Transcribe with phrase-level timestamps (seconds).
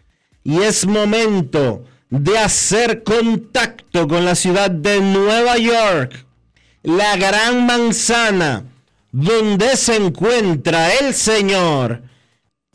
[0.44, 6.26] y es momento de hacer contacto con la ciudad de Nueva York,
[6.84, 8.66] la gran manzana,
[9.12, 12.04] donde se encuentra el señor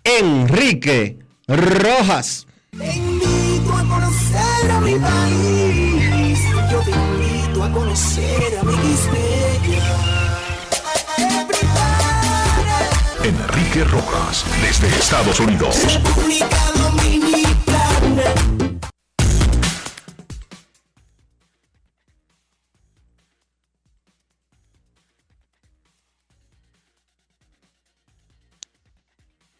[0.02, 2.46] Enrique Rojas.
[2.76, 6.40] Te invito a conocer a mi país.
[6.70, 8.76] Yo te invito a conocer a mi
[13.22, 15.76] Enrique Rojas, desde Estados Unidos.
[15.92, 17.45] República Dominicana.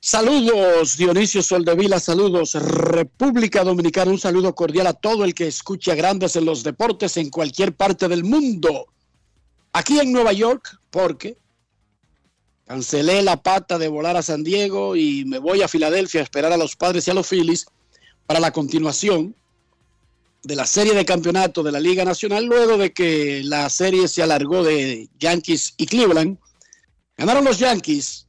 [0.09, 6.37] Saludos, Dionisio Soldevila, saludos, República Dominicana, un saludo cordial a todo el que escucha grandes
[6.37, 8.87] en los deportes en cualquier parte del mundo.
[9.73, 11.37] Aquí en Nueva York, porque
[12.69, 16.53] cancelé la pata de volar a San Diego y me voy a Filadelfia a esperar
[16.53, 17.67] a los padres y a los Phillies
[18.27, 19.35] para la continuación
[20.45, 24.23] de la serie de campeonato de la Liga Nacional, luego de que la serie se
[24.23, 26.39] alargó de Yankees y Cleveland.
[27.17, 28.26] Ganaron los Yankees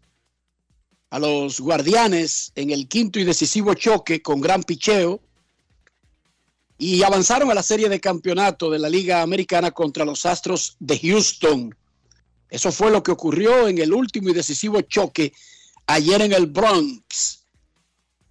[1.09, 5.21] a los guardianes en el quinto y decisivo choque con gran picheo
[6.77, 10.99] y avanzaron a la serie de campeonato de la Liga Americana contra los Astros de
[10.99, 11.75] Houston.
[12.49, 15.33] Eso fue lo que ocurrió en el último y decisivo choque
[15.87, 17.45] ayer en el Bronx.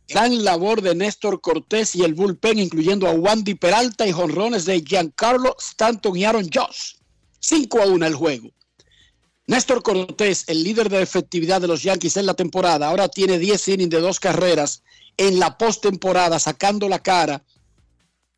[0.08, 4.80] Gran labor de Néstor Cortés y el bullpen, incluyendo a Wandy Peralta y jonrones de
[4.80, 6.94] Giancarlo Stanton y Aaron Josh.
[7.40, 8.50] 5 a 1 el juego.
[9.48, 13.68] Néstor Cortés, el líder de efectividad de los Yankees en la temporada, ahora tiene 10
[13.68, 14.82] innings de dos carreras
[15.16, 17.44] en la postemporada, sacando la cara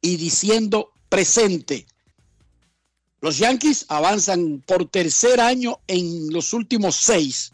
[0.02, 1.86] y diciendo presente.
[3.22, 7.52] Los Yankees avanzan por tercer año en los últimos seis,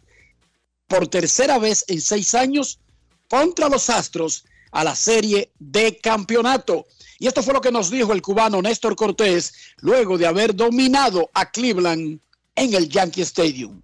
[0.89, 2.81] por tercera vez en seis años
[3.29, 6.87] contra los Astros a la serie de campeonato.
[7.21, 11.31] Y esto fue lo que nos dijo el cubano Néstor Cortés luego de haber dominado
[11.33, 12.21] a Cleveland
[12.57, 13.81] en el Yankee Stadium.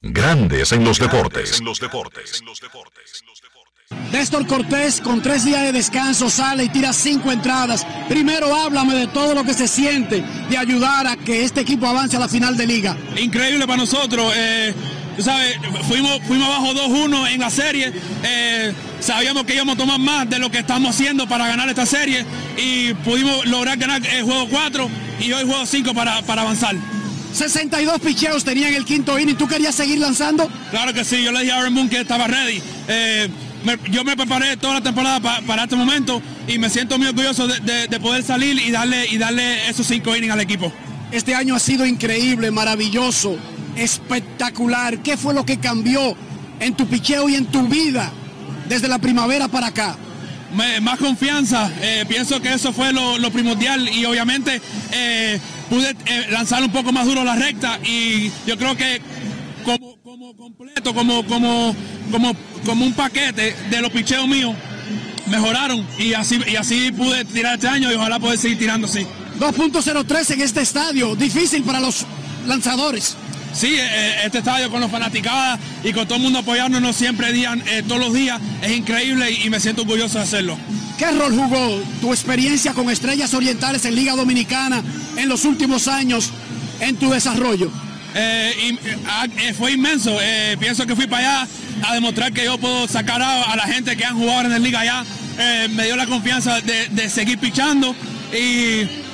[0.00, 1.60] Grandes en los deportes.
[4.12, 7.86] Néstor Cortés con tres días de descanso sale y tira cinco entradas.
[8.08, 12.16] Primero háblame de todo lo que se siente de ayudar a que este equipo avance
[12.16, 12.96] a la final de liga.
[13.16, 14.32] Increíble para nosotros.
[14.36, 14.74] eh,
[15.16, 15.56] tú sabes,
[15.88, 17.92] fuimos, fuimos abajo 2-1 en la serie.
[18.22, 21.86] eh, sabíamos que íbamos a tomar más de lo que estamos haciendo para ganar esta
[21.86, 22.24] serie
[22.56, 24.88] y pudimos lograr ganar el juego 4
[25.20, 26.74] y hoy juego 5 para, para avanzar.
[27.32, 29.36] 62 picheos tenía en el quinto inning.
[29.36, 30.48] ¿Tú querías seguir lanzando?
[30.70, 32.62] Claro que sí, yo le dije a Aaron Boone que estaba ready.
[32.88, 33.28] Eh,
[33.64, 37.08] me- yo me preparé toda la temporada pa- para este momento y me siento muy
[37.08, 40.72] orgulloso de, de- de poder salir y darle, y darle esos cinco innings al equipo.
[41.12, 43.36] Este año ha sido increíble, maravilloso,
[43.76, 44.98] espectacular.
[44.98, 46.16] ¿Qué fue lo que cambió
[46.60, 48.12] en tu picheo y en tu vida
[48.68, 49.96] desde la primavera para acá?
[50.80, 51.70] más confianza.
[51.82, 54.60] Eh, pienso que eso fue lo, primordial y obviamente
[54.92, 55.38] eh,
[55.68, 55.94] pude
[56.30, 59.00] lanzar un poco más duro la recta y yo creo que
[59.64, 61.74] como, completo, como, como,
[62.10, 62.32] como,
[62.64, 64.54] como un paquete de los picheos míos
[65.26, 69.06] mejoraron y así, y así pude tirar este año y ojalá poder seguir tirando así.
[69.40, 72.06] 2.03 en este estadio, difícil para los
[72.46, 73.16] lanzadores.
[73.56, 77.32] Sí, eh, eh, este estadio con los fanaticadas y con todo el mundo apoyándonos siempre,
[77.32, 80.58] día, eh, todos los días, es increíble y, me siento orgulloso de hacerlo.
[80.98, 84.82] ¿Qué rol jugó tu experiencia con Estrellas Orientales en Liga Dominicana
[85.16, 86.32] en los últimos años
[86.80, 87.70] en tu desarrollo?
[89.06, 89.26] Ah,
[89.56, 90.18] fue inmenso.
[90.58, 91.48] pienso que fui para allá
[91.86, 94.80] a demostrar que yo puedo sacar a, la gente que han jugado en la liga
[94.80, 95.04] allá.
[95.70, 97.94] me dio la confianza de, de seguir pichando
[98.32, 99.05] y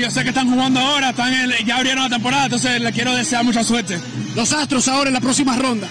[0.00, 1.32] yo sé que están jugando ahora, están
[1.64, 3.98] ya abrieron la temporada, entonces les quiero desear mucha suerte.
[4.34, 5.88] Los Astros ahora en la próxima ronda.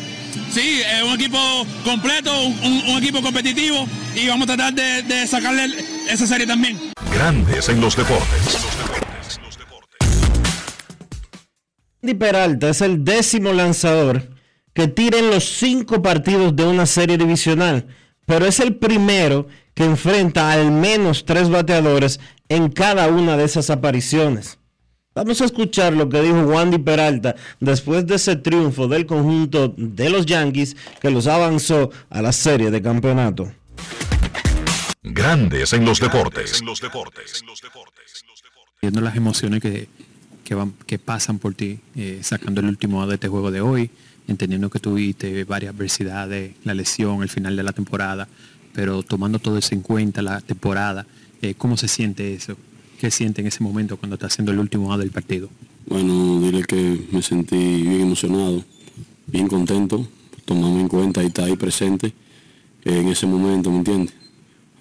[0.51, 1.37] Sí, es un equipo
[1.83, 6.79] completo, un, equipo competitivo y vamos a tratar de, sacarle esa serie también.
[7.13, 8.65] Grandes en los deportes.
[12.03, 14.29] Andy Peralta es el décimo lanzador
[14.73, 17.87] que tira en los cinco partidos de una serie divisional,
[18.25, 22.19] pero es el primero que enfrenta al menos tres bateadores
[22.49, 24.57] en cada una de esas apariciones.
[25.13, 30.09] Vamos a escuchar lo que dijo Wandy Peralta después de ese triunfo del conjunto de
[30.09, 33.49] los Yankees que los avanzó a la serie de campeonato.
[35.01, 36.61] Grandes en los deportes.
[38.81, 43.29] Viendo las emociones que, van, que pasan por ti, eh, sacando el último de este
[43.29, 43.89] juego de hoy,
[44.27, 48.27] entendiendo que tuviste varias adversidades, la lesión, el final de la temporada,
[48.73, 51.05] pero tomando todo eso en cuenta, la temporada,
[51.41, 52.55] eh, ¿cómo se siente eso?
[52.99, 55.49] ¿Qué siente en ese momento cuando está haciendo el último A del partido?
[55.87, 58.63] Bueno, dile que me sentí bien emocionado,
[59.27, 60.07] bien contento,
[60.45, 62.13] tomando en cuenta y está ahí presente
[62.85, 64.13] eh, en ese momento, ¿me entiendes?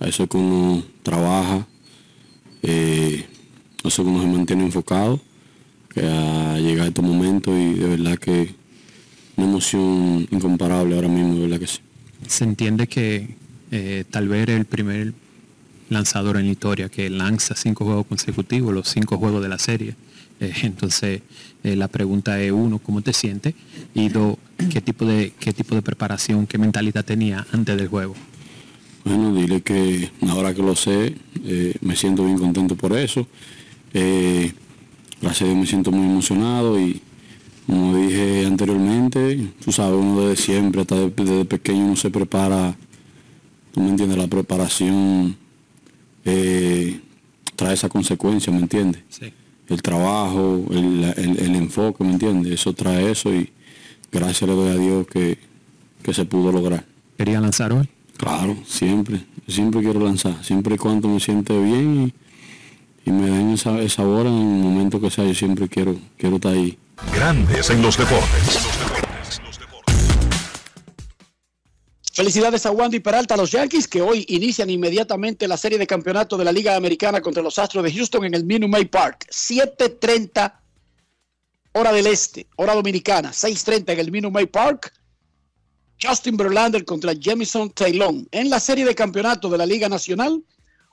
[0.01, 1.67] A eso es que uno trabaja,
[2.63, 3.25] eh,
[3.83, 5.21] a eso que uno se mantiene enfocado,
[5.93, 8.55] que a llegar a estos momentos y de verdad que
[9.37, 11.81] una emoción incomparable ahora mismo, de verdad que sí.
[12.27, 13.37] Se entiende que,
[13.71, 15.15] eh, tal vez el primer
[15.95, 19.95] lanzador en la historia que lanza cinco juegos consecutivos, los cinco juegos de la serie.
[20.41, 21.23] Eh, entonces,
[21.63, 23.55] eh, la pregunta es, uno, ¿cómo te sientes?
[23.95, 24.37] Y dos,
[24.71, 28.15] ¿qué tipo de, qué tipo de preparación, qué mentalidad tenía antes del juego?
[29.05, 31.15] Bueno, dile que ahora que lo sé,
[31.83, 33.27] me siento bien contento por eso.
[33.93, 37.03] gracias a Dios me siento muy emocionado y
[37.67, 42.75] como dije anteriormente, tú sabes, uno desde siempre, hasta desde pequeño uno se prepara
[43.75, 45.37] tú me entiendes, la preparación
[46.25, 47.01] eh,
[47.57, 49.03] trae esa consecuencia, ¿me entiendes?
[49.09, 49.33] Sí.
[49.69, 52.53] El trabajo, el, enfoque, ¿me entiendes?
[52.53, 53.51] Eso trae eso y
[54.13, 55.39] gracias le doy a Dios que,
[56.13, 56.85] se pudo lograr.
[57.17, 57.89] ¿Quería lanzar hoy?
[58.19, 62.13] Claro, siempre, siempre quiero lanzar, siempre y cuando me siente bien
[63.07, 66.37] y, me den esa, esa hora en el momento que sea, yo siempre quiero, quiero
[66.37, 66.79] estar ahí.
[67.15, 68.74] Grandes en los deportes.
[72.15, 76.37] Felicidades a Wandy Peralta, a los Yankees, que hoy inician inmediatamente la serie de campeonato
[76.37, 79.27] de la Liga Americana contra los Astros de Houston en el Minute Maid Park.
[79.33, 80.55] 7.30
[81.73, 83.31] hora del este, hora dominicana.
[83.33, 84.93] 6.30 en el Minute Maid Park.
[86.01, 88.15] Justin Verlander contra Jamison Taylor.
[88.31, 90.41] En la serie de campeonato de la Liga Nacional,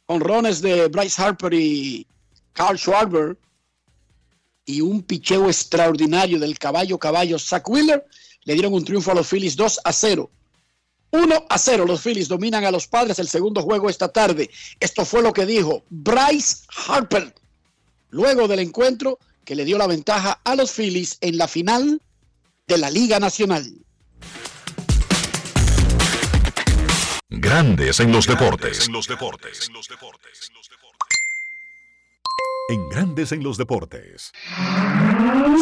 [0.07, 2.07] honrones de Bryce Harper y
[2.53, 3.37] Carl Schwarber
[4.65, 8.03] y un picheo extraordinario del caballo caballo Zach Wheeler
[8.43, 10.31] le dieron un triunfo a los Phillies 2 a 0
[11.11, 14.49] 1 a 0 los Phillies dominan a los padres el segundo juego esta tarde.
[14.79, 17.33] Esto fue lo que dijo Bryce Harper
[18.09, 22.01] luego del encuentro que le dio la ventaja a los Phillies en la final
[22.67, 23.65] de la Liga Nacional.
[27.29, 28.87] Grandes en los deportes.
[28.87, 29.69] En los deportes.
[32.69, 34.31] En Grandes en los deportes.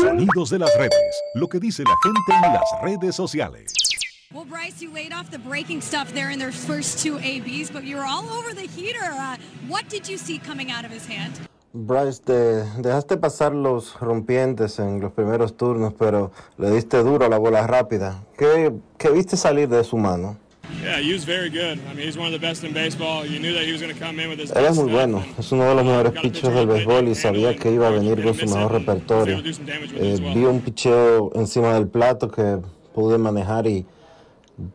[0.02, 1.22] Sonidos de las redes.
[1.36, 3.89] Lo que dice la gente en las redes sociales.
[4.32, 7.84] Well, Bryce, you laid off the breaking stuff there in their first two ABs, but
[7.84, 9.02] you were all over the heater.
[9.02, 11.34] Uh, what did you see coming out of his hand?
[11.74, 17.30] Bryce, te dejaste pasar los rompientes en los primeros turnos, pero le diste duro a
[17.30, 18.24] la bola rápida.
[18.38, 20.38] ¿Qué, qué viste salir de su mano?
[20.84, 21.80] Yeah, he was very good.
[21.90, 23.26] I mean, he's one of the best in baseball.
[23.26, 25.26] You knew that he was going to come in with his Él es muy bueno.
[25.40, 28.36] Es uno de los mejores pitchers del béisbol y sabía que iba a venir con
[28.36, 29.40] su mejor repertorio.
[29.40, 32.60] Eh, vi un picheo encima del plato que
[32.94, 33.88] pude manejar y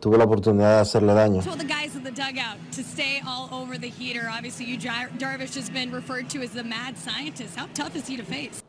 [0.01, 1.41] tuvo la oportunidad de hacerle daño.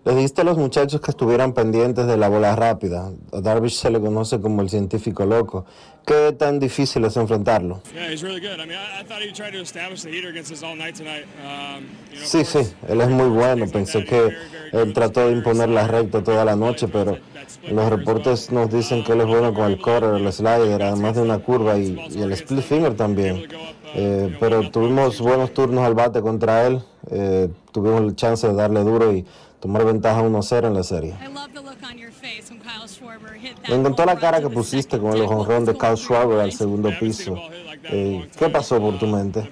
[0.05, 3.11] Le dijiste a los muchachos que estuvieran pendientes de la bola rápida.
[3.33, 5.65] A Darvish se le conoce como el científico loco.
[6.05, 7.81] qué tan difícil es enfrentarlo.
[7.93, 8.59] Yeah, he's really good.
[8.59, 10.95] I mean, I, I thought he tried to establish the heater against us all night
[10.95, 11.25] tonight.
[11.43, 13.65] Um, you know, Sí, sí, él es muy bueno.
[13.67, 14.31] Pensé que
[14.71, 17.17] él trató de imponer la recta toda la noche, pero
[17.69, 21.21] los reportes nos dicen que él es bueno con el quarter, el slider, además de
[21.21, 23.47] una curva y, y el split finger también.
[23.97, 28.81] Eh, pero tuvimos buenos turnos al bate contra él, eh, tuvimos el chance de darle
[28.83, 29.25] duro y
[29.59, 31.15] tomar ventaja 1-0 en la serie.
[33.69, 37.35] Me encantó la cara que pusiste con el jonrón de Kyle Schwarber al segundo piso.
[37.85, 39.49] Eh, ¿Qué pasó por tu mente?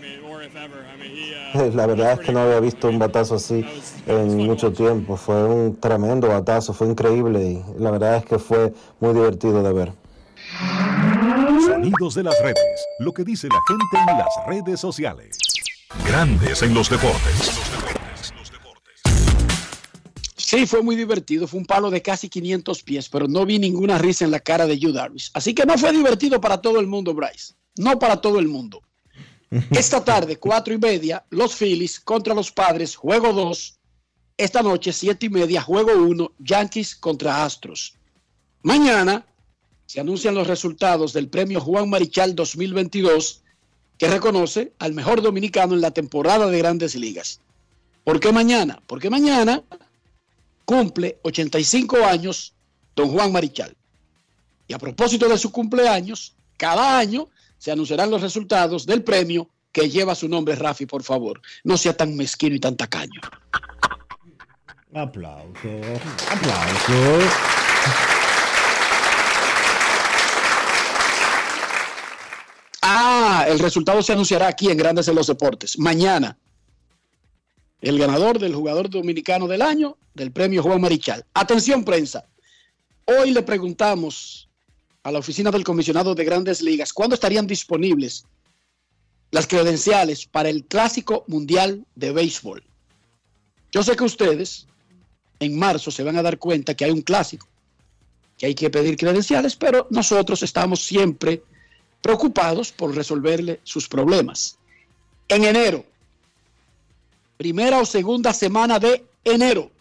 [1.74, 3.66] La verdad es que no había visto un batazo así
[4.08, 5.18] en mucho tiempo.
[5.18, 9.74] Fue un tremendo batazo, fue increíble y la verdad es que fue muy divertido de
[9.74, 9.94] ver.
[11.66, 12.86] Sonidos de las redes.
[13.00, 15.38] Lo que dice la gente en las redes sociales.
[16.06, 17.52] Grandes en los deportes.
[20.36, 21.48] Sí, fue muy divertido.
[21.48, 24.66] Fue un palo de casi 500 pies, pero no vi ninguna risa en la cara
[24.68, 25.32] de Yu Darvish.
[25.34, 27.56] Así que no fue divertido para todo el mundo, Bryce.
[27.78, 28.82] No para todo el mundo.
[29.72, 33.80] Esta tarde, cuatro y media, los Phillies contra los Padres, juego 2.
[34.38, 37.96] Esta noche, siete y media, juego 1, Yankees contra Astros.
[38.64, 39.26] Mañana
[39.86, 43.42] se anuncian los resultados del premio Juan Marichal 2022,
[43.98, 47.40] que reconoce al mejor dominicano en la temporada de grandes ligas.
[48.04, 48.82] ¿Por qué mañana?
[48.88, 49.62] Porque mañana
[50.66, 52.54] cumple 85 años
[52.96, 53.76] don Juan Marichal.
[54.68, 57.28] Y a propósito de su cumpleaños, cada año
[57.64, 61.42] se anunciarán los resultados del premio que lleva su nombre, Rafi, por favor.
[61.64, 63.22] No sea tan mezquino y tan tacaño.
[64.94, 65.70] Aplauso,
[66.30, 67.20] aplauso.
[72.82, 75.80] Ah, el resultado se anunciará aquí en Grandes en los Deportes.
[75.80, 76.38] Mañana,
[77.80, 81.24] el ganador del jugador dominicano del año del premio Juan Marichal.
[81.34, 82.26] Atención prensa.
[83.06, 84.50] Hoy le preguntamos
[85.04, 88.26] a la oficina del comisionado de grandes ligas cuándo estarían disponibles
[89.32, 92.64] las credenciales para el Clásico Mundial de Béisbol.
[93.72, 94.68] Yo sé que ustedes
[95.40, 97.48] en marzo se van a dar cuenta que hay un clásico,
[98.38, 101.44] que hay que pedir credenciales, pero nosotros estamos siempre
[102.02, 104.58] preocupados por resolverle sus problemas.
[105.28, 105.84] En enero,
[107.38, 109.72] primera o segunda semana de enero,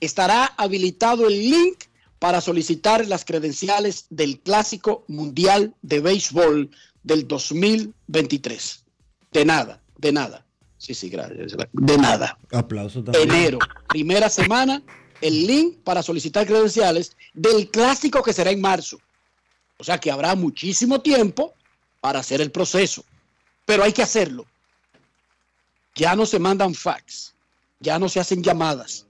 [0.00, 1.84] estará habilitado el link
[2.20, 6.70] para solicitar las credenciales del Clásico Mundial de Béisbol
[7.02, 8.84] del 2023.
[9.32, 10.44] De nada, de nada.
[10.76, 11.56] Sí, sí, gracias.
[11.72, 12.38] De nada.
[12.52, 13.30] Aplauso también.
[13.30, 13.58] Enero,
[13.88, 14.82] primera semana,
[15.22, 19.00] el link para solicitar credenciales del Clásico que será en marzo.
[19.78, 21.54] O sea que habrá muchísimo tiempo
[22.02, 23.02] para hacer el proceso.
[23.64, 24.44] Pero hay que hacerlo.
[25.94, 27.34] Ya no se mandan fax,
[27.78, 29.06] ya no se hacen llamadas.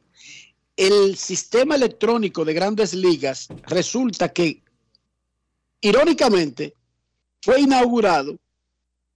[0.80, 4.62] El sistema electrónico de grandes ligas resulta que,
[5.82, 6.75] irónicamente,
[7.42, 8.38] fue inaugurado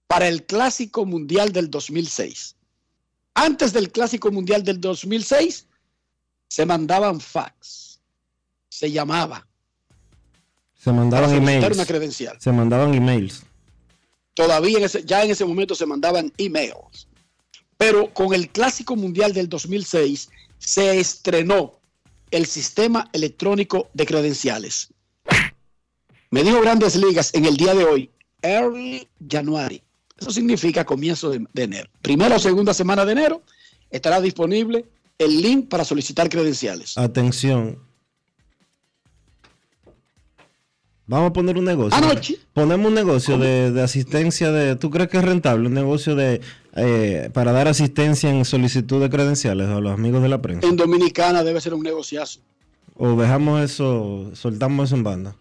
[0.05, 2.55] para el Clásico Mundial del 2006.
[3.33, 5.65] Antes del Clásico Mundial del 2006,
[6.47, 7.99] se mandaban fax,
[8.69, 9.47] se llamaba.
[10.75, 11.73] Se mandaban emails.
[11.75, 12.37] una credencial.
[12.39, 13.41] Se mandaban emails.
[14.35, 17.07] Todavía en ese- ya en ese momento se mandaban emails.
[17.75, 21.79] Pero con el Clásico Mundial del 2006 se estrenó
[22.31, 24.93] el sistema electrónico de credenciales.
[26.31, 29.81] Me dijo Grandes Ligas en el día de hoy, early January.
[30.17, 31.89] Eso significa comienzo de, de enero.
[32.01, 33.41] Primera o segunda semana de enero
[33.89, 34.85] estará disponible
[35.17, 36.97] el link para solicitar credenciales.
[36.97, 37.79] Atención.
[41.07, 41.95] Vamos a poner un negocio.
[41.95, 42.39] Anoche.
[42.53, 44.75] Ponemos un negocio de, de asistencia de.
[44.75, 45.67] ¿Tú crees que es rentable?
[45.67, 46.41] Un negocio de
[46.75, 50.67] eh, para dar asistencia en solicitud de credenciales a los amigos de la prensa.
[50.67, 52.41] En Dominicana debe ser un negociazo.
[52.97, 55.35] O dejamos eso, soltamos eso en banda.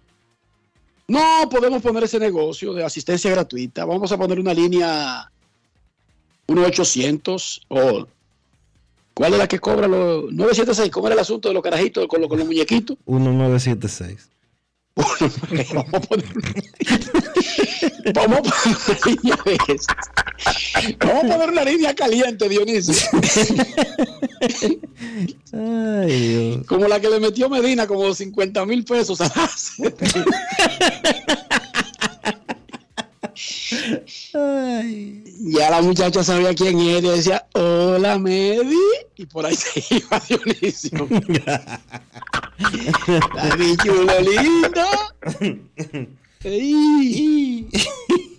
[1.07, 3.85] No podemos poner ese negocio de asistencia gratuita.
[3.85, 5.31] Vamos a poner una línea
[6.47, 8.07] 1-800 o
[9.13, 10.91] ¿cuál es la que cobra los 976?
[10.91, 12.97] ¿Cómo era el asunto de los carajitos con los, con los muñequitos?
[13.07, 14.31] 1976.
[14.97, 16.25] Vamos a poner
[18.15, 19.97] Vamos a poner una línea de esas.
[21.01, 22.95] Vamos a poner una línea caliente, Dionisio.
[25.53, 26.67] Ay, Dios.
[26.67, 29.33] Como la que le metió Medina, como 50 mil pesos a
[35.41, 38.77] Ya la muchacha sabía quién era y decía, hola Medi,
[39.17, 41.09] y por ahí se iba Dionisio.
[43.35, 44.85] La bichulo lindo.
[46.45, 47.69] Ey.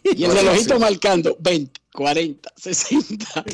[0.04, 3.46] Y el relojito marcando 20, 40, 60.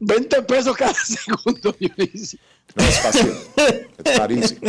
[0.00, 2.38] 20 pesos cada segundo, Dionisio.
[2.76, 3.32] No es fácil.
[4.04, 4.60] Es carísimo.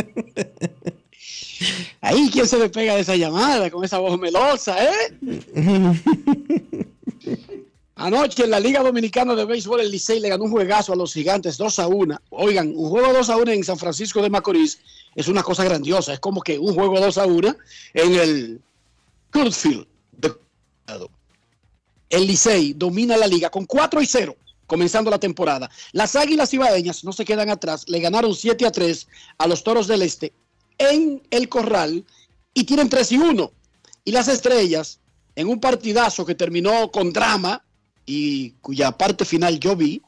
[2.00, 5.14] Ahí, ¿quién se despega de esa llamada con esa voz melosa, eh?
[8.00, 11.12] Anoche en la Liga Dominicana de Béisbol, el Licey le ganó un juegazo a los
[11.12, 12.18] gigantes 2 a 1.
[12.30, 14.80] Oigan, un juego 2 a 1 en San Francisco de Macorís
[15.14, 16.14] es una cosa grandiosa.
[16.14, 17.56] Es como que un juego 2 a 1
[17.92, 18.62] en el
[19.52, 19.86] Field.
[20.12, 20.32] de
[22.08, 24.34] El Licey domina la liga con 4 y 0
[24.66, 25.68] comenzando la temporada.
[25.92, 29.88] Las Águilas Ibaeñas no se quedan atrás, le ganaron 7 a 3 a los Toros
[29.88, 30.32] del Este
[30.78, 32.06] en el Corral
[32.54, 33.52] y tienen 3 y 1.
[34.06, 35.00] Y las Estrellas,
[35.36, 37.62] en un partidazo que terminó con drama
[38.12, 40.02] y cuya parte final yo vi,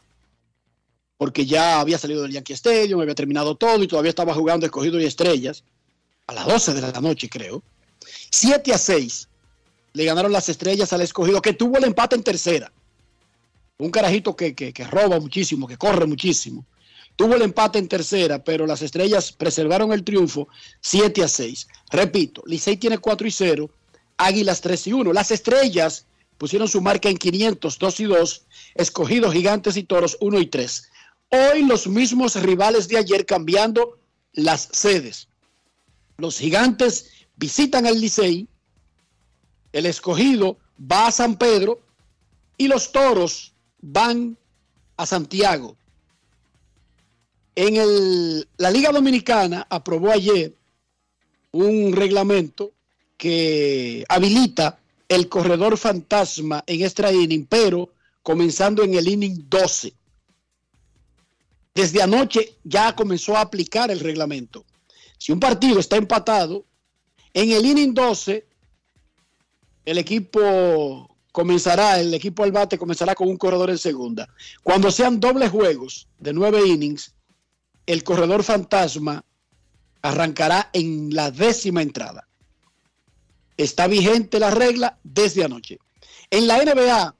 [1.16, 4.98] porque ya había salido del Yankee Stadium, había terminado todo y todavía estaba jugando escogido
[4.98, 5.62] y estrellas,
[6.26, 7.62] a las 12 de la noche creo.
[8.30, 9.28] 7 a 6
[9.92, 12.72] le ganaron las estrellas al escogido, que tuvo el empate en tercera
[13.78, 16.64] un carajito que, roba muchísimo, que corre muchísimo.
[17.14, 20.48] Tuvo el empate en tercera, pero las estrellas preservaron el triunfo
[20.80, 21.68] 7 a 6.
[21.90, 23.70] Repito, Licey tiene 4 y 0,
[24.16, 25.12] Águilas 3 y 1.
[25.12, 26.06] Las estrellas
[26.42, 30.90] pusieron su marca en 500, 2 y 2, escogidos gigantes y toros 1 y 3.
[31.28, 33.96] Hoy los mismos rivales de ayer cambiando
[34.32, 35.28] las sedes.
[36.16, 38.48] Los gigantes visitan al Licey,
[39.72, 41.78] el escogido va a San Pedro
[42.58, 44.36] y los toros van
[44.96, 45.76] a Santiago.
[47.54, 50.52] En el, la Liga Dominicana aprobó ayer
[51.52, 52.72] un reglamento
[53.16, 57.90] que habilita el corredor fantasma en extra inning, pero
[58.22, 59.92] comenzando en el inning 12.
[61.74, 64.64] Desde anoche ya comenzó a aplicar el reglamento.
[65.18, 66.64] Si un partido está empatado,
[67.32, 68.46] en el inning 12,
[69.84, 74.28] el equipo comenzará, el equipo al bate comenzará con un corredor en segunda.
[74.62, 77.14] Cuando sean dobles juegos de nueve innings,
[77.86, 79.24] el corredor fantasma
[80.02, 82.28] arrancará en la décima entrada.
[83.56, 85.78] Está vigente la regla desde anoche.
[86.30, 87.14] En la NBA,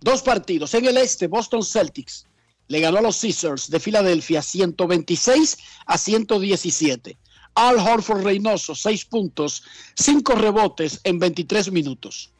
[0.00, 0.74] dos partidos.
[0.74, 2.26] En el este, Boston Celtics
[2.68, 7.16] le ganó a los Caesars de Filadelfia 126 a 117.
[7.54, 9.62] Al Horford Reynoso, seis puntos,
[9.94, 12.30] cinco rebotes en 23 minutos.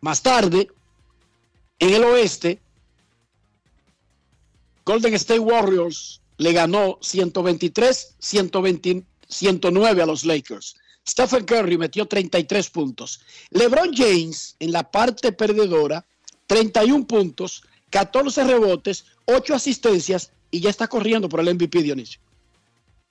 [0.00, 0.68] Más tarde,
[1.78, 2.60] en el oeste,
[4.84, 10.76] Golden State Warriors le ganó 123, 109 a los Lakers.
[11.08, 13.20] Stephen Curry metió 33 puntos.
[13.50, 16.04] LeBron James en la parte perdedora,
[16.46, 22.20] 31 puntos, 14 rebotes, 8 asistencias y ya está corriendo por el MVP Dionisio.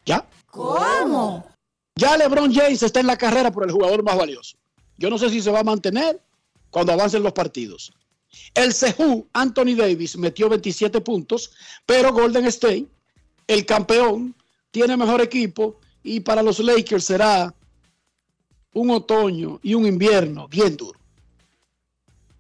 [0.06, 0.28] ¿Ya?
[0.52, 1.48] ¿Cómo?
[1.96, 4.58] Ya LeBron James está en la carrera por el jugador más valioso.
[4.98, 6.22] Yo no sé si se va a mantener
[6.70, 7.94] cuando avancen los partidos.
[8.54, 11.52] El Sehu, Anthony Davis, metió 27 puntos,
[11.86, 12.86] pero Golden State,
[13.48, 14.36] el campeón,
[14.72, 17.54] tiene mejor equipo y para los Lakers será
[18.76, 21.00] un otoño y un invierno bien duro.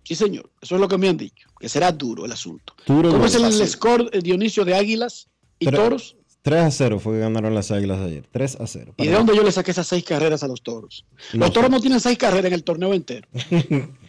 [0.04, 2.76] Sí, señor, eso es lo que me han dicho, que será duro el asunto.
[2.86, 6.15] ¿Cómo es el score, Dionisio, de Águilas y Toros?
[6.43, 8.28] 3 a 0 fue que ganaron las Águilas ayer.
[8.32, 8.93] 3 a 0.
[8.98, 11.04] ¿Y de dónde yo le saqué esas seis carreras a los Toros?
[11.34, 13.28] los Toros no tienen seis carreras en el torneo entero.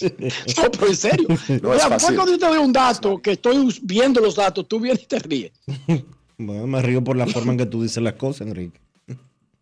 [0.56, 1.28] No, pero en serio.
[1.62, 5.06] No cuando yo te doy un dato, que estoy viendo los datos, tú vienes y
[5.06, 5.52] te ríes.
[6.36, 8.80] Bueno, me río por la forma en que tú dices las cosas, Enrique.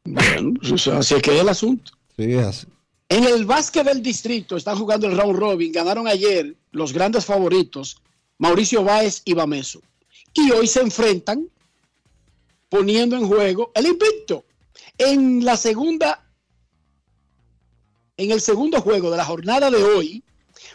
[0.05, 1.93] Bueno, pues, así es que es el asunto.
[2.17, 2.67] Sí, así.
[3.09, 5.71] En el básquet del distrito están jugando el round robin.
[5.71, 8.01] Ganaron ayer los grandes favoritos,
[8.39, 9.83] Mauricio Báez y Bameso.
[10.33, 11.47] Y hoy se enfrentan
[12.69, 14.45] poniendo en juego el invicto.
[14.97, 16.25] En la segunda
[18.17, 20.23] en el segundo juego de la jornada de hoy,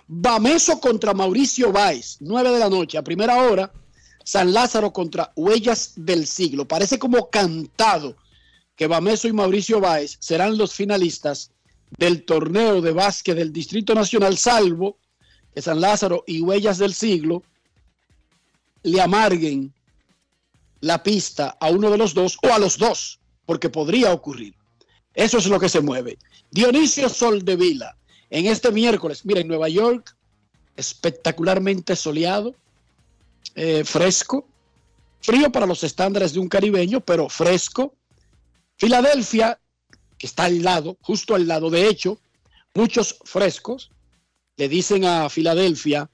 [0.08, 3.72] Bameso contra Mauricio Báez, 9 de la noche, a primera hora,
[4.24, 6.68] San Lázaro contra Huellas del Siglo.
[6.68, 8.16] Parece como cantado
[8.78, 11.52] que Bameso y Mauricio Báez serán los finalistas
[11.98, 14.98] del torneo de básquet del Distrito Nacional, salvo
[15.54, 17.44] que San Lázaro y Huellas del Siglo
[18.84, 19.74] le amarguen
[20.80, 24.54] la pista a uno de los dos o a los dos, porque podría ocurrir.
[25.16, 26.20] Eso es lo que se mueve.
[26.52, 27.98] Dionisio Soldevila,
[28.30, 30.16] en este miércoles, mira, en Nueva York,
[30.76, 32.54] espectacularmente soleado,
[33.56, 34.48] eh, fresco,
[35.22, 37.96] frío para los estándares de un caribeño, pero fresco.
[38.78, 39.60] Filadelfia,
[40.18, 42.20] que está al lado, justo al lado, de hecho,
[42.74, 43.92] muchos frescos
[44.56, 46.10] le dicen a Filadelfia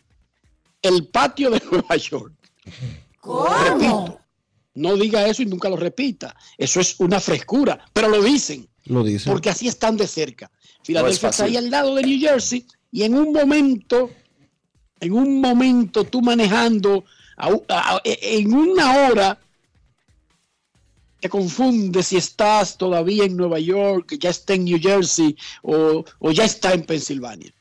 [0.82, 2.34] el patio de Nueva York.
[3.20, 4.24] ¿Cómo?
[4.76, 6.36] no diga eso y nunca lo repita.
[6.58, 8.68] Eso es una frescura, pero lo dicen.
[8.86, 9.32] Lo dicen.
[9.32, 10.52] Porque así están de cerca.
[10.84, 14.12] Filadelfia está ahí al lado de New Jersey y en un momento,
[15.00, 17.06] en un momento tú manejando
[18.04, 19.40] en una hora
[21.24, 26.44] te confunde si estás todavía en Nueva York, ya está en New Jersey o, ya
[26.44, 27.54] está en Pensilvania.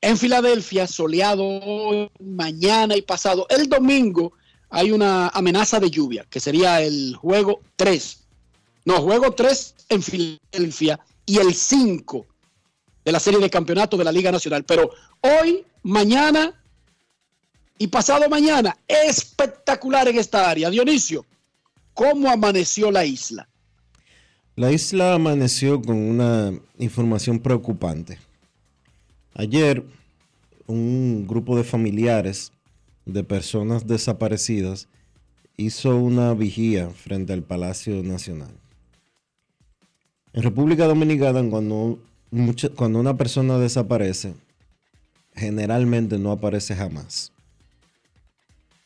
[0.00, 3.46] En Filadelfia, soleado hoy, mañana y pasado.
[3.48, 4.32] El domingo
[4.70, 8.24] hay una amenaza de lluvia, que sería el juego 3.
[8.86, 12.26] No, juego 3 en Filadelfia y el 5
[13.04, 14.64] de la serie de campeonato de la Liga Nacional.
[14.64, 14.90] Pero
[15.20, 16.60] hoy, mañana
[17.78, 20.70] y pasado mañana, espectacular en esta área.
[20.70, 21.24] Dionisio,
[21.98, 23.48] ¿cómo amaneció la isla?
[24.54, 28.18] La isla amaneció con una información preocupante.
[29.34, 29.84] Ayer,
[30.68, 32.52] un grupo de familiares
[33.04, 34.86] de personas desaparecidas
[35.56, 38.54] hizo una vigía frente al Palacio Nacional.
[40.32, 41.98] En República Dominicana, cuando,
[42.76, 44.34] cuando una persona desaparece,
[45.34, 47.32] generalmente no aparece jamás.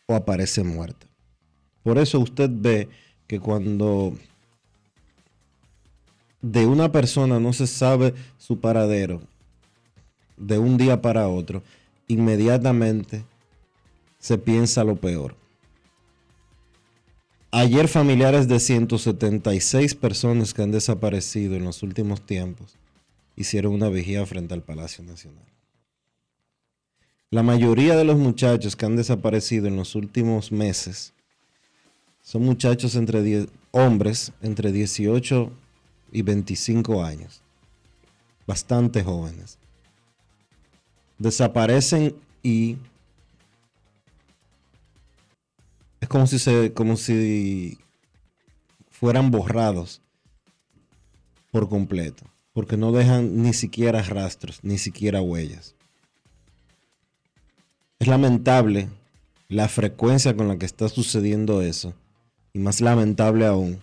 [0.06, 1.11] O aparece muerta.
[1.82, 2.88] Por eso usted ve
[3.26, 4.16] que cuando
[6.40, 9.20] de una persona no se sabe su paradero
[10.36, 11.62] de un día para otro,
[12.08, 13.24] inmediatamente
[14.18, 15.36] se piensa lo peor.
[17.50, 22.76] Ayer familiares de 176 personas que han desaparecido en los últimos tiempos
[23.36, 25.44] hicieron una vigía frente al Palacio Nacional.
[27.30, 31.12] La mayoría de los muchachos que han desaparecido en los últimos meses
[32.22, 35.52] son muchachos entre 10, hombres entre 18
[36.12, 37.42] y 25 años,
[38.46, 39.58] bastante jóvenes.
[41.18, 42.78] Desaparecen y
[46.00, 47.78] es como si se como si
[48.90, 50.00] fueran borrados
[51.50, 55.74] por completo, porque no dejan ni siquiera rastros, ni siquiera huellas.
[57.98, 58.88] Es lamentable
[59.48, 61.94] la frecuencia con la que está sucediendo eso,
[62.52, 63.78] y más lamentable aún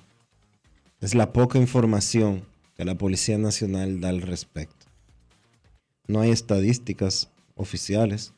[1.01, 2.43] es la poca información
[2.75, 4.85] que la Policía Nacional da al respecto.
[6.07, 8.33] No hay estadísticas oficiales,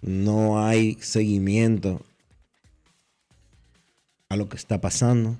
[0.00, 2.00] no hay seguimiento
[4.28, 5.36] a lo que está pasando.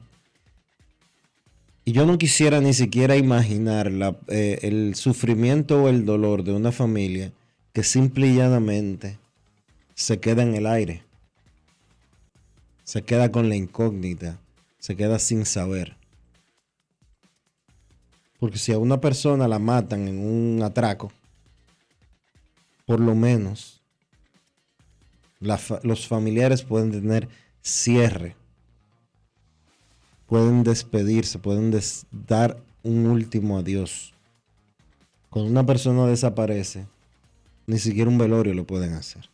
[1.85, 3.93] Y yo no quisiera ni siquiera imaginar
[4.29, 7.33] eh, el sufrimiento o el dolor de una familia
[7.73, 9.19] que simple y llanamente
[9.95, 11.04] se queda en el aire.
[12.85, 14.39] Se queda con la incógnita,
[14.79, 15.97] se queda sin saber.
[18.39, 21.11] Porque si a una persona la matan en un atraco,
[22.87, 23.81] por lo menos
[25.41, 27.29] los familiares pueden tener
[27.63, 28.37] cierre,
[30.27, 31.75] pueden despedirse, pueden
[32.11, 34.13] dar un último adiós.
[35.31, 36.87] Cuando una persona desaparece,
[37.67, 39.34] ni siquiera un velorio lo pueden hacer.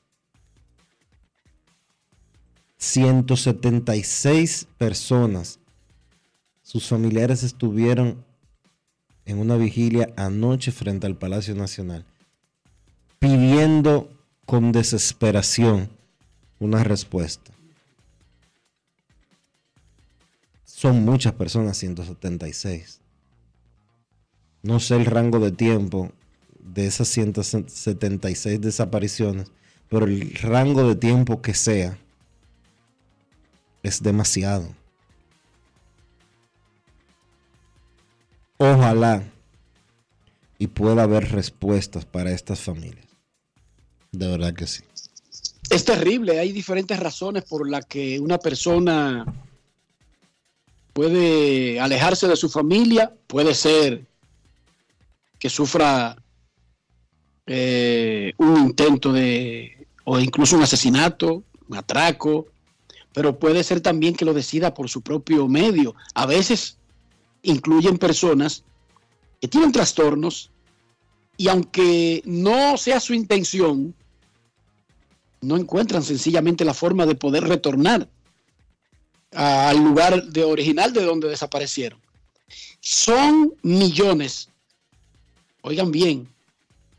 [2.80, 5.60] 176 personas,
[6.62, 8.24] sus familiares estuvieron
[9.26, 12.06] en una vigilia anoche frente al Palacio Nacional,
[13.18, 14.10] pidiendo
[14.46, 15.90] con desesperación
[16.58, 17.52] una respuesta.
[20.64, 23.00] Son muchas personas, 176.
[24.62, 26.12] No sé el rango de tiempo
[26.58, 29.52] de esas 176 desapariciones,
[29.90, 31.98] pero el rango de tiempo que sea
[33.82, 34.68] es demasiado.
[38.58, 39.24] Ojalá
[40.58, 43.06] y pueda haber respuestas para estas familias.
[44.12, 44.82] De verdad que sí.
[45.70, 49.24] Es terrible, hay diferentes razones por las que una persona
[50.92, 54.04] puede alejarse de su familia, puede ser
[55.38, 56.16] que sufra
[57.46, 62.48] eh, un intento de, o incluso un asesinato, un atraco,
[63.12, 65.94] pero puede ser también que lo decida por su propio medio.
[66.14, 66.78] A veces
[67.42, 68.64] incluyen personas
[69.40, 70.50] que tienen trastornos
[71.36, 73.94] y aunque no sea su intención,
[75.40, 78.08] no encuentran sencillamente la forma de poder retornar
[79.32, 82.00] al lugar de original de donde desaparecieron.
[82.80, 84.48] Son millones,
[85.62, 86.28] oigan bien,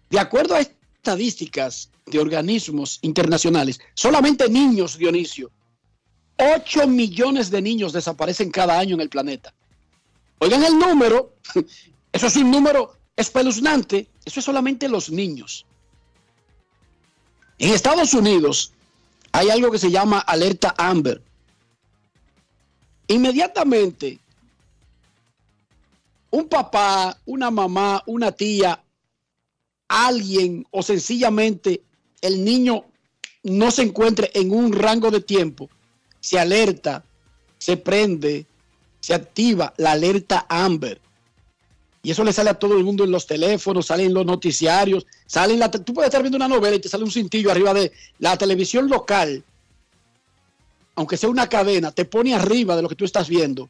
[0.10, 5.52] de acuerdo a estadísticas de organismos internacionales, solamente niños, Dionisio,
[6.42, 9.54] 8 millones de niños desaparecen cada año en el planeta.
[10.40, 11.36] Oigan el número,
[12.12, 15.68] eso es un número espeluznante, eso es solamente los niños.
[17.60, 18.74] En Estados Unidos
[19.32, 21.22] hay algo que se llama alerta Amber.
[23.08, 24.20] Inmediatamente,
[26.32, 28.84] un papá, una mamá, una tía,
[29.88, 31.84] alguien o sencillamente
[32.22, 32.86] el niño
[33.44, 35.70] no se encuentre en un rango de tiempo,
[36.22, 37.04] se alerta
[37.62, 38.48] se prende,
[39.00, 41.00] se activa la alerta Amber.
[42.02, 45.06] Y eso le sale a todo el mundo en los teléfonos, sale en los noticiarios,
[45.28, 45.70] sale en la...
[45.70, 48.90] Tú puedes estar viendo una novela y te sale un cintillo arriba de la televisión
[48.90, 49.44] local,
[50.96, 53.70] aunque sea una cadena, te pone arriba de lo que tú estás viendo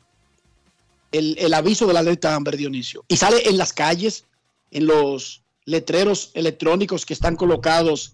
[1.11, 3.03] el, el aviso de la alerta Amber, Dionisio.
[3.09, 4.23] Y sale en las calles,
[4.71, 8.13] en los letreros electrónicos que están colocados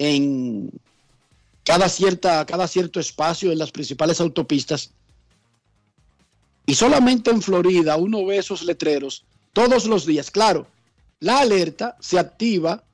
[0.00, 0.72] en
[1.64, 4.92] cada, cierta, cada cierto espacio en las principales autopistas.
[6.66, 10.30] Y solamente en Florida uno ve esos letreros todos los días.
[10.30, 10.66] Claro,
[11.20, 12.84] la alerta se activa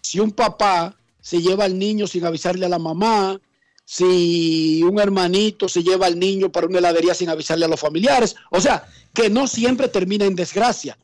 [0.00, 3.40] si un papá se lleva al niño sin avisarle a la mamá,
[3.84, 8.36] si un hermanito se lleva al niño para una heladería sin avisarle a los familiares.
[8.50, 10.98] O sea, que no siempre termina en desgracia.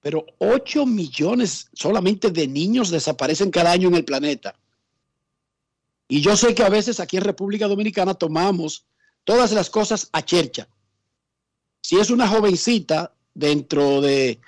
[0.00, 4.54] Pero 8 millones solamente de niños desaparecen cada año en el planeta.
[6.08, 8.86] Y yo sé que a veces aquí en República Dominicana tomamos
[9.24, 10.66] todas las cosas a chercha.
[11.82, 14.40] Si es una jovencita dentro de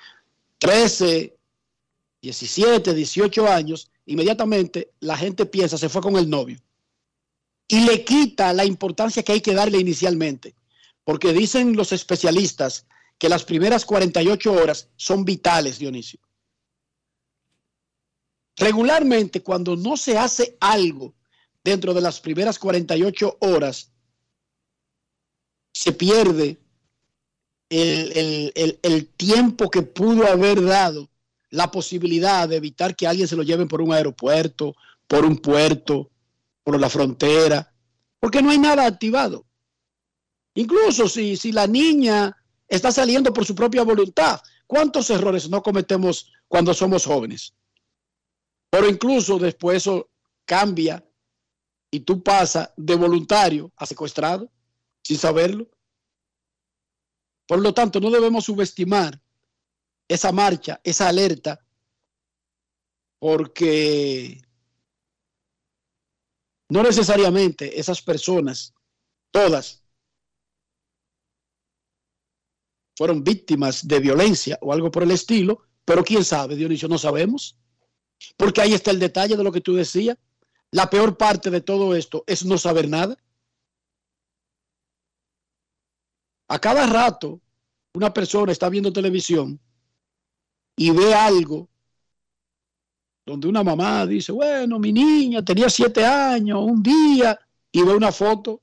[0.57, 1.37] 13,
[2.21, 6.59] 17, 18 años, inmediatamente la gente piensa se fue con el novio.
[7.67, 10.55] Y le quita la importancia que hay que darle inicialmente.
[11.03, 12.85] Porque dicen los especialistas
[13.17, 16.19] que las primeras 48 horas son vitales, Dionisio.
[18.57, 21.13] Regularmente, cuando no se hace algo
[21.63, 23.91] dentro de las primeras 48 horas,
[25.73, 26.59] se pierde
[27.69, 31.09] el, el- el- tiempo que pudo haber dado
[31.49, 34.75] la posibilidad de evitar que alguien se lo lleven por un aeropuerto,
[35.07, 36.09] por un puerto,
[36.63, 37.73] por la frontera,
[38.19, 39.45] porque no hay nada activado.
[40.55, 42.35] Incluso si, si la niña
[42.67, 47.53] está saliendo por su propia voluntad, ¿cuántos errores no cometemos cuando somos jóvenes?
[48.69, 50.09] Pero incluso después eso
[50.45, 51.05] cambia
[51.91, 54.49] y tú pasas de voluntario a secuestrado
[55.03, 55.69] sin saberlo.
[57.45, 59.21] Por lo tanto, no debemos subestimar
[60.07, 61.65] esa marcha, esa alerta,
[63.19, 64.41] porque
[66.69, 68.73] no necesariamente esas personas,
[69.31, 69.83] todas,
[72.95, 77.57] fueron víctimas de violencia o algo por el estilo, pero quién sabe, Dionisio, no sabemos.
[78.37, 80.17] Porque ahí está el detalle de lo que tú decías.
[80.71, 83.17] La peor parte de todo esto es no saber nada.
[86.47, 87.39] A cada rato,
[87.93, 89.59] una persona está viendo televisión
[90.75, 91.67] y ve algo
[93.25, 97.39] donde una mamá dice, bueno, mi niña tenía siete años, un día,
[97.71, 98.61] y ve una foto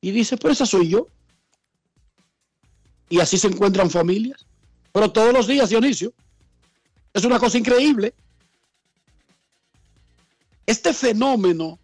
[0.00, 1.08] y dice, pero esa soy yo.
[3.08, 4.46] Y así se encuentran familias.
[4.92, 6.12] Pero todos los días, Dionisio.
[7.12, 8.14] Es una cosa increíble.
[10.66, 11.78] Este fenómeno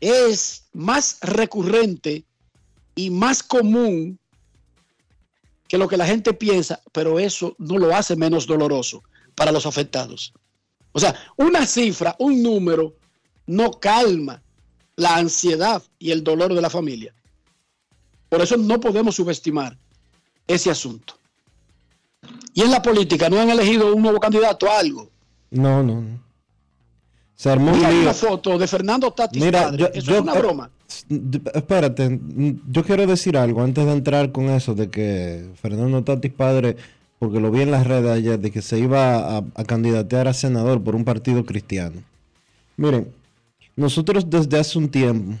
[0.00, 2.24] es más recurrente
[2.94, 4.18] y más común
[5.68, 9.02] que lo que la gente piensa, pero eso no lo hace menos doloroso
[9.34, 10.32] para los afectados.
[10.92, 12.96] O sea, una cifra, un número,
[13.46, 14.42] no calma
[14.96, 17.14] la ansiedad y el dolor de la familia.
[18.28, 19.76] Por eso no podemos subestimar
[20.46, 21.14] ese asunto.
[22.52, 25.10] Y en la política no han elegido un nuevo candidato a algo.
[25.50, 26.29] No, no, no.
[27.40, 29.78] Se armó un Mira una foto de Fernando Tatis Mira, padre.
[29.78, 30.70] yo, Eso yo- es una eh, broma.
[31.54, 32.20] Espérate,
[32.68, 36.76] yo quiero decir algo antes de entrar con eso de que Fernando Tatis padre,
[37.18, 40.34] porque lo vi en las redes ayer, de que se iba a, a candidatear a
[40.34, 42.02] senador por un partido cristiano.
[42.76, 43.08] Miren,
[43.74, 45.38] nosotros desde hace un tiempo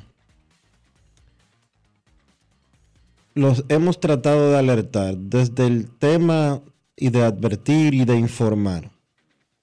[3.34, 6.60] los hemos tratado de alertar desde el tema
[6.96, 8.90] y de advertir y de informar.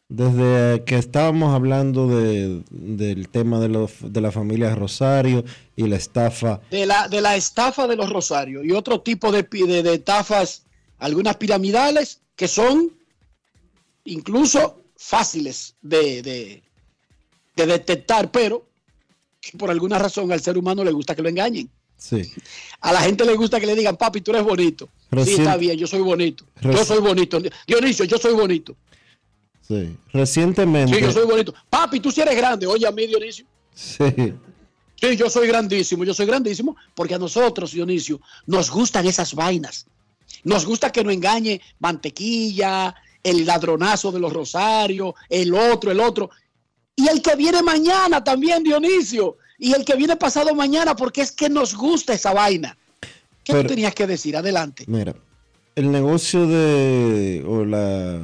[0.10, 5.44] Desde que estábamos hablando de- del tema de, los, de la familia Rosario
[5.76, 6.62] y la estafa.
[6.72, 10.64] De la, de la estafa de los Rosarios y otro tipo de, de, de estafas,
[10.98, 12.94] algunas piramidales, que son
[14.06, 16.64] incluso fáciles de, de-
[17.58, 18.66] de detectar, pero
[19.42, 21.70] que por alguna razón al ser humano le gusta que lo engañen.
[21.98, 22.22] Sí.
[22.82, 24.88] A la gente le gusta que le digan, papi, tú eres bonito.
[25.26, 26.46] Sí, está bien, yo soy bonito.
[26.62, 27.40] Yo soy bonito.
[27.68, 28.76] Dionisio, yo soy bonito.
[29.68, 29.98] Sí.
[30.14, 30.96] Recientemente.
[30.96, 31.54] Sí, yo soy bonito.
[31.70, 32.66] Papi, tú sí eres grande.
[32.68, 33.46] Oye, a mí, Dionisio.
[33.74, 34.04] Sí.
[35.00, 39.86] Sí, yo soy grandísimo, yo soy grandísimo, porque a nosotros, Dionisio, nos gustan esas vainas.
[40.44, 46.30] Nos gusta que nos engañe mantequilla, el ladronazo de los rosarios, el otro, el otro.
[46.96, 49.38] Y el que viene mañana también, Dionisio.
[49.60, 52.78] Y el que viene pasado mañana, porque es que nos gusta esa vaina.
[53.44, 54.36] ¿Qué Pero- tú tenías que decir?
[54.38, 54.84] Adelante.
[54.88, 55.16] Mira,
[55.76, 57.44] el negocio de.
[57.48, 58.20] o la.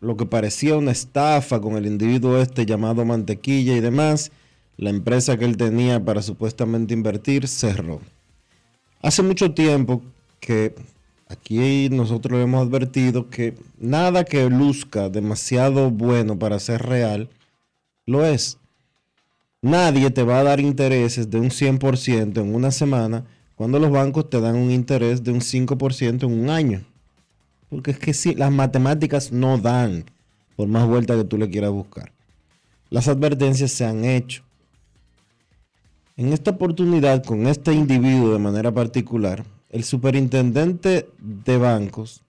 [0.00, 4.32] Lo que parecía una estafa con el individuo este llamado Mantequilla y demás,
[4.76, 8.00] la empresa que él tenía para supuestamente invertir cerró.
[9.02, 10.02] Hace mucho tiempo
[10.40, 10.74] que
[11.28, 17.28] aquí nosotros hemos advertido que nada que luzca demasiado bueno para ser real,
[18.06, 18.58] lo es.
[19.62, 24.30] Nadie te va a dar intereses de un 100% en una semana cuando los bancos
[24.30, 26.82] te dan un interés de un 5% en un año.
[27.70, 30.04] Porque es que si las matemáticas no dan,
[30.56, 32.12] por más vuelta que tú le quieras buscar.
[32.90, 34.42] Las advertencias se han hecho.
[36.16, 42.22] En esta oportunidad, con este individuo de manera particular, el superintendente de bancos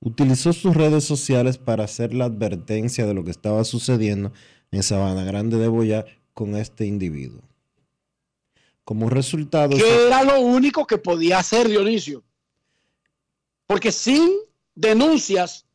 [0.00, 4.32] utilizó sus redes sociales para hacer la advertencia de lo que estaba sucediendo
[4.70, 7.40] en Sabana Grande de Boyá con este individuo.
[8.84, 9.76] Como resultado...
[9.76, 12.22] Que era lo único que podía hacer Dionisio.
[13.68, 14.30] Porque sin
[14.74, 15.66] denuncias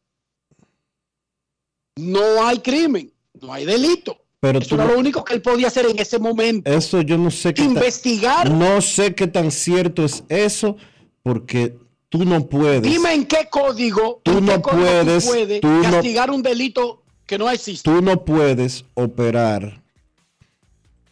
[1.95, 4.17] no hay crimen, no hay delito.
[4.39, 6.69] Pero Eso era lo único que él podía hacer en ese momento.
[6.69, 8.49] Eso yo no sé qué Investigar.
[8.49, 10.75] Tan, no sé qué tan cierto es eso,
[11.21, 11.77] porque
[12.10, 12.82] tú no puedes.
[12.82, 17.03] Dime en qué código tú en no qué código puedes tú tú castigar un delito
[17.27, 17.89] que no existe.
[17.89, 19.84] Tú no puedes operar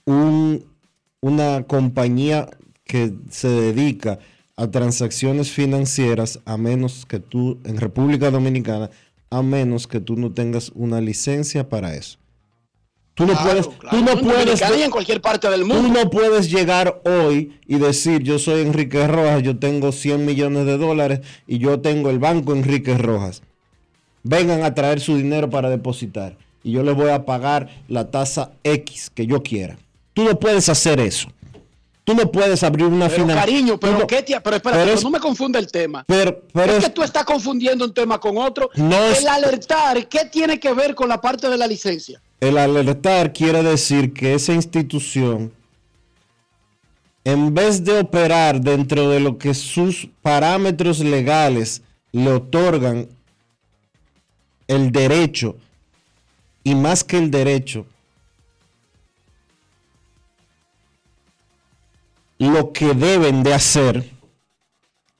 [0.05, 0.65] un,
[1.21, 2.49] una compañía
[2.83, 4.19] que se dedica
[4.57, 8.89] a transacciones financieras a menos que tú, en República Dominicana,
[9.29, 12.17] a menos que tú no tengas una licencia para eso.
[13.13, 15.87] Tú no Claro, puedes, claro, tú no en puedes, y en cualquier parte del mundo.
[15.87, 20.65] tú no puedes llegar hoy y decir, yo soy Enrique Rojas, yo tengo 100 millones
[20.65, 23.41] de dólares y yo tengo el banco Enrique Rojas.
[24.23, 28.51] Vengan a traer su dinero para depositar y yo les voy a pagar la tasa
[28.63, 29.77] X que yo quiera.
[30.13, 31.29] Tú no puedes hacer eso.
[32.03, 33.41] Tú no puedes abrir una Pero financiera.
[33.41, 36.03] cariño, pero qué tía, pero espérate, pero pero es- no me confunda el tema.
[36.07, 38.69] Pero, pero es, es- que tú estás confundiendo un tema con otro.
[38.75, 42.19] No el es- alertar, ¿qué tiene que ver con la parte de la licencia?
[42.39, 45.51] El alertar quiere decir que esa institución,
[47.23, 53.07] en vez de operar dentro de lo que sus parámetros legales le otorgan
[54.67, 55.55] el derecho,
[56.63, 57.85] y más que el derecho,
[62.49, 64.09] lo que deben de hacer,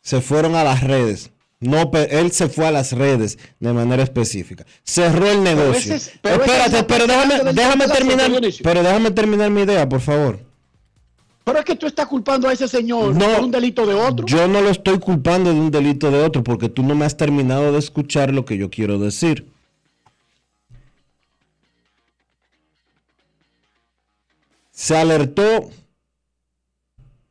[0.01, 1.31] se fueron a las redes.
[1.59, 4.65] No, él se fue a las redes de manera específica.
[4.83, 5.93] Cerró el negocio.
[5.93, 8.31] ese pero Espérate, pero déjame, terminar.
[8.63, 10.39] Pero déjame terminar mi idea, por favor.
[11.43, 14.25] Pero es que tú estás culpando a ese señor No, por un delito de otro.
[14.25, 17.15] Yo no lo estoy culpando de un delito de otro porque tú no me has
[17.15, 19.45] terminado de escuchar lo que yo quiero decir.
[24.71, 25.69] Se alertó,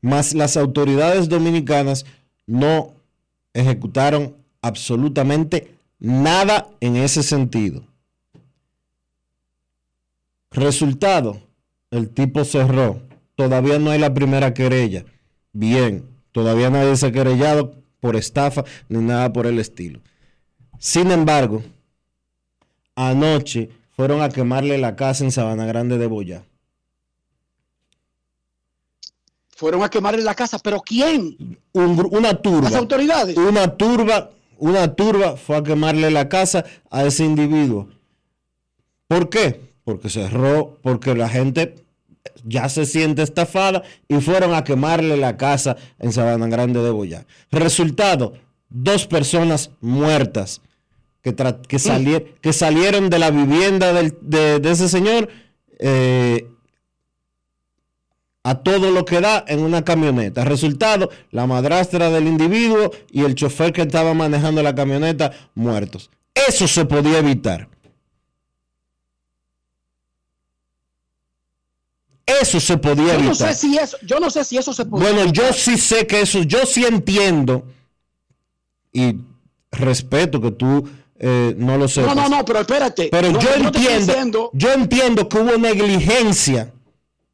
[0.00, 2.06] mas las autoridades dominicanas
[2.46, 2.94] no
[3.52, 7.84] ejecutaron absolutamente nada en ese sentido.
[10.50, 11.40] Resultado,
[11.90, 13.02] el tipo cerró.
[13.36, 15.04] Todavía no hay la primera querella.
[15.52, 20.00] Bien, todavía nadie se ha querellado por estafa ni nada por el estilo.
[20.78, 21.62] Sin embargo,
[22.96, 26.42] anoche fueron a quemarle la casa en Sabana Grande de Boyá.
[29.60, 31.36] Fueron a quemarle la casa, pero ¿quién?
[31.74, 32.70] Un una turba.
[32.70, 33.36] Las autoridades.
[33.36, 37.86] Una turba, una turba fue a quemarle la casa a ese individuo.
[39.06, 39.60] ¿Por qué?
[39.84, 41.74] Porque cerró, porque la gente
[42.42, 47.26] ya se siente estafada y fueron a quemarle la casa en Sabana Grande de Boyá.
[47.50, 48.32] Resultado,
[48.70, 50.62] dos personas muertas
[51.20, 51.34] que,
[51.68, 55.28] que, salier- que salieron de la vivienda del- de, de ese señor
[55.78, 56.48] eh,
[58.50, 60.44] a todo lo que da en una camioneta.
[60.44, 66.10] Resultado, la madrastra del individuo y el chofer que estaba manejando la camioneta muertos.
[66.34, 67.68] Eso se podía evitar.
[72.26, 73.54] Eso se podía Yo no evitar.
[73.54, 75.04] sé si eso, yo no sé si eso se puede.
[75.12, 77.64] Bueno, yo sí sé que eso, yo sí entiendo
[78.92, 79.16] y
[79.70, 82.16] respeto que tú eh, no lo sepas.
[82.16, 83.08] No, no, no, pero espérate.
[83.10, 86.72] Pero No, yo entiendo, yo entiendo que hubo negligencia.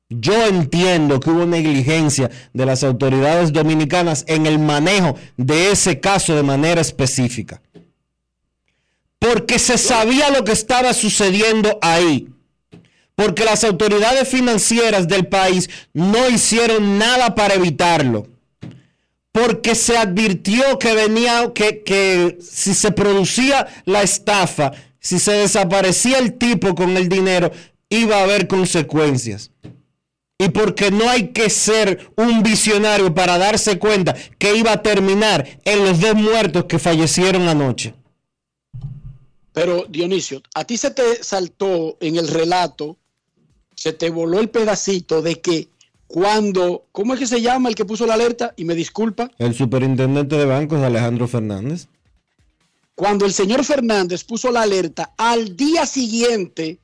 [0.09, 6.35] Yo entiendo que hubo negligencia de las autoridades dominicanas en el manejo de ese caso
[6.37, 7.61] de manera específica.
[9.19, 12.29] Porque se sabía lo que estaba sucediendo ahí.
[13.17, 18.29] Porque las autoridades financieras del país no hicieron nada para evitarlo
[19.37, 26.19] porque se advirtió que venía, que, que si se producía la estafa, si se desaparecía
[26.21, 27.53] el tipo con el dinero,
[27.91, 29.51] iba a haber consecuencias.
[30.39, 35.61] Y porque no hay que ser un visionario para darse cuenta que iba a terminar
[35.65, 37.95] en los dos muertos que fallecieron anoche.
[39.53, 42.99] Pero Dionisio, a ti se te saltó en el relato
[43.77, 45.69] se te voló el pedacito de que
[46.09, 48.55] cuando, ¿cómo es que se llama el que puso la alerta?
[48.57, 51.87] Y me disculpa, El superintendente de bancos, Alejandro Fernández.
[52.95, 56.79] cuando el señor Fernández puso la alerta, al día siguiente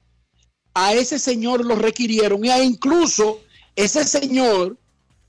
[0.75, 3.41] a ese señor lo requirieron e incluso
[3.77, 4.77] ese señor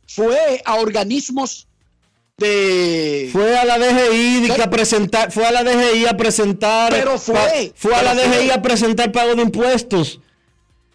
[0.07, 1.67] fue a organismos
[2.37, 3.29] de...
[3.31, 7.35] Fue a la DGI que a presentar, fue a la DGI a presentar, Pero fue,
[7.35, 8.27] pa- fue a la fue.
[8.27, 10.19] DGI a presentar pago de impuestos.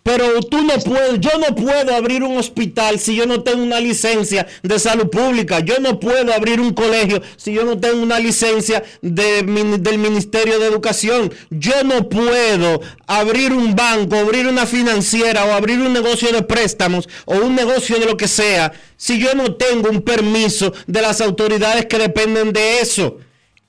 [0.08, 3.78] Pero tú no puedes, yo no puedo abrir un hospital si yo no tengo una
[3.78, 5.60] licencia de salud pública.
[5.60, 10.58] Yo no puedo abrir un colegio si yo no tengo una licencia de del Ministerio
[10.58, 11.30] de Educación.
[11.50, 17.06] Yo no puedo abrir un banco, abrir una financiera o abrir un negocio de préstamos
[17.26, 21.20] o un negocio de lo que sea si yo no tengo un permiso de las
[21.20, 23.18] autoridades que dependen de eso.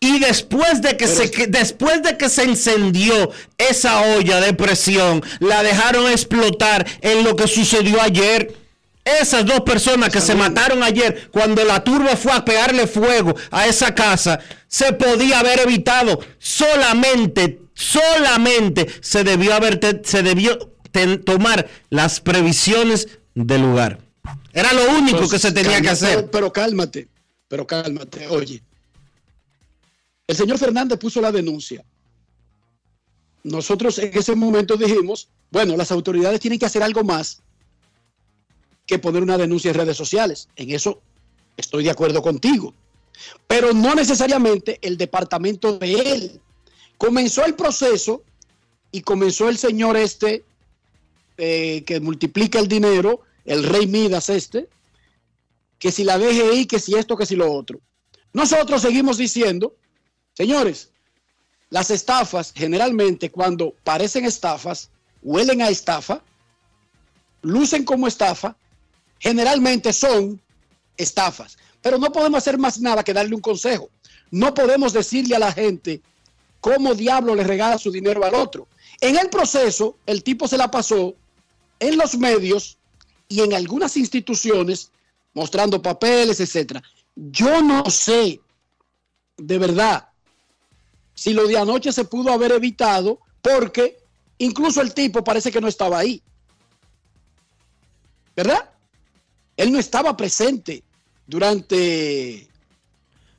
[0.01, 5.21] Y después de que se que- después de que se encendió esa olla de presión,
[5.39, 8.55] la dejaron explotar en lo que sucedió ayer.
[9.03, 13.65] Esas dos personas que se mataron ayer, cuando la turba fue a pegarle fuego a
[13.65, 16.19] esa casa, se podía haber evitado.
[16.37, 20.57] Solamente, solamente se debió haber te- se debió
[20.91, 23.99] ten- tomar las previsiones del lugar.
[24.53, 26.15] Era lo único que se tenía que hacer.
[26.15, 27.07] Pero, pero cálmate,
[27.47, 28.27] pero cálmate.
[28.27, 28.61] Oye,
[30.29, 31.83] el señor Fernández puso la denuncia.
[33.41, 37.41] Nosotros en ese momento dijimos, bueno, las autoridades tienen que hacer algo más
[38.85, 40.47] que poner una denuncia en redes sociales.
[40.55, 41.01] En eso
[41.57, 42.75] estoy de acuerdo contigo.
[43.47, 46.41] Pero no necesariamente el departamento de él.
[46.99, 48.21] Comenzó el proceso
[48.91, 50.45] y comenzó el señor este
[51.39, 54.69] eh, que multiplica el dinero, el rey Midas este,
[55.79, 57.81] que si la DGI, que si esto, que si lo otro.
[58.31, 59.73] Nosotros seguimos diciendo,
[60.39, 60.89] señores,
[61.69, 64.89] las estafas generalmente cuando parecen estafas,
[65.21, 66.21] huelen a estafa,
[67.41, 68.55] lucen como estafa,
[69.19, 70.39] generalmente son
[70.95, 71.57] estafas.
[71.81, 73.89] Pero no podemos hacer más nada que darle un consejo.
[74.31, 76.01] No podemos decirle a la gente
[76.61, 78.65] cómo diablo le regala su dinero al otro.
[79.01, 81.15] En el proceso, el tipo se la pasó
[81.81, 82.77] en los medios
[83.27, 84.89] y en algunas instituciones
[85.33, 86.81] mostrando papeles, etcétera.
[87.13, 88.39] Yo no sé,
[89.35, 90.08] de verdad,
[91.19, 93.97] si lo de anoche se pudo haber evitado, porque
[94.37, 96.21] incluso el tipo parece que no estaba ahí.
[98.35, 98.69] ¿Verdad?
[99.57, 100.81] Él no estaba presente
[101.27, 102.47] durante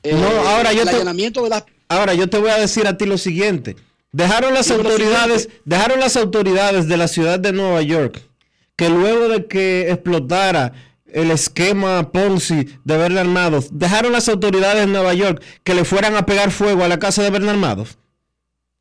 [0.02, 2.86] eh, No, ahora yo el te- allanamiento de las Ahora yo te voy a decir
[2.86, 3.76] a ti lo siguiente.
[4.12, 5.62] Dejaron las autoridades, siguiente.
[5.64, 8.20] dejaron las autoridades de la ciudad de Nueva York
[8.76, 10.72] que luego de que explotara
[11.14, 16.16] el esquema Ponzi de Bernard Madoff, dejaron las autoridades de Nueva York que le fueran
[16.16, 17.96] a pegar fuego a la casa de Bernard Madoff.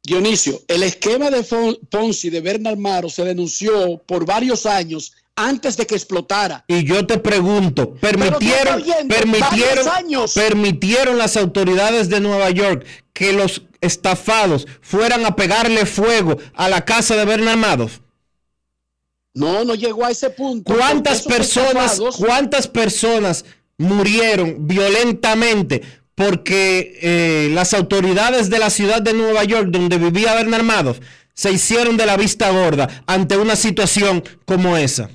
[0.03, 1.43] Dionisio, el esquema de
[1.89, 6.65] Ponzi de Bernard Maro se denunció por varios años antes de que explotara.
[6.67, 10.33] Y yo te pregunto, permitieron, oyendo, permitieron, años.
[10.33, 16.85] permitieron las autoridades de Nueva York que los estafados fueran a pegarle fuego a la
[16.85, 17.99] casa de Bernard Madoff.
[19.39, 20.73] No, no llegó a ese punto.
[20.73, 23.45] ¿Cuántas personas, cuántas personas
[23.77, 25.81] murieron violentamente
[26.15, 30.99] porque eh, las autoridades de la ciudad de Nueva York, donde vivía Bernard Madoff,
[31.33, 35.09] se hicieron de la vista gorda ante una situación como esa?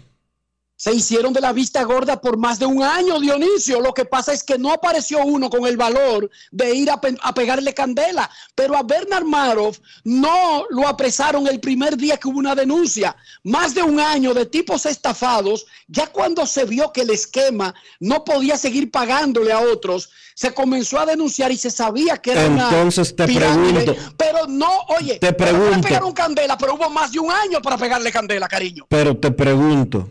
[0.84, 3.80] Se hicieron de la vista gorda por más de un año, Dionisio.
[3.80, 7.16] Lo que pasa es que no apareció uno con el valor de ir a, pe-
[7.22, 8.28] a pegarle candela.
[8.54, 13.16] Pero a Bernard Madoff no lo apresaron el primer día que hubo una denuncia.
[13.44, 15.64] Más de un año de tipos estafados.
[15.88, 20.98] Ya cuando se vio que el esquema no podía seguir pagándole a otros, se comenzó
[20.98, 23.84] a denunciar y se sabía que era una Entonces te pirámide.
[23.84, 24.12] pregunto.
[24.18, 24.68] Pero no,
[24.98, 25.88] oye, Te pero no le pregunto.
[25.88, 28.84] pegaron candela, pero hubo más de un año para pegarle candela, cariño.
[28.90, 30.10] Pero te pregunto,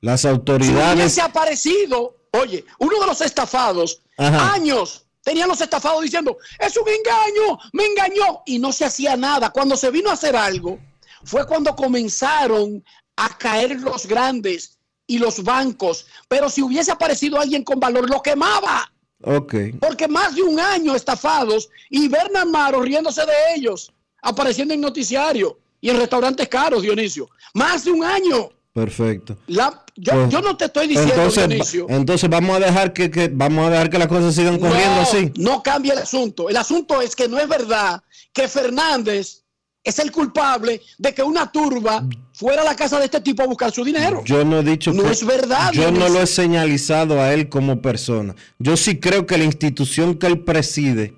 [0.00, 0.96] las Si autoridades...
[0.96, 4.52] hubiese aparecido, oye, uno de los estafados, Ajá.
[4.52, 9.50] años, tenían los estafados diciendo, es un engaño, me engañó, y no se hacía nada.
[9.50, 10.78] Cuando se vino a hacer algo,
[11.24, 12.82] fue cuando comenzaron
[13.16, 16.06] a caer los grandes y los bancos.
[16.28, 18.90] Pero si hubiese aparecido alguien con valor, lo quemaba.
[19.22, 19.54] Ok.
[19.80, 23.92] Porque más de un año estafados y Bernard Maro riéndose de ellos,
[24.22, 27.28] apareciendo en noticiario y en restaurantes caros, Dionisio.
[27.54, 28.50] Más de un año.
[28.80, 29.36] Perfecto.
[29.48, 31.86] La- yo, Pues, yo no te estoy diciendo, entonces, Dionisio.
[31.88, 35.00] entonces vamos a dejar que, que- vamos a dejar que las cosas sigan corriendo no,
[35.02, 35.32] así.
[35.36, 36.48] no cambia el asunto.
[36.48, 38.00] El asunto es que no es verdad
[38.32, 39.42] que Fernández
[39.82, 43.46] es el culpable de que una turba fuera a la casa de este tipo a
[43.46, 44.22] buscar su dinero.
[44.24, 47.48] Yo no he dicho No que es verdad, Yo no lo he señalizado a él
[47.48, 48.34] como persona.
[48.58, 51.14] Yo sí creo que la institución que él preside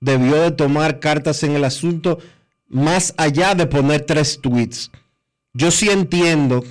[0.00, 2.18] debió de tomar cartas en el asunto
[2.68, 4.90] más allá de poner tres tweets.
[5.52, 6.62] yo sí entiendo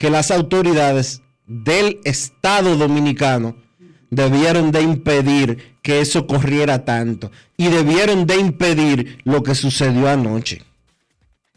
[0.00, 3.54] que las autoridades del Estado dominicano
[4.08, 10.62] debieron de impedir que eso corriera tanto y debieron de impedir lo que sucedió anoche.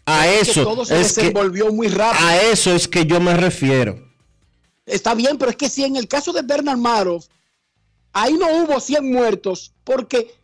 [0.05, 2.27] A Es que eso todo se es que desenvolvió muy rápido.
[2.27, 4.11] a eso es que yo me refiero.
[4.85, 7.27] Está bien, pero es que si en el caso de Bernard Madoff,
[8.11, 10.35] ahí no hubo 100 muertos, porque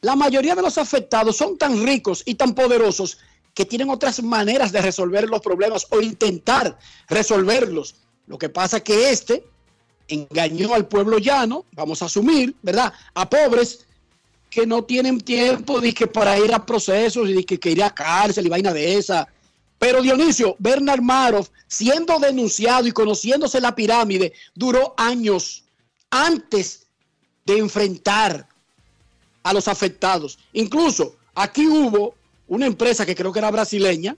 [0.00, 3.18] la mayoría de los afectados son tan ricos y tan poderosos
[3.56, 6.78] que tienen otras maneras de resolver los problemas o intentar
[7.08, 7.94] resolverlos.
[8.26, 9.46] Lo que pasa que este
[10.08, 12.92] engañó al pueblo llano, vamos a asumir, ¿verdad?
[13.14, 13.86] A pobres
[14.50, 18.44] que no tienen tiempo de que para ir a procesos y que, ir a cárcel
[18.44, 19.26] y vaina de esa.
[19.78, 25.64] Pero Dionisio, Bernard Madoff, siendo denunciado y conociéndose la pirámide, duró años
[26.10, 26.88] antes
[27.46, 28.46] de enfrentar
[29.42, 30.38] a los afectados.
[30.52, 32.14] Incluso aquí hubo
[32.48, 34.16] una empresa que creo que era brasileña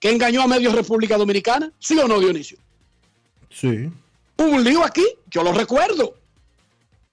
[0.00, 1.72] que engañó a medios República Dominicana.
[1.78, 2.58] ¿Sí o no, Dionisio?
[3.50, 3.90] Sí.
[4.36, 6.14] Hubo un lío aquí, yo lo recuerdo.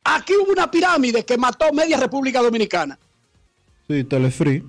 [0.04, 3.00] Aquí hubo una pirámide que mató media República Dominicana.
[3.88, 4.64] Sí, Telefree.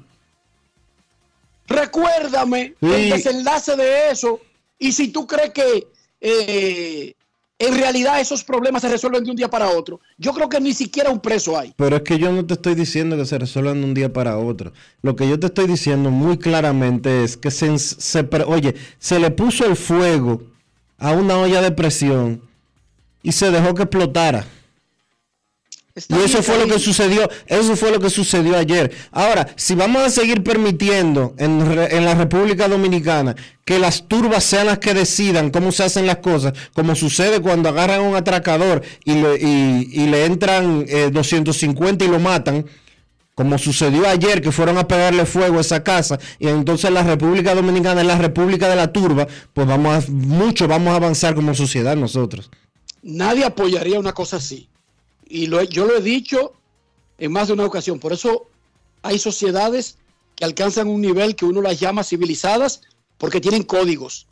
[1.69, 2.87] Recuérdame Sí.
[2.87, 4.41] el desenlace de eso
[4.79, 5.89] y si tú crees que
[6.21, 7.15] eh,
[7.59, 10.01] en realidad esos problemas se resuelven de un día para otro.
[10.19, 11.73] Yo creo que ni siquiera un preso hay.
[11.77, 14.37] Pero es que yo no te estoy diciendo que se resuelvan de un día para
[14.37, 14.73] otro.
[15.03, 19.31] Lo que yo te estoy diciendo muy claramente es que se, se oye, se le
[19.31, 20.43] puso el fuego
[20.99, 22.43] a una olla de presión
[23.23, 24.47] y se dejó que explotara.
[26.09, 28.93] Y eso fue lo que sucedió, eso fue lo que sucedió ayer.
[29.13, 33.35] Ahora, si vamos a seguir permitiendo en, en la República Dominicana
[33.65, 37.71] que las turbas sean las que decidan cómo se hacen las cosas, como sucede cuando
[37.71, 42.67] agarran a un atracador y le, y- y le entran eh, 250 y lo matan,
[43.35, 47.55] como sucedió ayer que fueron a pegarle fuego a esa casa y entonces la República
[47.55, 51.55] Dominicana es la República de la turba, pues vamos a, mucho vamos a avanzar como
[51.55, 52.51] sociedad nosotros.
[53.03, 54.69] Nadie apoyaría una cosa así.
[55.29, 56.55] Y lo yo lo he dicho
[57.19, 57.99] en más de una ocasión.
[57.99, 58.49] Por eso
[59.03, 59.99] hay sociedades
[60.35, 62.83] que alcanzan un nivel que uno las llama civilizadas
[63.19, 64.27] porque tienen códigos,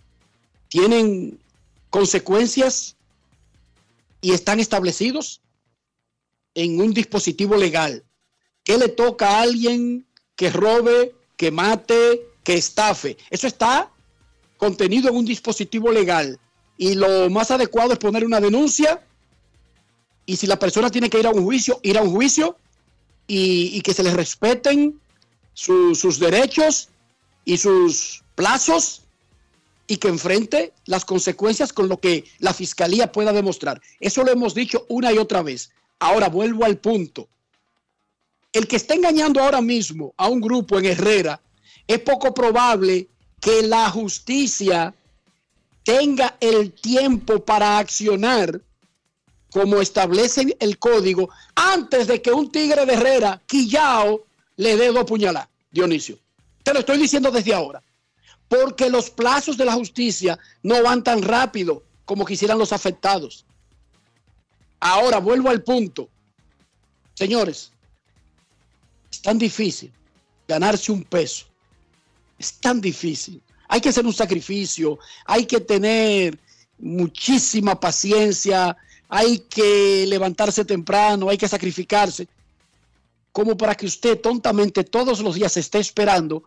[0.68, 1.38] tienen
[1.90, 2.96] consecuencias
[4.20, 5.40] y están establecidos
[6.54, 8.04] en un dispositivo legal.
[8.62, 13.16] ¿Qué le toca a alguien que robe, que mate, que estafe?
[13.30, 13.90] Eso está
[14.56, 16.38] contenido en un dispositivo legal.
[16.76, 19.06] Y lo más adecuado es poner una denuncia
[20.26, 22.56] y si la persona tiene que ir a un juicio, ir a un juicio
[23.26, 25.00] y, que se les respeten
[25.52, 26.88] su- sus derechos
[27.44, 29.02] y sus plazos
[29.86, 33.80] y que enfrente las consecuencias con lo que la fiscalía pueda demostrar.
[34.00, 35.70] Eso lo hemos dicho una y otra vez.
[35.98, 37.28] Ahora vuelvo al punto.
[38.52, 41.40] El que está engañando ahora mismo a un grupo en Herrera,
[41.86, 43.08] es poco probable
[43.40, 44.94] que la justicia
[45.82, 48.60] tenga el tiempo para accionar
[49.54, 54.26] como establece el código antes de que un tigre de Herrera, Quillao,
[54.56, 56.18] le dé dos puñaladas, Dionisio.
[56.64, 57.80] Te lo estoy diciendo desde ahora.
[58.48, 63.46] Porque los plazos de la justicia no van tan rápido como quisieran los afectados.
[64.80, 66.08] Ahora vuelvo al punto.
[67.14, 67.70] Señores,
[69.08, 69.92] es tan difícil
[70.48, 71.46] ganarse un peso.
[72.40, 73.40] Es tan difícil.
[73.68, 76.36] Hay que hacer un sacrificio, hay que tener
[76.76, 78.76] muchísima paciencia,
[79.08, 82.28] hay que levantarse temprano, hay que sacrificarse,
[83.32, 86.44] como para que usted tontamente todos los días esté esperando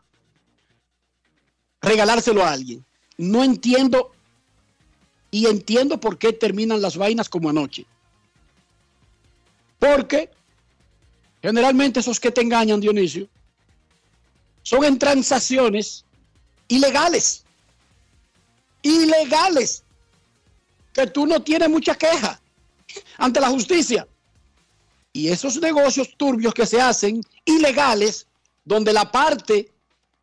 [1.82, 2.86] regalárselo a alguien.
[3.18, 4.12] No entiendo
[5.32, 7.86] y entiendo por qué terminan las vainas como anoche.
[9.80, 10.30] Porque
[11.42, 13.28] generalmente esos que te engañan, Dionisio,
[14.64, 16.06] son en transacciones
[16.68, 17.44] ilegales.
[18.82, 19.84] Ilegales.
[20.94, 22.42] Que tú no tienes mucha queja
[23.18, 24.08] ante la justicia.
[25.14, 28.28] Y esos negocios turbios que se hacen ilegales,
[28.64, 29.72] donde la parte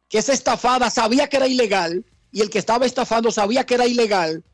[0.09, 3.87] que es estafada sabía que era ilegal y el que estaba estafando sabía que era
[3.87, 4.45] ilegal,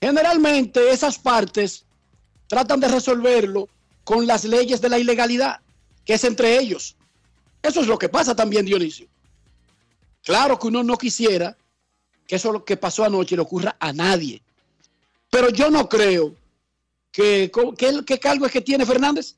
[0.00, 1.84] generalmente esas partes
[2.46, 3.68] tratan de resolverlo
[4.04, 5.60] con las leyes de la ilegalidad,
[6.04, 6.96] que es entre ellos.
[7.62, 9.08] Eso es lo que pasa también, Dionisio.
[10.22, 11.56] Claro que uno no quisiera
[12.26, 14.42] que eso lo que pasó anoche le ocurra a nadie.
[15.30, 16.34] Pero yo no creo
[17.14, 17.48] que,
[17.78, 19.36] que- ¿qué cargo es que tiene Fernández?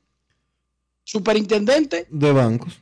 [1.03, 2.07] Superintendente.
[2.09, 2.81] De bancos.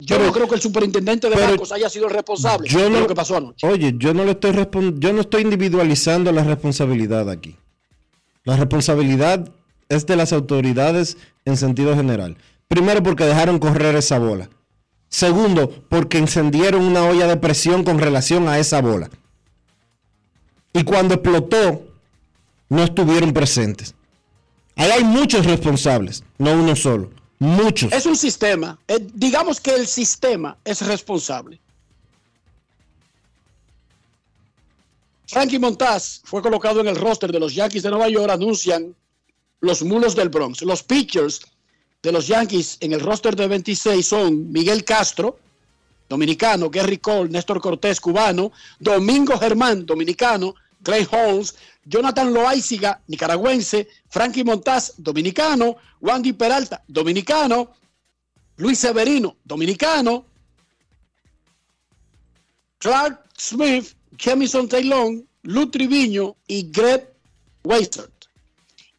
[0.00, 2.90] Yo Pero- no creo que el superintendente de bancos haya sido el responsable Yo de
[2.90, 3.64] no, lo que pasó anoche.
[3.66, 4.52] Oye, yo no le estoy
[4.98, 7.56] yo no estoy individualizando la responsabilidad aquí.
[8.44, 9.48] La responsabilidad
[9.88, 12.36] es de las autoridades en sentido general.
[12.66, 14.48] Primero porque dejaron correr esa bola.
[15.08, 19.10] Segundo, porque encendieron una olla de presión con relación a esa bola.
[20.72, 21.84] y cuando explotó
[22.72, 23.94] no estuvieron presentes.
[24.76, 27.10] Ahí hay muchos responsables, no uno solo.
[27.38, 27.92] Muchos.
[27.92, 28.78] Es un sistema.
[28.88, 31.60] Eh, digamos que el sistema es responsable.
[35.26, 38.94] Frankie Montaz fue colocado en el roster de los Yankees de Nueva York, anuncian
[39.60, 40.62] los mulos del Bronx.
[40.62, 41.42] Los pitchers
[42.02, 45.38] de los Yankees en el roster de 26 son Miguel Castro,
[46.08, 51.54] dominicano, Gary Cole, Néstor Cortés, cubano, Domingo Germán, dominicano, Clay Holmes,
[51.84, 57.74] Jonathan Loaiziga, nicaragüense, Frankie Montaz, dominicano, Wandy Peralta, dominicano,
[58.56, 60.26] Luis Severino, dominicano,
[62.78, 67.12] Clark Smith, Jamison Taylor, Lou Triviño y Greg
[67.64, 68.12] Weissert.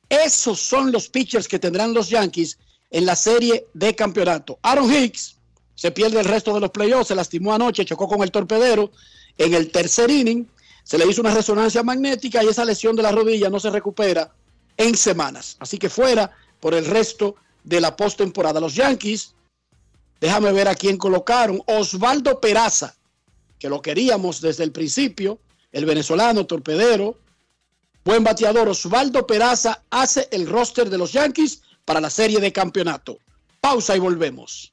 [0.10, 2.58] Esos son los pitchers que tendrán los Yankees
[2.92, 4.60] en la serie de campeonato.
[4.62, 5.38] Aaron Hicks
[5.76, 8.92] se pierde el resto de los playoffs, se lastimó anoche, chocó con el torpedero
[9.38, 10.48] en el tercer inning,
[10.84, 14.32] se le hizo una resonancia magnética y esa lesión de la rodilla no se recupera
[14.78, 15.56] en semanas.
[15.60, 18.60] Así que fuera por el resto de la postemporada.
[18.60, 19.34] Los Yankees,
[20.20, 21.62] déjame ver a quién colocaron.
[21.68, 22.96] Osvaldo Peraza,
[23.58, 25.40] que lo queríamos desde el principio,
[25.72, 27.18] el venezolano torpedero,
[28.04, 28.68] buen bateador.
[28.68, 33.18] Osvaldo Peraza hace el roster de los Yankees para la serie de campeonato.
[33.62, 34.73] Pausa y volvemos.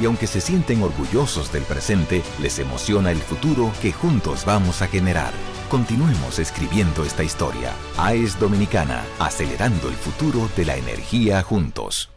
[0.00, 4.88] Y aunque se sienten orgullosos del presente, les emociona el futuro que juntos vamos a
[4.88, 5.32] generar.
[5.70, 7.72] Continuemos escribiendo esta historia.
[7.98, 12.10] AES Dominicana, acelerando el futuro de la energía juntos.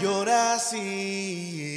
[0.00, 1.68] Llora así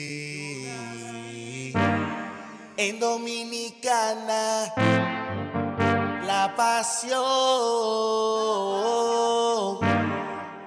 [2.82, 4.74] en Dominicana
[6.26, 7.20] la pasión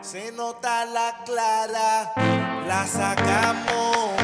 [0.01, 2.13] se nota la clara
[2.69, 4.24] la sacamos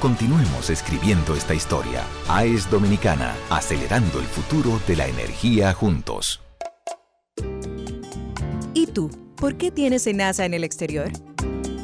[0.00, 2.02] Continuemos escribiendo esta historia.
[2.26, 6.40] AES Dominicana, acelerando el futuro de la energía juntos.
[8.72, 9.10] ¿Y tú?
[9.36, 11.10] ¿Por qué tienes NASA en el exterior?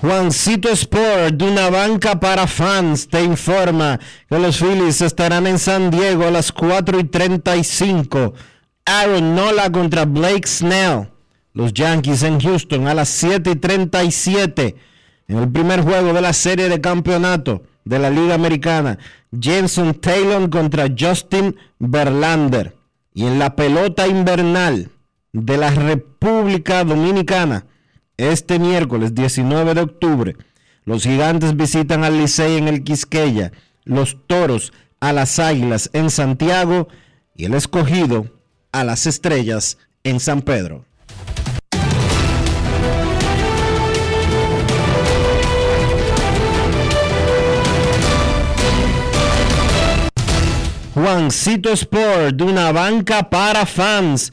[0.00, 5.90] Juancito Sport, de una banca para fans, te informa que los Phillies estarán en San
[5.90, 8.32] Diego a las 4 y 35.
[8.84, 11.10] Aaron Nola contra Blake Snell.
[11.52, 14.76] Los Yankees en Houston a las 7 y 37.
[15.26, 18.98] En el primer juego de la serie de campeonato de la Liga Americana,
[19.36, 22.76] Jenson Taylor contra Justin Verlander.
[23.14, 24.92] Y en la pelota invernal
[25.32, 27.66] de la República Dominicana,
[28.18, 30.36] este miércoles 19 de octubre,
[30.84, 33.52] los gigantes visitan al Licey en el Quisqueya,
[33.84, 36.88] los toros a las águilas en Santiago
[37.36, 38.26] y el escogido
[38.72, 40.84] a las estrellas en San Pedro.
[50.94, 54.32] Juancito Sport, de una banca para fans,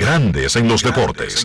[0.00, 1.44] Grandes en los deportes.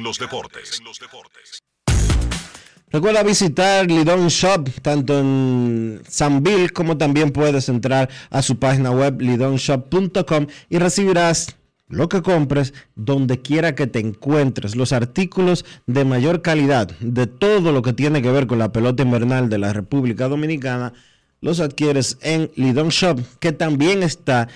[2.90, 9.20] Recuerda visitar Lidon Shop tanto en Sanville como también puedes entrar a su página web
[9.20, 11.58] lidonshop.com y recibirás
[11.90, 17.74] lo que compres donde quiera que te encuentres, los artículos de mayor calidad de todo
[17.74, 20.94] lo que tiene que ver con la pelota invernal de la República Dominicana,
[21.42, 24.48] los adquieres en Lidon Shop, que también está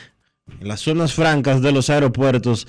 [0.62, 2.66] en las zonas francas de los aeropuertos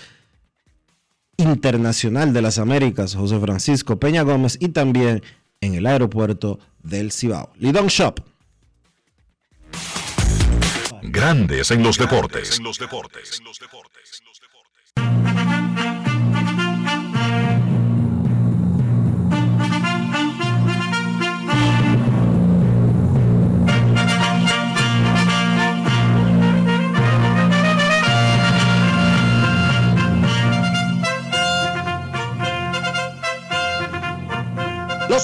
[1.40, 5.22] Internacional de las Américas, José Francisco Peña Gómez, y también
[5.60, 7.52] en el aeropuerto del Cibao.
[7.56, 8.20] Lidon Shop.
[11.02, 12.60] Grandes en los deportes.
[12.60, 12.78] Los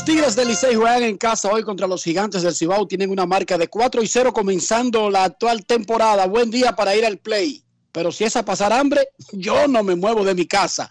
[0.04, 2.86] Tigres del Licey juegan en casa hoy contra los Gigantes del Cibao.
[2.86, 6.26] Tienen una marca de 4 y 0 comenzando la actual temporada.
[6.26, 7.62] Buen día para ir al play.
[7.92, 10.90] Pero si es a pasar hambre, yo no me muevo de mi casa.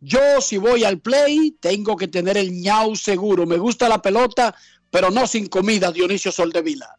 [0.00, 3.46] Yo si voy al play, tengo que tener el ñau seguro.
[3.46, 4.54] Me gusta la pelota,
[4.90, 6.98] pero no sin comida, Dionisio Soldevila.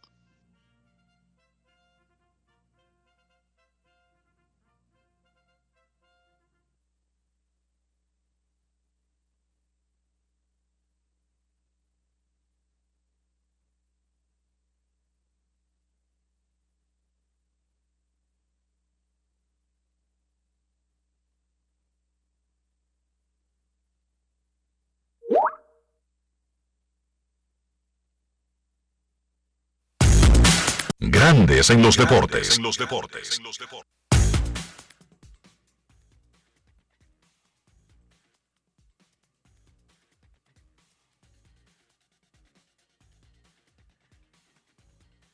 [31.24, 32.60] Grandes en los deportes.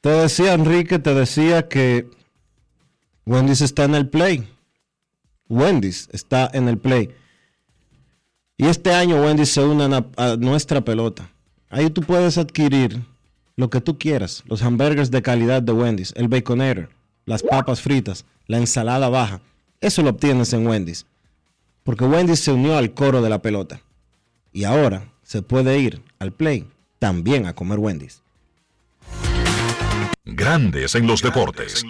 [0.01, 2.07] Te decía Enrique, te decía que
[3.25, 4.47] Wendy's está en el play.
[5.47, 7.15] Wendy's está en el play.
[8.57, 11.31] Y este año Wendy's se une a, a nuestra pelota.
[11.67, 13.01] Ahí tú puedes adquirir
[13.59, 14.41] lo que tú quieras.
[14.45, 16.89] Los hamburgers de calidad de Wendy's, el baconator,
[17.25, 19.41] las papas fritas, la ensalada baja.
[19.81, 21.05] Eso lo obtienes en Wendy's.
[21.83, 23.81] Porque Wendy's se unió al coro de la pelota.
[24.53, 28.21] Y ahora se puede ir al play también a comer Wendy's.
[30.23, 31.83] Grandes en los deportes.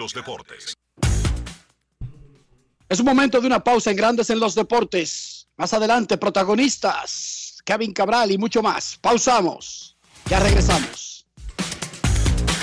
[2.88, 5.46] Es un momento de una pausa en Grandes en los Deportes.
[5.56, 8.98] Más adelante, protagonistas, Kevin Cabral y mucho más.
[9.00, 9.96] Pausamos.
[10.28, 11.09] Ya regresamos.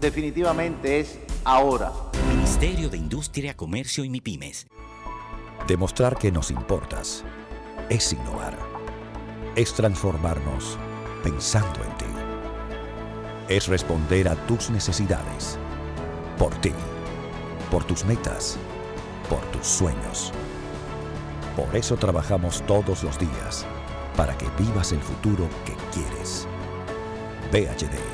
[0.00, 1.92] definitivamente es ahora.
[2.28, 4.66] Ministerio de Industria, Comercio y MIPIMES.
[5.66, 7.24] Demostrar que nos importas
[7.88, 8.56] es innovar.
[9.56, 10.78] Es transformarnos
[11.22, 12.04] pensando en ti.
[13.48, 15.58] Es responder a tus necesidades.
[16.38, 16.72] Por ti.
[17.70, 18.58] Por tus metas.
[19.28, 20.32] Por tus sueños.
[21.56, 23.64] Por eso trabajamos todos los días.
[24.16, 26.46] Para que vivas el futuro que quieres.
[27.52, 28.13] VHD.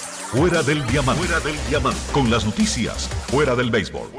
[0.31, 1.25] Fuera del diamante.
[1.25, 1.99] Fuera del diamante.
[2.13, 3.09] Con las noticias.
[3.27, 4.09] Fuera del béisbol.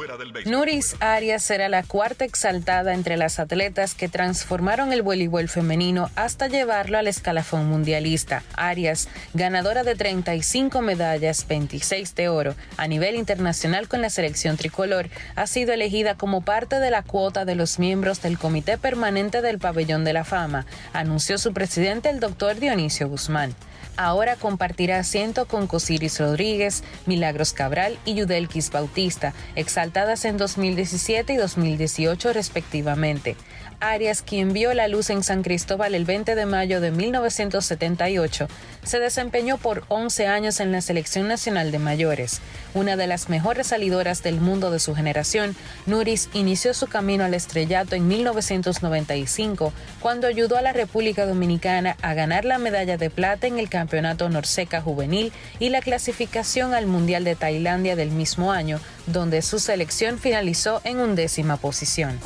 [0.44, 6.48] Nuris Arias será la cuarta exaltada entre las atletas que transformaron el voleibol femenino hasta
[6.48, 8.42] llevarlo al escalafón mundialista.
[8.52, 15.08] Arias, ganadora de 35 medallas, 26 de oro, a nivel internacional con la selección tricolor,
[15.34, 19.58] ha sido elegida como parte de la cuota de los miembros del Comité Permanente del
[19.58, 23.54] Pabellón de la Fama, anunció su presidente el doctor Dionisio Guzmán
[23.96, 25.66] ahora compartirá asiento con
[26.09, 33.36] Rodríguez, Milagros Cabral y Yudelquis Bautista, exaltadas en 2017 y 2018 respectivamente.
[33.82, 38.46] Arias, quien vio la luz en San Cristóbal el 20 de mayo de 1978,
[38.84, 42.40] se desempeñó por 11 años en la Selección Nacional de Mayores.
[42.74, 47.34] Una de las mejores salidoras del mundo de su generación, Nuris inició su camino al
[47.34, 53.48] estrellato en 1995, cuando ayudó a la República Dominicana a ganar la medalla de plata
[53.48, 58.80] en el Campeonato Norseca Juvenil y la clasificación al Mundial de Tailandia del mismo año,
[59.07, 62.18] donde su selección finalizó en undécima posición.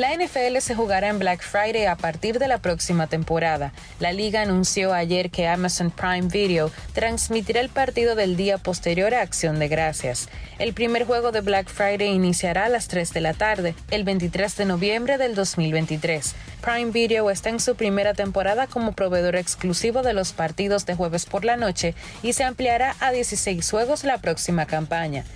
[0.00, 3.74] La NFL se jugará en Black Friday a partir de la próxima temporada.
[3.98, 9.20] La liga anunció ayer que Amazon Prime Video transmitirá el partido del día posterior a
[9.20, 10.30] Acción de Gracias.
[10.58, 14.56] El primer juego de Black Friday iniciará a las 3 de la tarde, el 23
[14.56, 16.34] de noviembre del 2023.
[16.62, 21.26] Prime Video está en su primera temporada como proveedor exclusivo de los partidos de jueves
[21.26, 25.26] por la noche y se ampliará a 16 juegos la próxima campaña.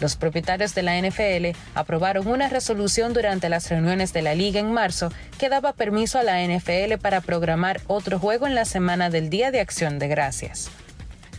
[0.00, 4.72] Los propietarios de la NFL aprobaron una resolución durante las reuniones de la liga en
[4.72, 9.30] marzo que daba permiso a la NFL para programar otro juego en la semana del
[9.30, 10.70] Día de Acción de Gracias.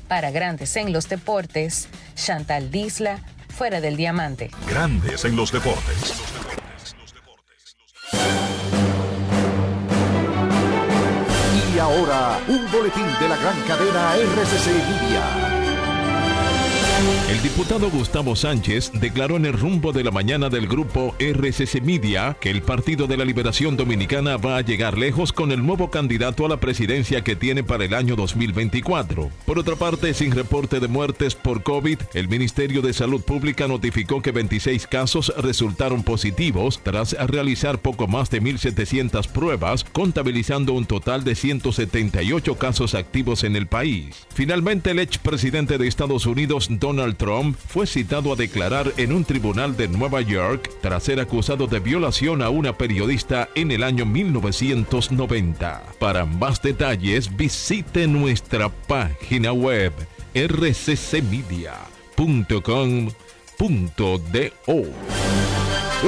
[0.08, 4.50] Para Grandes en los Deportes, Chantal Disla, fuera del diamante.
[4.68, 6.14] Grandes en los deportes.
[11.76, 15.59] Y ahora, un boletín de la gran cadena RCC Media.
[17.30, 22.36] El diputado Gustavo Sánchez declaró en el rumbo de la mañana del grupo RCC Media
[22.42, 26.46] que el Partido de la Liberación Dominicana va a llegar lejos con el nuevo candidato
[26.46, 29.30] a la presidencia que tiene para el año 2024.
[29.46, 34.22] Por otra parte, sin reporte de muertes por COVID, el Ministerio de Salud Pública notificó
[34.22, 41.24] que 26 casos resultaron positivos tras realizar poco más de 1.700 pruebas, contabilizando un total
[41.24, 44.28] de 178 casos activos en el país.
[44.34, 49.78] Finalmente, el expresidente de Estados Unidos, Donald Trump, fue citado a declarar en un tribunal
[49.78, 55.84] de Nueva York tras ser acusado de violación a una periodista en el año 1990.
[56.00, 59.94] Para más detalles, visite nuestra página web
[60.34, 61.70] rccmedia.com.do.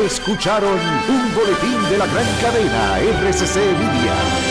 [0.04, 0.80] Escucharon
[1.10, 4.51] un boletín de la gran cadena RCC Media.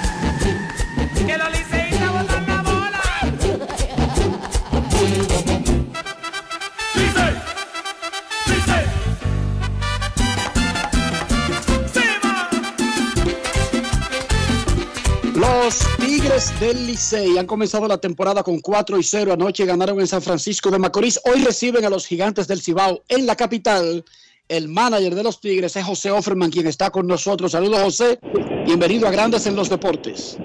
[15.71, 19.31] Los Tigres del Licey han comenzado la temporada con 4 y 0.
[19.31, 21.17] Anoche ganaron en San Francisco de Macorís.
[21.23, 24.03] Hoy reciben a los Gigantes del Cibao en la capital.
[24.49, 27.53] El manager de los Tigres es José Offerman, quien está con nosotros.
[27.53, 28.19] Saludos, José.
[28.65, 30.37] Bienvenido a Grandes en los Deportes.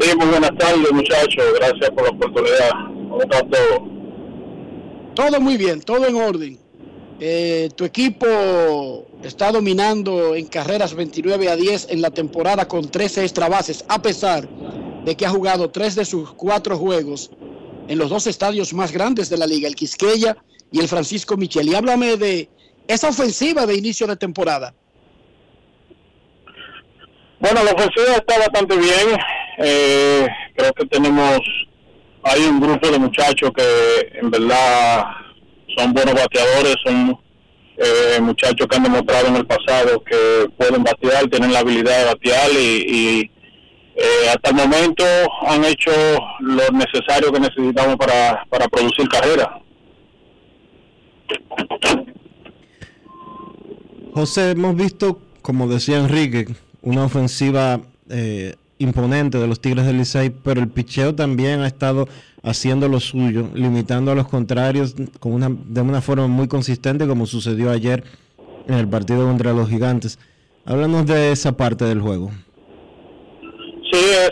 [0.00, 1.44] Sí, muy buenas tardes, muchachos.
[1.60, 2.70] Gracias por la oportunidad.
[3.08, 3.88] ¿Cómo está todo?
[5.14, 6.58] Todo muy bien, todo en orden.
[7.20, 13.22] Eh, tu equipo está dominando en carreras 29 a 10 en la temporada con 13
[13.22, 14.48] extra bases, a pesar
[15.04, 17.30] de que ha jugado tres de sus cuatro juegos
[17.88, 20.36] en los dos estadios más grandes de la liga, el Quisqueya
[20.72, 21.68] y el Francisco Michel.
[21.68, 22.48] Y háblame de
[22.88, 24.74] esa ofensiva de inicio de temporada.
[27.38, 29.18] Bueno, la ofensiva está bastante bien.
[29.58, 31.40] Eh, creo que tenemos,
[32.22, 35.04] hay un grupo de muchachos que en verdad
[35.76, 37.25] son buenos bateadores, son
[37.78, 42.04] eh, muchachos que han demostrado en el pasado que pueden batear, tienen la habilidad de
[42.06, 43.30] batear y,
[43.98, 45.04] eh, hasta el momento
[45.46, 45.90] han hecho
[46.40, 49.60] lo necesario que necesitamos para, para producir carrera.
[54.12, 56.46] José, hemos visto, como decía Enrique,
[56.82, 62.08] una ofensiva eh, imponente de los Tigres del Licey, pero el picheo también ha estado
[62.46, 67.26] haciendo lo suyo, limitando a los contrarios con una, de una forma muy consistente, como
[67.26, 68.04] sucedió ayer
[68.68, 70.18] en el partido contra los Gigantes.
[70.64, 72.30] Háblanos de esa parte del juego.
[73.90, 74.30] Sí, es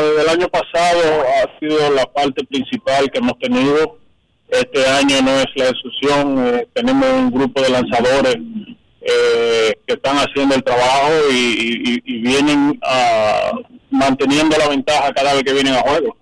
[0.00, 3.98] desde el año pasado ha sido la parte principal que hemos tenido.
[4.48, 6.46] Este año no es la excepción.
[6.46, 8.36] Eh, tenemos un grupo de lanzadores
[9.00, 13.52] eh, que están haciendo el trabajo y, vienen ah,
[13.90, 16.16] manteniendo la ventaja cada vez que vienen a juego.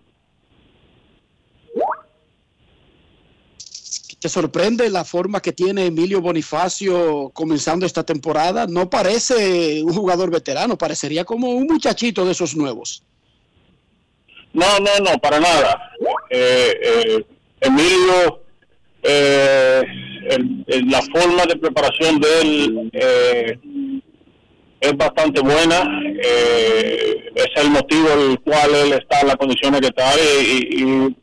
[4.20, 8.66] ¿Te sorprende la forma que tiene Emilio Bonifacio comenzando esta temporada?
[8.66, 13.04] No parece un jugador veterano, parecería como un muchachito de esos nuevos.
[14.52, 15.92] No, no, no, para nada.
[16.30, 17.24] Eh, eh,
[17.60, 18.42] Emilio,
[19.04, 19.82] eh,
[20.86, 22.90] la forma de preparación de él
[24.80, 26.02] es bastante buena.
[26.20, 30.12] es el motivo el cual él está en las condiciones que está.
[30.16, 31.14] Y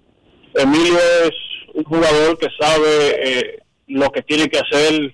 [0.55, 1.31] Emilio es
[1.73, 5.11] un jugador que sabe eh, lo que tiene que hacer,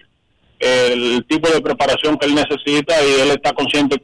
[0.59, 3.99] el tipo de preparación que él necesita y él está consciente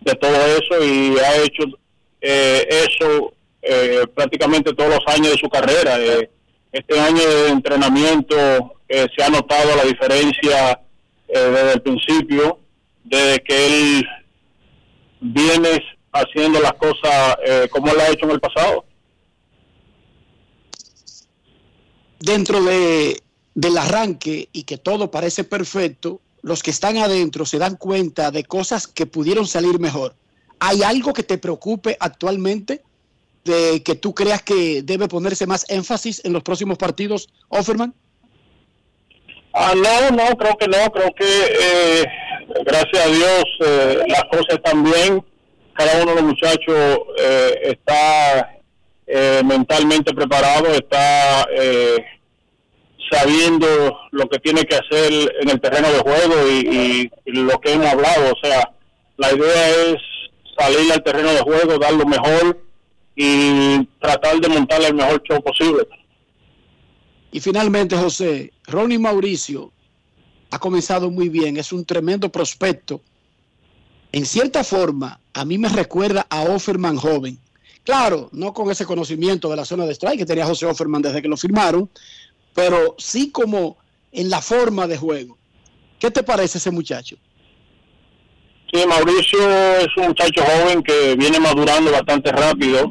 [0.00, 1.64] de todo eso y ha hecho
[2.20, 3.32] eh, eso
[3.62, 5.98] eh, prácticamente todos los años de su carrera.
[6.00, 6.28] Eh,
[6.72, 8.36] este año de entrenamiento
[8.88, 10.80] eh, se ha notado la diferencia
[11.28, 12.58] desde el principio,
[13.04, 14.08] desde que él
[15.20, 15.82] viene
[16.12, 17.36] haciendo las cosas
[17.70, 18.84] como él ha hecho en el pasado.
[22.22, 23.20] Dentro de,
[23.54, 28.44] del arranque y que todo parece perfecto, los que están adentro se dan cuenta de
[28.44, 30.14] cosas que pudieron salir mejor.
[30.58, 32.82] ¿Hay algo que te preocupe actualmente
[33.44, 37.94] de que tú creas que debe ponerse más énfasis en los próximos partidos, Offerman?
[39.54, 42.04] Ah, no, no, creo que no, creo que eh,
[42.64, 45.24] gracias a Dios eh, las cosas están bien.
[45.74, 48.61] Cada uno de los muchachos eh, está
[49.14, 51.98] eh, mentalmente preparado, está eh,
[53.10, 53.66] sabiendo
[54.10, 57.86] lo que tiene que hacer en el terreno de juego y, y- lo que hemos
[57.86, 58.32] hablado.
[58.32, 58.70] O sea,
[59.18, 59.96] la idea es
[60.58, 62.64] salir al terreno de juego, dar lo mejor
[63.14, 65.86] y tratar de montar el mejor show posible.
[67.30, 69.72] Y finalmente, José, Ronnie Mauricio
[70.50, 73.00] ha comenzado muy bien, es un tremendo prospecto.
[74.12, 77.38] En cierta forma, a mí me recuerda a Offerman joven.
[77.84, 81.20] Claro, no con ese conocimiento de la zona de strike que tenía José Offerman desde
[81.20, 81.90] que lo firmaron,
[82.54, 83.76] pero sí como
[84.12, 85.36] en la forma de juego.
[85.98, 87.16] ¿Qué te parece ese muchacho?
[88.72, 89.38] Sí, Mauricio
[89.78, 92.90] es un muchacho joven que viene madurando bastante rápido.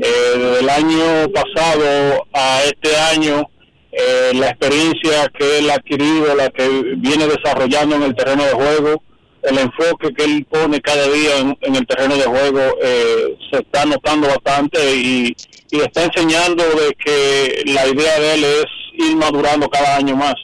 [0.00, 3.48] Eh, desde el año pasado a este año,
[3.92, 8.52] eh, la experiencia que él ha adquirido, la que viene desarrollando en el terreno de
[8.52, 9.02] juego,
[9.44, 13.58] el enfoque que él pone cada día en, en el terreno de juego, eh, se
[13.58, 15.36] está notando bastante y,
[15.70, 18.64] y está enseñando de que la idea de él es
[18.94, 20.34] ir madurando cada año más.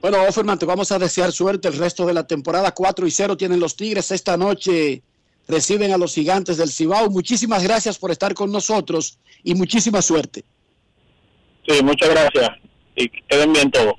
[0.00, 2.72] Bueno, Offerman, te vamos a desear suerte el resto de la temporada.
[2.72, 4.10] 4 y 0 tienen los Tigres.
[4.10, 5.02] Esta noche
[5.48, 7.10] reciben a los gigantes del Cibao.
[7.10, 10.44] Muchísimas gracias por estar con nosotros y muchísima suerte.
[11.66, 12.50] Sí, muchas gracias
[12.94, 13.94] y que queden bien todos.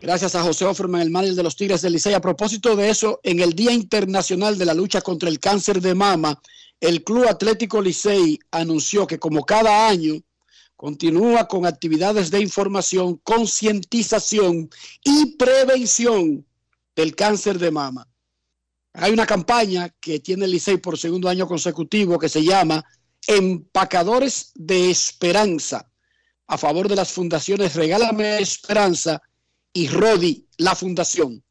[0.00, 2.14] Gracias a José Offerman, el manager de los Tigres del Licey.
[2.14, 5.94] A propósito de eso, en el Día Internacional de la Lucha contra el Cáncer de
[5.94, 6.40] Mama,
[6.80, 10.14] el Club Atlético Licey anunció que como cada año
[10.74, 14.70] continúa con actividades de información, concientización
[15.04, 16.46] y prevención
[16.96, 18.08] del cáncer de mama.
[18.94, 22.82] Hay una campaña que tiene el Licey por segundo año consecutivo que se llama
[23.26, 25.86] Empacadores de Esperanza
[26.46, 29.20] a favor de las fundaciones Regálame Esperanza
[29.72, 31.42] y Rodi, la fundación,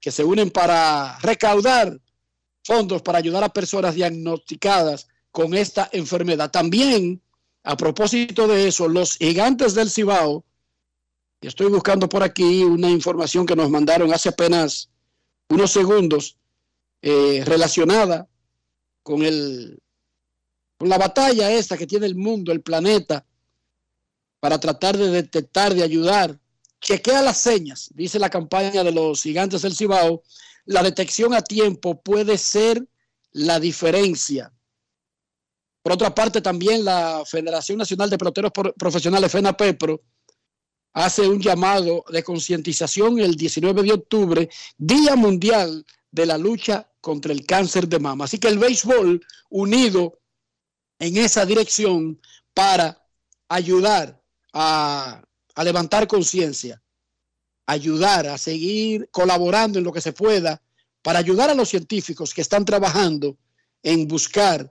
[0.00, 2.00] que se unen para recaudar
[2.64, 6.50] fondos para ayudar a personas diagnosticadas con esta enfermedad.
[6.50, 7.22] También,
[7.62, 10.44] a propósito de eso, los gigantes del Cibao,
[11.40, 14.90] estoy buscando por aquí una información que nos mandaron hace apenas
[15.48, 16.36] unos segundos
[17.02, 18.28] eh, relacionada
[19.02, 19.80] con, el,
[20.76, 23.24] con la batalla esta que tiene el mundo, el planeta,
[24.38, 26.38] para tratar de detectar, de ayudar.
[26.80, 30.22] Chequea las señas, dice la campaña de los gigantes del Cibao.
[30.64, 32.86] La detección a tiempo puede ser
[33.32, 34.52] la diferencia.
[35.82, 40.02] Por otra parte, también la Federación Nacional de Peloteros Pro- Profesionales, FENAPEPRO,
[40.92, 47.32] hace un llamado de concientización el 19 de octubre, Día Mundial de la Lucha contra
[47.32, 48.24] el Cáncer de Mama.
[48.24, 50.18] Así que el béisbol unido
[50.98, 52.20] en esa dirección
[52.52, 53.02] para
[53.48, 55.22] ayudar a,
[55.54, 56.82] a levantar conciencia,
[57.66, 60.62] ayudar a seguir colaborando en lo que se pueda
[61.02, 63.36] para ayudar a los científicos que están trabajando
[63.82, 64.70] en buscar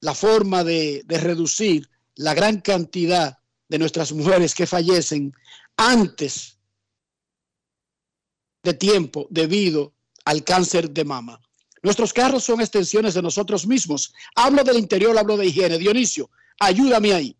[0.00, 3.38] la forma de, reducir la gran cantidad
[3.68, 5.32] de nuestras mujeres que fallecen
[5.76, 6.58] antes
[8.62, 9.94] de tiempo debido
[10.24, 11.40] al cáncer de mama.
[11.82, 14.12] Nuestros carros son extensiones de nosotros mismos.
[14.34, 15.78] Hablo del interior, hablo de higiene.
[15.78, 17.36] Dionisio, ayúdame ahí.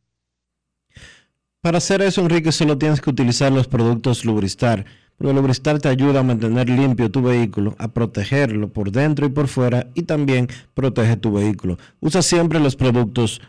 [1.62, 4.87] Para hacer eso, Enrique, solo tienes que utilizar los productos Lubristar.
[5.19, 9.47] Porque Lubristar te ayuda a mantener limpio tu vehículo, a protegerlo por dentro y por
[9.47, 11.77] fuera y también protege tu vehículo.
[12.01, 13.43] Usa siempre los productos,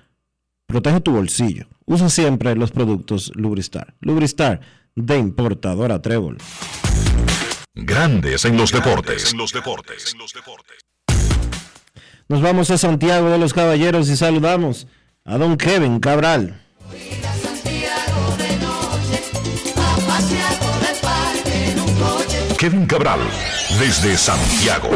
[0.67, 1.67] protege tu bolsillo.
[1.85, 3.93] Usa siempre los productos Lubristar.
[4.01, 4.59] Lubristar
[4.93, 6.37] de importadora Trébol.
[7.73, 9.33] Grandes en los deportes.
[12.27, 14.87] Nos vamos a Santiago de los Caballeros y saludamos
[15.23, 16.61] a don Kevin Cabral.
[22.61, 23.19] Kevin Cabral,
[23.79, 24.87] desde Santiago.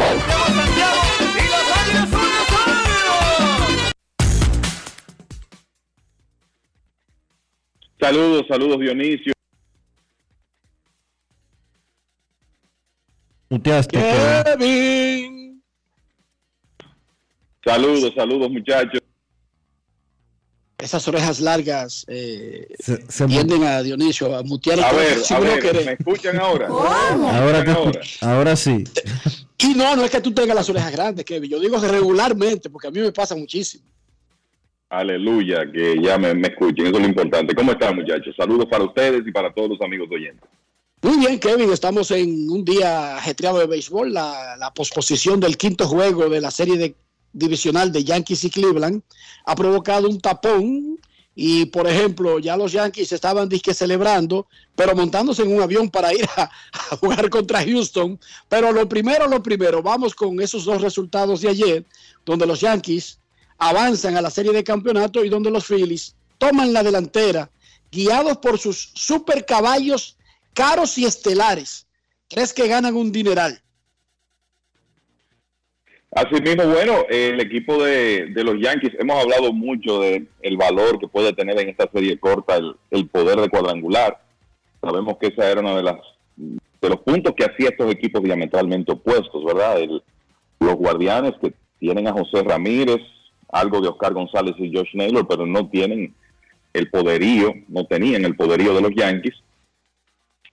[7.98, 9.32] Saludos, saludos Dionisio.
[13.50, 15.60] Muteaste, Kevin.
[17.64, 19.05] Saludos, saludos muchachos.
[20.78, 25.32] Esas orejas largas eh, Se- se tienden a Dionisio a mutear el A ver, si
[25.32, 25.84] a uno ver, quiere.
[25.86, 26.68] ¿me escuchan ahora?
[26.68, 27.70] Ahora, te
[28.26, 28.56] ahora?
[28.56, 28.84] sí.
[29.58, 31.50] Y no, no es que tú tengas las orejas grandes, Kevin.
[31.50, 33.84] Yo digo regularmente, porque a mí me pasa muchísimo.
[34.90, 37.54] Aleluya, que ya me, me escuchen, eso es lo importante.
[37.54, 38.34] ¿Cómo están muchachos?
[38.36, 40.46] Saludos para ustedes y para todos los amigos oyentes.
[41.00, 41.72] Muy bien, Kevin.
[41.72, 44.12] Estamos en un día ajetreado de béisbol.
[44.12, 46.94] La, la posposición del quinto juego de la serie de,
[47.36, 49.02] divisional de Yankees y Cleveland
[49.44, 50.98] ha provocado un tapón.
[51.38, 56.14] Y, por ejemplo, ya los Yankees estaban disque celebrando, pero montándose en un avión para
[56.14, 56.50] ir a,
[56.96, 58.18] jugar contra Houston.
[58.48, 61.84] Pero lo primero, lo primero, vamos con esos dos resultados de ayer,
[62.24, 63.18] donde los Yankees
[63.58, 67.50] avanzan a la serie de campeonato y donde los Phillies toman la delantera,
[67.92, 70.16] guiados por sus super caballos
[70.54, 71.86] caros y estelares.
[72.28, 73.62] Tres que ganan un dineral.
[76.16, 80.98] Así mismo, bueno, el equipo de, de los Yankees, hemos hablado mucho del el valor
[80.98, 84.18] que puede tener en esta serie corta el, el poder de cuadrangular.
[84.80, 85.96] Sabemos que esa era una de las
[86.38, 89.78] de los puntos que hacía estos equipos diametralmente opuestos, ¿verdad?
[89.78, 90.02] El-
[90.58, 93.02] los guardianes que tienen a José Ramírez,
[93.50, 96.14] algo de Oscar González y Josh Naylor, pero no tienen
[96.72, 99.34] el poderío, no tenían el poderío de los Yankees.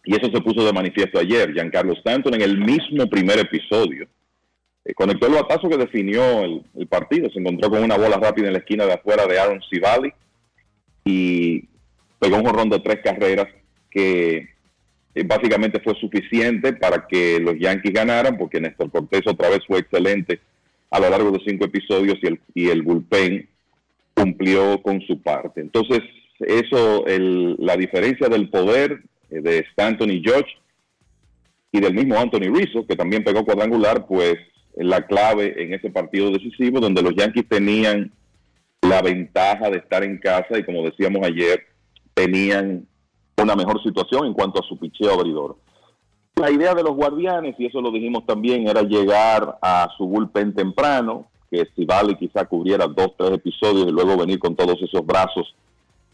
[0.03, 1.53] Y eso se puso de manifiesto ayer.
[1.53, 4.09] Giancarlo Stanton en el mismo primer episodio
[4.85, 7.29] eh, conectó el batazo que definió el, partido.
[7.29, 10.13] Se encontró con una bola rápida en la esquina de afuera de Aaron Civali
[11.05, 11.67] y
[12.19, 13.47] pegó un jorrón de tres carreras
[13.89, 14.49] que
[15.15, 19.79] eh, básicamente fue suficiente para que los Yankees ganaran, porque Néstor Cortés otra vez fue
[19.79, 20.39] excelente
[20.89, 23.47] a lo largo de cinco episodios y el, y el bullpen
[24.13, 25.61] cumplió con su parte.
[25.61, 25.99] Entonces,
[26.39, 30.51] eso, el- la diferencia del poder eh, de Stanton y George
[31.71, 34.35] y del mismo Anthony Rizzo, que también pegó cuadrangular, pues
[34.75, 38.11] la clave en ese partido decisivo, donde los Yankees tenían
[38.81, 41.63] la ventaja de estar en casa y como decíamos ayer,
[42.13, 42.85] tenían
[43.37, 45.57] una mejor situación en cuanto a su picheo abridor.
[46.35, 50.53] La idea de los guardianes, y eso lo dijimos también, era llegar a su bullpen
[50.53, 55.05] temprano, que si vale quizá cubriera dos, tres episodios y luego venir con todos esos
[55.05, 55.55] brazos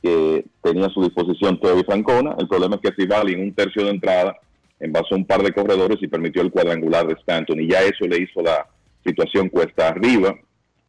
[0.01, 2.35] que tenía a su disposición Teo y Francona.
[2.37, 4.35] El problema es que si en un tercio de entrada
[4.79, 7.59] envasó un par de corredores y permitió el cuadrangular de Stanton.
[7.59, 8.67] Y ya eso le hizo la
[9.05, 10.35] situación cuesta arriba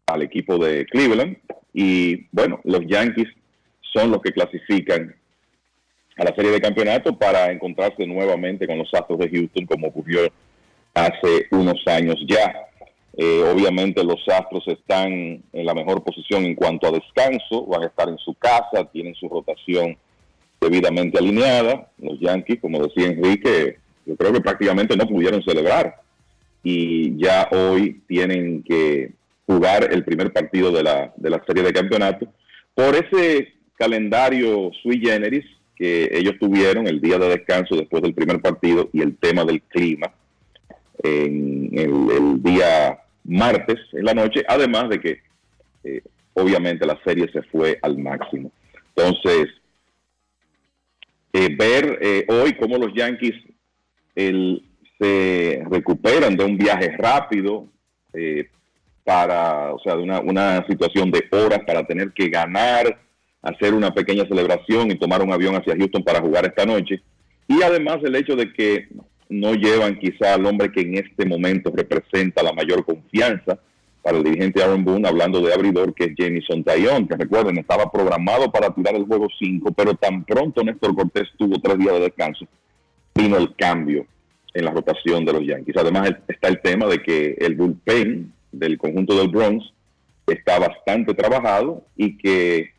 [0.07, 1.37] al equipo de Cleveland.
[1.73, 3.29] Y bueno, los Yankees
[3.93, 5.15] son los que clasifican
[6.17, 10.21] a la serie de campeonato para encontrarse nuevamente con los Astros de Houston como ocurrió
[10.95, 12.53] hace unos años ya.
[13.17, 15.13] Eh, obviamente los Astros están
[15.53, 19.15] en la mejor posición en cuanto a descanso, van a estar en su casa, tienen
[19.15, 19.97] su rotación
[20.61, 21.89] debidamente alineada.
[21.99, 26.01] Los Yankees, como decía Enrique, yo creo que prácticamente no pudieron celebrar
[26.63, 29.13] y ya hoy tienen que
[29.47, 32.29] jugar el primer partido de la, de la serie de campeonato
[32.75, 35.45] por ese calendario sui generis
[35.77, 39.63] que ellos tuvieron el día de descanso después del primer partido y el tema del
[39.63, 40.13] clima
[41.03, 45.21] en el, día martes en la noche, además de que
[45.85, 46.03] eh,
[46.35, 48.53] obviamente la serie se fue al máximo.
[48.95, 49.49] Entonces,
[51.33, 53.35] eh, ver eh, hoy cómo los Yankees
[54.15, 54.63] el-
[54.99, 57.67] se recuperan de un viaje rápido
[58.13, 58.49] eh,
[59.05, 63.01] para, o sea, de una, una situación de horas para tener que ganar,
[63.41, 67.01] hacer una pequeña celebración y tomar un avión hacia Houston para jugar esta noche.
[67.49, 68.89] Y además el hecho de que
[69.31, 73.59] no llevan quizá al hombre que en este momento representa la mayor confianza
[74.03, 77.91] para el dirigente Aaron Boone, hablando de abridor, que es Jamison Taillon, que recuerden, estaba
[77.91, 82.01] programado para tirar el juego 5, pero tan pronto Néstor Cortés tuvo tres días de
[82.01, 82.47] descanso,
[83.15, 84.07] vino el cambio
[84.55, 85.77] en la rotación de los Yankees.
[85.77, 89.65] Además está el tema de que el bullpen del conjunto del Bronx
[90.27, 92.71] está bastante trabajado y que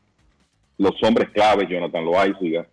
[0.77, 2.67] los hombres claves, Jonathan Loaiziga,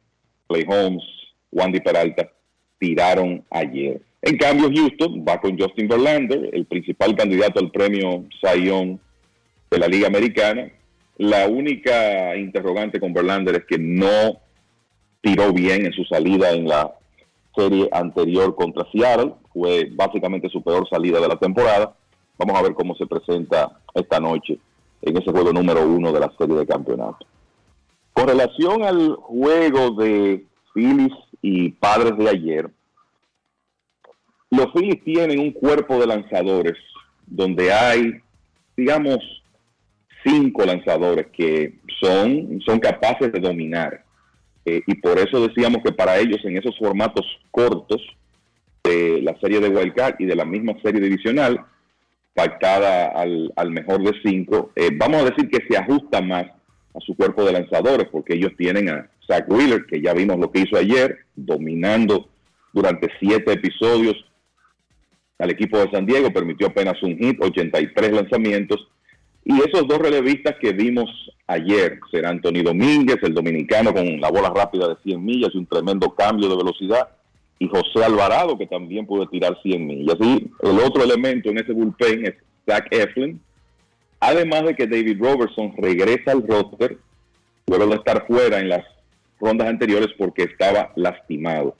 [0.46, 1.04] Clay Holmes,
[1.52, 2.30] Wandy Peralta,
[2.78, 4.00] tiraron ayer.
[4.22, 8.98] En cambio, Houston va con Justin Verlander, el principal candidato al premio Young
[9.70, 10.70] de la Liga Americana.
[11.18, 14.40] La única interrogante con Verlander es que no
[15.20, 16.94] tiró bien en su salida en la
[17.56, 19.34] serie anterior contra Seattle.
[19.52, 21.94] Fue básicamente su peor salida de la temporada.
[22.38, 24.58] Vamos a ver cómo se presenta esta noche
[25.02, 27.26] en ese juego número uno de la serie de campeonato.
[28.12, 32.70] Con relación al juego de Phillies y Padres de ayer,
[34.50, 36.74] los Phillies tienen un cuerpo de lanzadores
[37.26, 38.20] donde hay,
[38.76, 39.18] digamos,
[40.24, 44.04] cinco lanzadores que son, son capaces de dominar.
[44.64, 48.02] Eh, y por eso decíamos que para ellos en esos formatos cortos
[48.84, 51.64] de la serie de Wildcard y de la misma serie divisional,
[52.34, 57.00] pactada al, al mejor de cinco, eh, vamos a decir que se ajusta más a
[57.00, 60.60] su cuerpo de lanzadores, porque ellos tienen a Zach Wheeler, que ya vimos lo que
[60.60, 62.28] hizo ayer, dominando
[62.72, 64.16] durante siete episodios
[65.38, 68.88] al equipo de San Diego, permitió apenas un hit, 83 lanzamientos,
[69.44, 71.08] y esos dos relevistas que vimos
[71.46, 75.66] ayer serán Anthony Domínguez, el dominicano con la bola rápida de 100 millas y un
[75.66, 77.08] tremendo cambio de velocidad,
[77.58, 80.16] y José Alvarado, que también puede tirar 100 millas.
[80.20, 82.34] Y el otro elemento en ese bullpen es
[82.66, 83.40] Zach Eflin,
[84.20, 86.98] además de que David Robertson regresa al roster
[87.66, 88.84] luego de estar fuera en las
[89.40, 91.76] rondas anteriores porque estaba lastimado.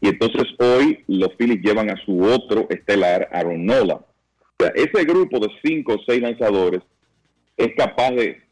[0.00, 3.94] Y entonces hoy los Phillies llevan a su otro estelar, Aaron Nola.
[3.94, 6.82] O sea, ese grupo de cinco o seis lanzadores
[7.56, 8.42] es capaz de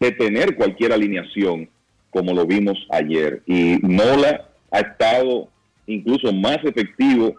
[0.00, 1.68] detener cualquier alineación
[2.10, 3.42] como lo vimos ayer.
[3.46, 5.48] Y Nola ha estado
[5.86, 7.36] incluso más efectivo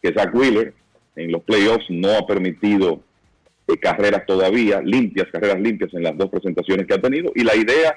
[0.00, 0.74] que Zach Wheeler.
[1.16, 3.02] En los playoffs no ha permitido
[3.68, 7.32] eh, carreras todavía, limpias, carreras limpias en las dos presentaciones que ha tenido.
[7.34, 7.96] Y la idea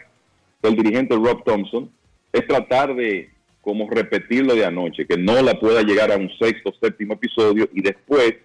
[0.62, 1.90] del dirigente Rob Thompson
[2.34, 3.30] es tratar de
[3.66, 7.68] como repetir lo de anoche, que no la pueda llegar a un sexto, séptimo episodio
[7.74, 8.36] y después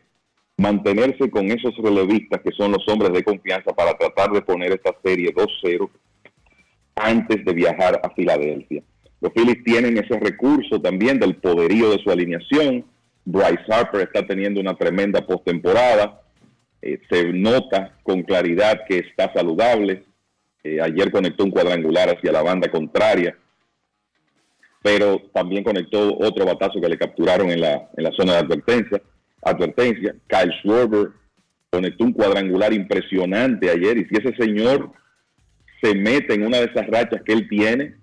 [0.56, 4.96] mantenerse con esos relevistas que son los hombres de confianza para tratar de poner esta
[5.04, 5.90] serie 2-0
[6.94, 8.82] antes de viajar a Filadelfia.
[9.20, 12.86] Los Phillies tienen ese recurso también del poderío de su alineación.
[13.26, 16.22] Bryce Harper está teniendo una tremenda postemporada.
[16.80, 20.04] Eh, se nota con claridad que está saludable.
[20.64, 23.36] Eh, ayer conectó un cuadrangular hacia la banda contraria,
[24.82, 29.02] pero también conectó otro batazo que le capturaron en la, en la zona de advertencia.
[29.42, 30.14] advertencia.
[30.26, 31.10] Kyle Schwarber
[31.70, 34.90] conectó un cuadrangular impresionante ayer y si ese señor
[35.82, 37.94] se mete en una de esas rachas que él tiene,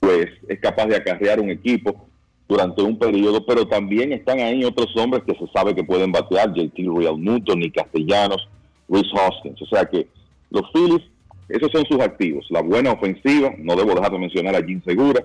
[0.00, 2.08] pues es capaz de acarrear un equipo
[2.48, 6.52] durante un periodo, pero también están ahí otros hombres que se sabe que pueden batear,
[6.54, 8.48] JT Real Newton y Castellanos,
[8.88, 9.60] Luis Hoskins.
[9.60, 10.08] O sea que
[10.50, 11.02] los Phillies,
[11.48, 12.46] esos son sus activos.
[12.50, 15.22] La buena ofensiva, no debo dejar de mencionar a Jim Segura,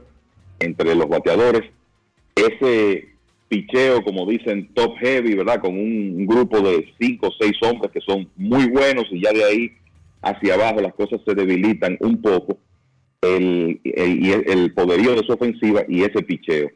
[0.63, 1.63] entre los bateadores.
[2.35, 3.13] Ese
[3.47, 5.61] picheo, como dicen, top heavy, ¿verdad?
[5.61, 9.43] Con un, grupo de cinco o seis hombres que son muy buenos y ya de
[9.43, 9.71] ahí
[10.21, 12.57] hacia abajo las cosas se debilitan un poco.
[13.21, 16.69] El, el, poderío de su ofensiva y ese picheo.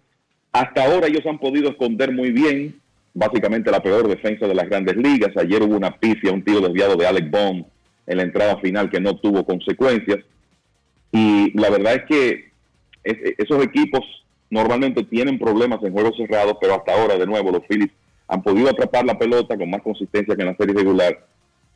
[0.53, 2.75] Hasta ahora ellos han podido esconder muy bien,
[3.13, 5.35] básicamente la peor defensa de las grandes ligas.
[5.35, 7.65] Ayer hubo una pifia, un tiro desviado de Alec Baum
[8.05, 10.19] en la entrada final que no tuvo consecuencias.
[11.11, 12.51] Y la verdad es que
[13.11, 14.01] es- esos equipos
[14.49, 17.91] normalmente tienen problemas en juegos cerrados, pero hasta ahora, de nuevo, los Phillies
[18.27, 21.25] han podido atrapar la pelota con más consistencia que en la serie regular.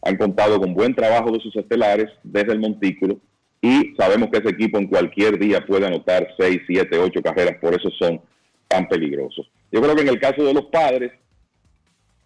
[0.03, 3.19] Han contado con buen trabajo de sus estelares desde el montículo
[3.61, 7.73] y sabemos que ese equipo en cualquier día puede anotar 6, 7, 8 carreras, por
[7.73, 8.19] eso son
[8.67, 9.49] tan peligrosos.
[9.71, 11.11] Yo creo que en el caso de los padres,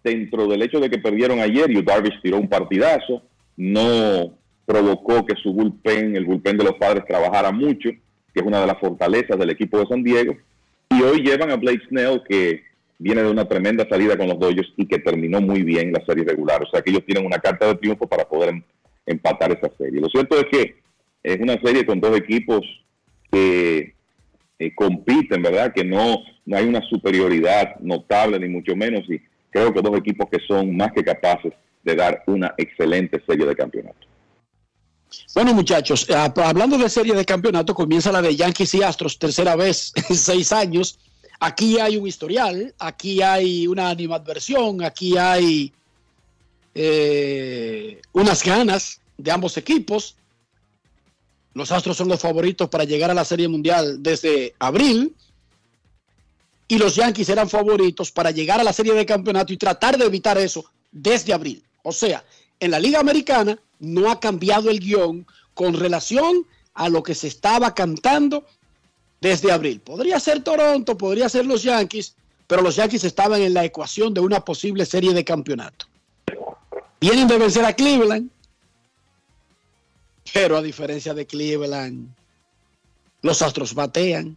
[0.02, 3.22] dentro del hecho de que perdieron ayer y Darvish tiró un partidazo,
[3.56, 4.32] no
[4.64, 7.90] provocó que su bullpen, el bullpen de los padres, trabajara mucho,
[8.36, 10.36] que es una de las fortalezas del equipo de San Diego.
[10.90, 12.64] Y hoy llevan a Blake Snell, que
[12.98, 16.22] viene de una tremenda salida con los Dodgers y que terminó muy bien la serie
[16.22, 16.62] regular.
[16.62, 18.62] O sea que ellos tienen una carta de triunfo para poder em-
[19.06, 20.02] empatar esa serie.
[20.02, 20.76] Lo cierto es que
[21.22, 22.60] es una serie con dos equipos
[23.32, 23.94] que
[24.58, 25.72] eh, compiten, ¿verdad?
[25.74, 29.08] Que no, no hay una superioridad notable, ni mucho menos.
[29.08, 29.18] Y
[29.48, 31.54] creo que dos equipos que son más que capaces
[31.84, 34.06] de dar una excelente serie de campeonato.
[35.34, 39.56] Bueno, muchachos, ah, hablando de serie de campeonato, comienza la de Yankees y Astros, tercera
[39.56, 40.98] vez en seis años.
[41.40, 45.72] Aquí hay un historial, aquí hay una animadversión, aquí hay
[46.74, 50.16] eh, unas ganas de ambos equipos.
[51.52, 55.14] Los Astros son los favoritos para llegar a la Serie Mundial desde abril.
[56.68, 60.04] y los Yankees eran favoritos para llegar a la serie de campeonato y tratar de
[60.04, 61.62] evitar eso desde abril.
[61.84, 62.24] O sea,
[62.58, 67.28] en la Liga Americana no ha cambiado el guion con relación a lo que se
[67.28, 68.44] estaba cantando
[69.20, 69.80] desde abril.
[69.80, 72.14] Podría ser Toronto, podría ser los Yankees,
[72.46, 75.86] pero los Yankees estaban en la ecuación de una posible serie de campeonato.
[77.00, 78.30] Vienen de vencer a Cleveland,
[80.32, 82.08] pero a diferencia de Cleveland,
[83.22, 84.36] los Astros batean.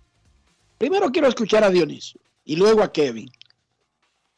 [0.77, 3.29] Primero quiero escuchar a Dionisio y luego a Kevin.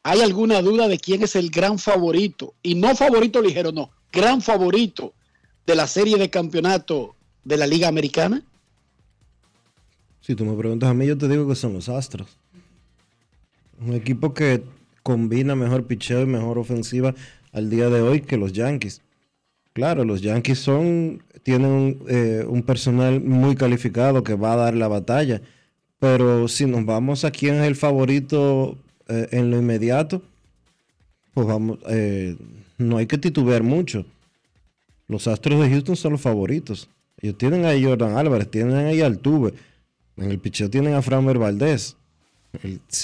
[0.02, 2.54] ¿Hay alguna duda de quién es el gran favorito?
[2.62, 5.14] Y no favorito ligero, no, gran favorito
[5.66, 8.42] de la serie de campeonato de la Liga Americana?
[10.20, 12.38] Si tú me preguntas a mí, yo te digo que son los Astros.
[13.80, 14.62] Un equipo que
[15.02, 17.14] combina mejor picheo y mejor ofensiva
[17.52, 19.02] al día de hoy que los Yankees.
[19.72, 24.74] Claro, los Yankees son, tienen un, eh, un personal muy calificado que va a dar
[24.74, 25.42] la batalla.
[25.98, 28.76] Pero si nos vamos a quién es el favorito
[29.08, 30.22] eh, en lo inmediato,
[31.34, 32.36] pues vamos, eh,
[32.82, 34.04] no hay que titubear mucho.
[35.08, 36.88] Los Astros de Houston son los favoritos.
[37.20, 39.54] Ellos tienen a Jordan Álvarez, tienen ahí a Altuve.
[40.16, 41.96] En el picheo tienen a Framber Valdés.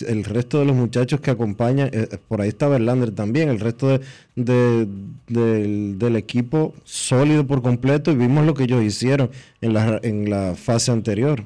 [0.06, 3.88] El, resto de los muchachos que acompañan, eh, por ahí está Verlander también, el resto
[3.88, 4.00] de-
[4.36, 9.30] del, del equipo sólido por completo y vimos lo que ellos hicieron
[9.62, 11.44] en la, en la fase anterior.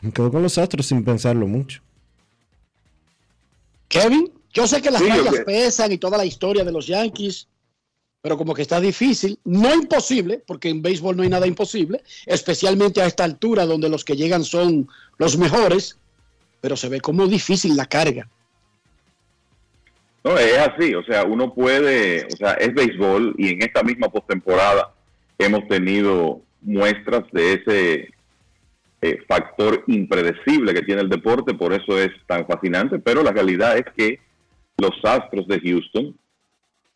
[0.00, 1.82] Me quedo con los Astros sin pensarlo mucho.
[3.88, 6.72] Kevin, yo sé que las Sí, yo rayas que- pesan y toda la historia de
[6.72, 7.48] los Yankees,
[8.22, 13.00] pero como que está difícil, no imposible, porque en béisbol no hay nada imposible, especialmente
[13.00, 15.98] a esta altura donde los que llegan son los mejores,
[16.60, 18.28] pero se ve como difícil la carga.
[20.22, 24.10] No, es así, o sea, uno puede, o sea, es béisbol y en esta misma
[24.10, 24.92] postemporada
[25.38, 28.10] hemos tenido muestras de ese
[29.00, 33.78] eh, factor impredecible que tiene el deporte, por eso es tan fascinante, pero la realidad
[33.78, 34.18] es que
[34.80, 36.16] los Astros de Houston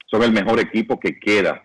[0.06, 1.64] son el mejor equipo que queda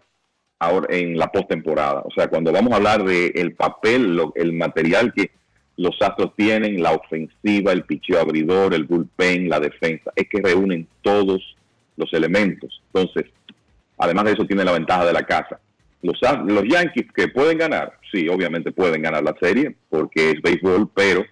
[0.59, 2.01] ahora en la postemporada.
[2.01, 5.31] O sea, cuando vamos a hablar de el papel, el material que
[5.77, 10.87] los Astros tienen, la ofensiva, el picheo abridor, el bullpen, la defensa, es que reúnen
[11.01, 11.55] todos
[11.95, 12.81] los elementos.
[12.93, 13.31] Entonces,
[13.97, 15.59] además de eso, tiene la ventaja de la casa.
[16.01, 20.89] Los, los Yankees que pueden ganar, sí, obviamente pueden ganar la serie porque es béisbol,
[20.93, 21.25] pero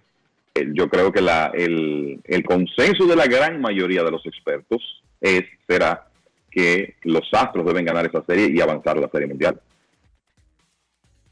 [0.74, 4.82] yo creo que la, el, el consenso de la gran mayoría de los expertos
[5.22, 6.08] es será
[6.50, 9.60] que los Astros deben ganar esa serie y avanzar la serie mundial.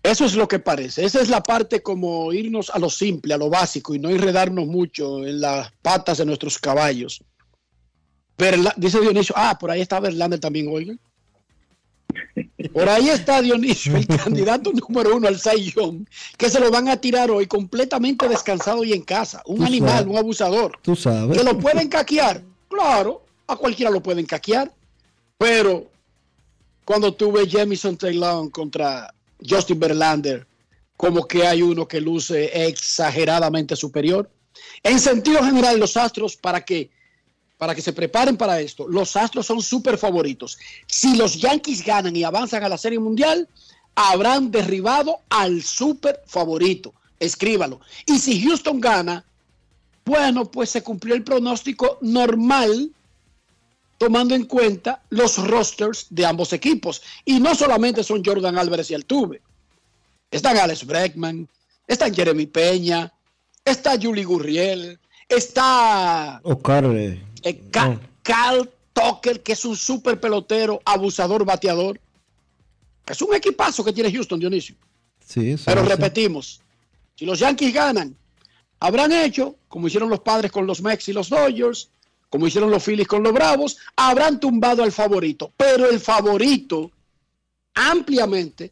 [0.03, 1.03] Eso es lo que parece.
[1.03, 4.67] Esa es la parte como irnos a lo simple, a lo básico y no enredarnos
[4.67, 7.23] mucho en las patas de nuestros caballos.
[8.37, 10.99] Verla- dice Dionisio, ah, por ahí está Verlander también, oigan.
[12.73, 16.05] Por ahí está Dionisio, el candidato número uno al Young,
[16.37, 19.41] que se lo van a tirar hoy completamente descansado y en casa.
[19.45, 20.07] Un Tú animal, sabes.
[20.07, 20.79] un abusador.
[20.81, 21.37] Tú sabes.
[21.37, 22.41] ¿Que lo pueden caquear?
[22.69, 24.71] Claro, a cualquiera lo pueden caquear.
[25.37, 25.89] Pero
[26.83, 29.13] cuando tuve Jamison Taylor contra
[29.47, 30.47] Justin Verlander,
[30.97, 34.29] como que hay uno que luce exageradamente superior.
[34.81, 36.89] En sentido general, los Astros, para que,
[37.57, 40.57] para que se preparen para esto, los Astros son súper favoritos.
[40.87, 43.47] Si los Yankees ganan y avanzan a la Serie Mundial,
[43.95, 46.93] habrán derribado al súper favorito.
[47.19, 47.79] Escríbalo.
[48.05, 49.23] Y si Houston gana,
[50.03, 52.91] bueno, pues se cumplió el pronóstico normal
[53.97, 57.01] tomando en cuenta los rosters de ambos equipos.
[57.23, 59.41] Y no solamente son Jordan Álvarez y Altuve.
[60.29, 61.47] Están Alex Bregman,
[61.87, 63.11] están Jeremy Peña,
[63.63, 64.99] está Julie Gurriel,
[65.29, 66.85] está Oscar.
[67.45, 71.99] Eh, eh, Ca- Cal Tucker, que es un super pelotero, abusador, bateador.
[73.07, 74.75] Es un equipazo que tiene Houston, Dionisio.
[75.25, 75.89] sí, Pero hace.
[75.89, 76.61] repetimos,
[77.15, 78.15] si los Yankees ganan,
[78.79, 81.89] habrán hecho, como hicieron los padres con los Mex y los Dodgers,
[82.29, 85.51] como hicieron los Phillies con los Bravos, habrán tumbado al favorito.
[85.55, 86.91] Pero el favorito,
[87.73, 88.71] ampliamente,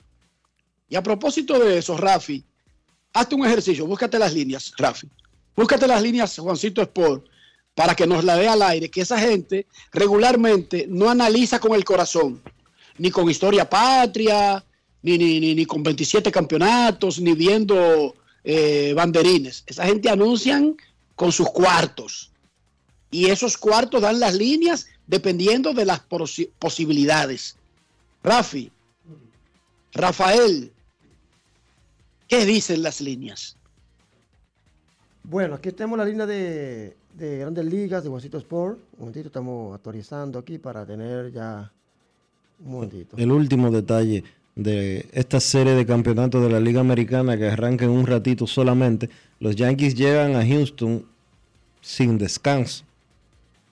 [0.89, 2.43] y a propósito de eso, Rafi,
[3.13, 5.07] hazte un ejercicio, búscate las líneas, Rafi.
[5.55, 7.25] Búscate las líneas, Juancito Sport,
[7.75, 11.83] para que nos la dé al aire, que esa gente regularmente no analiza con el
[11.83, 12.41] corazón,
[12.97, 14.63] ni con historia patria,
[15.01, 19.63] ni, ni, ni, ni con 27 campeonatos, ni viendo eh, banderines.
[19.65, 20.75] Esa gente anuncian
[21.15, 22.31] con sus cuartos.
[23.11, 27.57] Y esos cuartos dan las líneas dependiendo de las posi- posibilidades.
[28.23, 28.71] Rafi,
[29.93, 30.71] Rafael,
[32.27, 33.57] ¿qué dicen las líneas?
[35.23, 38.79] Bueno, aquí tenemos la línea de, de Grandes Ligas de Juancito Sport.
[38.93, 41.71] Un momentito, estamos actualizando aquí para tener ya
[42.59, 43.15] un momentito.
[43.17, 44.23] El último detalle
[44.55, 49.09] de esta serie de campeonatos de la Liga Americana que arranca en un ratito solamente.
[49.39, 51.05] Los Yankees llegan a Houston
[51.81, 52.85] sin descanso,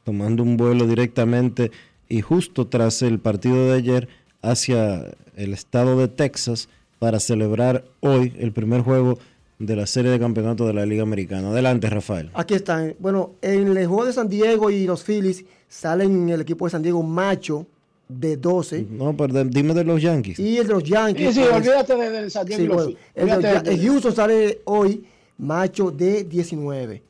[0.03, 1.72] tomando un vuelo directamente
[2.09, 4.09] y justo tras el partido de ayer
[4.41, 6.68] hacia el estado de Texas
[6.99, 9.18] para celebrar hoy el primer juego
[9.65, 11.49] de la serie de campeonatos de la Liga Americana.
[11.49, 12.29] Adelante, Rafael.
[12.33, 12.95] Aquí están.
[12.99, 16.81] Bueno, en el juego de San Diego y los Phillies salen el equipo de San
[16.81, 17.67] Diego macho
[18.07, 18.88] de 12.
[18.89, 20.39] No, pero dime de los Yankees.
[20.39, 21.35] Y el de los Yankees.
[21.35, 22.59] Sí, sí, olvídate de, de San Diego.
[22.59, 22.97] Sí, y los bueno,
[23.35, 25.03] el de- de- el Houston sale hoy
[25.38, 27.01] macho de 19.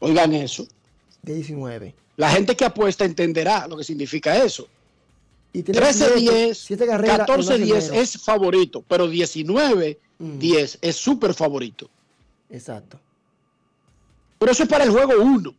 [0.00, 0.66] Oigan eso.
[1.22, 1.94] De 19.
[2.16, 4.68] La gente que apuesta entenderá lo que significa eso.
[5.52, 7.76] Y tiene 13-10, siete carreras en 14-10 enero.
[7.94, 9.06] es favorito, pero
[10.20, 11.90] 19-10 es súper favorito.
[12.50, 13.00] Exacto.
[14.38, 15.54] Pero eso es para el juego 1.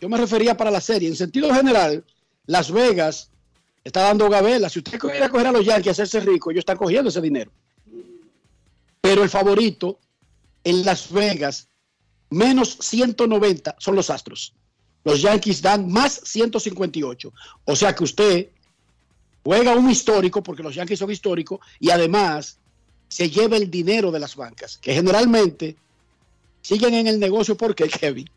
[0.00, 1.08] Yo me refería para la serie.
[1.08, 2.04] En sentido general,
[2.46, 3.30] Las Vegas
[3.82, 4.68] está dando gabela.
[4.68, 7.50] Si usted quiere coger a los Yankees y hacerse rico, ellos están cogiendo ese dinero.
[9.00, 9.98] Pero el favorito
[10.64, 11.68] en Las Vegas,
[12.30, 14.54] menos 190, son los Astros.
[15.04, 17.32] Los Yankees dan más 158.
[17.66, 18.48] O sea que usted
[19.44, 22.58] juega un histórico, porque los Yankees son históricos, y además
[23.14, 25.76] se lleva el dinero de las bancas, que generalmente
[26.60, 28.28] siguen en el negocio porque Kevin.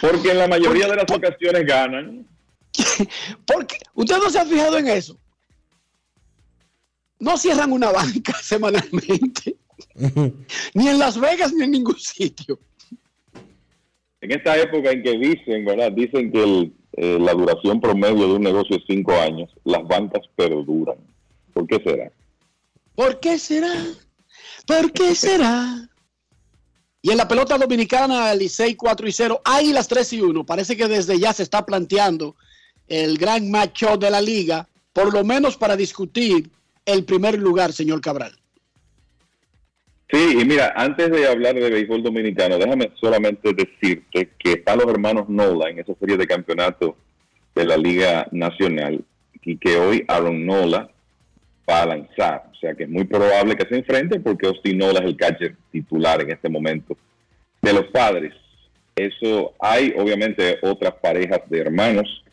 [0.00, 2.24] Porque en la mayoría de las ocasiones ganan.
[3.44, 5.18] Porque usted no se ha fijado en eso.
[7.18, 9.56] No cierran una banca semanalmente,
[10.74, 12.60] ni en Las Vegas ni en ningún sitio.
[14.20, 15.90] En esta época en que dicen, ¿verdad?
[15.90, 20.22] Dicen que el, eh, la duración promedio de un negocio es cinco años, las bancas
[20.36, 20.98] perduran.
[21.52, 22.12] ¿Por qué será?
[22.94, 23.72] ¿Por qué será?
[24.66, 25.88] ¿Por qué será?
[27.02, 30.44] Y en la pelota dominicana, Licey 4 y 0, Águilas 3 y 1.
[30.44, 32.36] Parece que desde ya se está planteando
[32.88, 36.50] el gran macho de la liga, por lo menos para discutir
[36.84, 38.32] el primer lugar, señor Cabral.
[40.12, 44.88] Sí, y mira, antes de hablar de béisbol dominicano, déjame solamente decirte que están los
[44.88, 46.94] hermanos Nola en esa serie de campeonatos
[47.54, 49.04] de la Liga Nacional
[49.42, 50.90] y que hoy Aaron Nola
[51.68, 52.44] va a lanzar.
[52.50, 55.56] O sea que es muy probable que se enfrente porque Austin Nola es el catcher
[55.70, 56.96] titular en este momento
[57.62, 58.34] de los padres.
[58.96, 62.24] Eso hay obviamente otras parejas de hermanos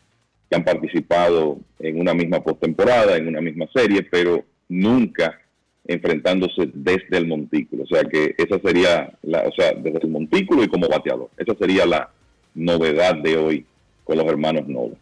[0.48, 5.38] que han participado en una misma postemporada, en una misma serie, pero nunca
[5.86, 7.84] enfrentándose desde el montículo.
[7.84, 11.30] O sea que esa sería, la, o sea, desde el montículo y como bateador.
[11.36, 12.10] Esa sería la
[12.54, 13.66] novedad de hoy
[14.04, 14.94] con los hermanos Nola.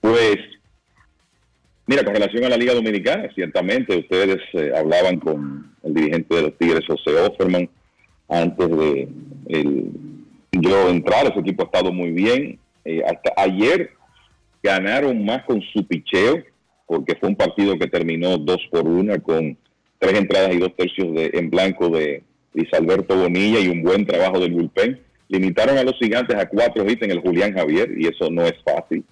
[0.00, 0.36] Pues,
[1.90, 6.42] mira, con relación a la Liga Dominicana, ciertamente ustedes eh, hablaban con el dirigente de
[6.42, 7.68] los Tigres, José Offerman,
[8.28, 9.08] antes de
[9.48, 9.90] el-
[10.52, 11.26] yo entrar.
[11.26, 12.58] Ese equipo ha estado muy bien.
[12.84, 13.90] Eh, hasta ayer
[14.62, 16.42] ganaron más con su picheo,
[16.86, 19.56] porque fue un partido que terminó dos por una con
[19.98, 22.22] tres entradas y dos tercios de, en blanco de
[22.54, 22.68] Luis
[23.08, 25.00] Bonilla y un buen trabajo del bullpen.
[25.28, 28.54] Limitaron a los gigantes a cuatro hits en el Julián Javier y eso no es
[28.64, 29.04] fácil.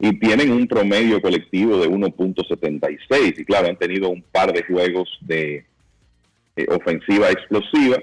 [0.00, 5.08] Y tienen un promedio colectivo de 1.76 y claro, han tenido un par de juegos
[5.22, 5.64] de
[6.68, 7.98] ofensiva explosiva.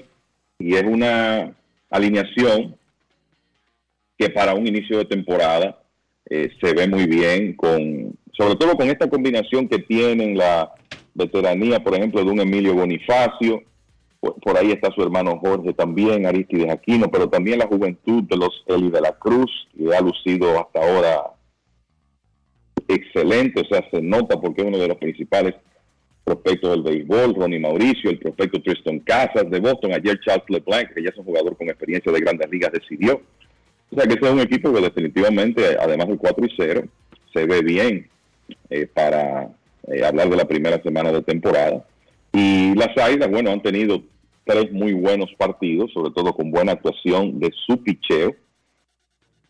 [0.60, 1.54] Y es una
[1.90, 2.76] alineación
[4.18, 5.78] que para un inicio de temporada
[6.30, 10.74] eh, se ve muy bien, con sobre todo con esta combinación que tienen la
[11.14, 13.64] veteranía, por ejemplo, de un Emilio Bonifacio,
[14.20, 18.38] por, por ahí está su hermano Jorge también, Aristides Aquino, pero también la juventud de
[18.38, 21.35] los Eli de la Cruz, que ha lucido hasta ahora
[22.88, 25.56] excelente, o sea, se nota porque es uno de los principales
[26.24, 31.04] prospectos del béisbol, Ronnie Mauricio, el prospecto Tristan Casas de Boston, ayer Charles LeBlanc, que
[31.04, 33.22] ya es un jugador con experiencia de grandes ligas, decidió.
[33.92, 36.84] O sea que ese es un equipo que definitivamente, además del 4 y 0,
[37.32, 38.10] se ve bien
[38.70, 39.50] eh, para
[39.88, 41.86] eh, hablar de la primera semana de temporada.
[42.34, 44.02] Y las Águilas, bueno, han tenido
[44.46, 48.36] tres muy buenos partidos, sobre todo con buena actuación de su picheo.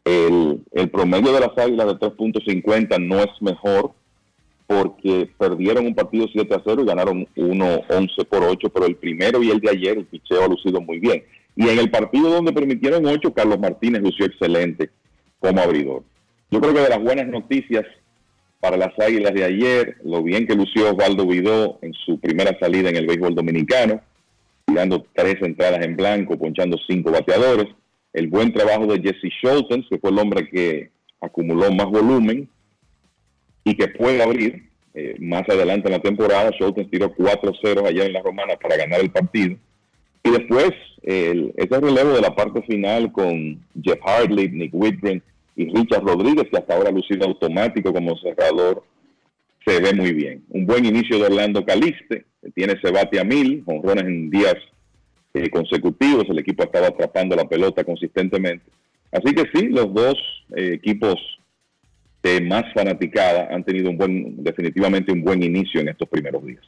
[0.06, 3.92] El, promedio de las Águilas de 3.50 no es mejor
[4.68, 8.96] porque perdieron un partido 7 a 0 y ganaron 1 11 por 8, pero el
[8.96, 11.24] primero y el de ayer el picheo ha lucido muy bien.
[11.56, 14.90] Y en el partido donde permitieron 8, Carlos Martínez lució excelente
[15.40, 16.04] como abridor.
[16.52, 17.86] Yo creo que de las buenas noticias
[18.60, 22.90] para las Águilas de ayer, lo bien que lució Osvaldo Vidó en su primera salida
[22.90, 24.02] en el béisbol dominicano,
[24.66, 27.68] tirando tres entradas en blanco, ponchando cinco bateadores.
[28.16, 30.90] El buen trabajo de Jesse Schultz, que fue el hombre que
[31.20, 32.48] acumuló más volumen
[33.66, 36.52] y que puede abrir eh, más adelante en la temporada.
[36.52, 39.58] Schultz tiró 4-0 allá en la Romana para ganar el partido.
[40.24, 40.72] Y después,
[41.04, 45.22] el, ese relevo de la parte final con Jeff Hartley, Nick Whitgren
[45.58, 48.82] y Richard Rodríguez, que hasta ahora ha lucido automático como cerrador
[49.66, 50.46] se ve muy bien.
[50.52, 54.56] Un buen inicio de Orlando Caliste, que tiene ese bate a mil, honrones en días
[55.36, 58.66] eh, consecutivos, el equipo estaba atrapando la pelota consistentemente.
[59.12, 60.16] Así que sí, los dos
[60.56, 61.16] eh, equipos
[62.24, 66.64] de más fanaticada han tenido un buen, definitivamente un buen inicio en estos primeros días.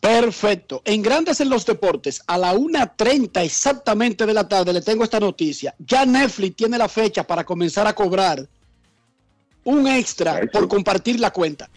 [0.00, 0.82] Perfecto.
[0.84, 5.20] En Grandes en los Deportes, a la 1.30 exactamente de la tarde, le tengo esta
[5.20, 5.76] noticia.
[5.78, 8.48] Ya Netflix tiene la fecha para comenzar a cobrar
[9.64, 11.68] un extra por compartir la cuenta.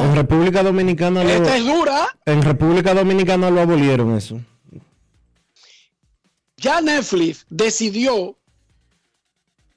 [0.00, 2.06] En República Dominicana lo, Esta es dura.
[2.24, 4.40] en República Dominicana lo abolieron eso.
[6.56, 8.36] Ya Netflix decidió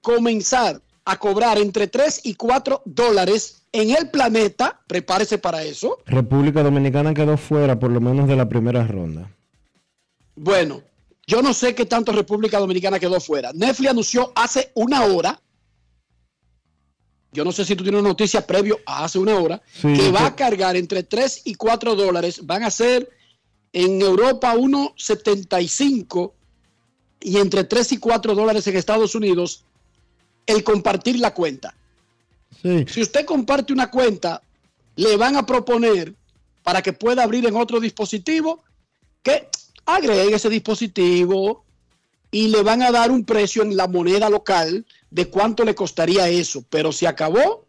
[0.02, 4.80] comenzar a cobrar entre 3 y 4 dólares en el planeta.
[4.88, 5.98] Prepárese para eso.
[6.06, 9.30] República Dominicana quedó fuera por lo menos de la primera ronda.
[10.36, 10.82] Bueno,
[11.26, 13.52] yo no sé qué tanto República Dominicana quedó fuera.
[13.54, 15.42] Netflix anunció hace una hora,
[17.32, 20.12] yo no sé si tú tienes una noticia previo a hace una hora, Sí, que
[20.12, 22.46] va a cargar entre 3 y 4 dólares.
[22.46, 23.10] Van a ser
[23.74, 26.32] en Europa 1,75
[27.20, 29.64] y entre 3 y 4 dólares en Estados Unidos
[30.46, 31.76] el compartir la cuenta.
[32.64, 34.42] Si usted comparte una cuenta,
[34.96, 36.16] le van a proponer
[36.64, 38.64] para que pueda abrir en otro dispositivo
[39.22, 39.48] que
[39.86, 41.64] agregue ese dispositivo
[42.32, 46.28] y le van a dar un precio en la moneda local de cuánto le costaría
[46.30, 46.64] eso.
[46.70, 47.66] Pero se acabó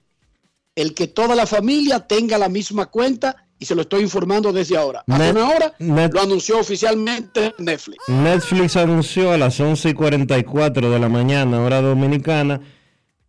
[0.75, 4.77] el que toda la familia tenga la misma cuenta y se lo estoy informando desde
[4.77, 5.03] ahora.
[5.09, 7.99] Hace una hora Net- lo anunció oficialmente Netflix.
[8.09, 12.61] Netflix anunció a las 11 y 44 de la mañana, hora dominicana,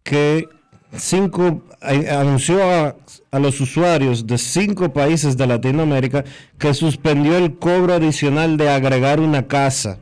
[0.03, 0.47] que
[0.95, 2.95] cinco, eh, anunció a,
[3.31, 6.23] a los usuarios de cinco países de Latinoamérica
[6.59, 9.97] que suspendió el cobro adicional de agregar una casa.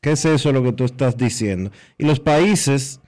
[0.00, 1.70] ¿Qué es eso lo que tú estás diciendo?
[1.98, 3.00] Y los países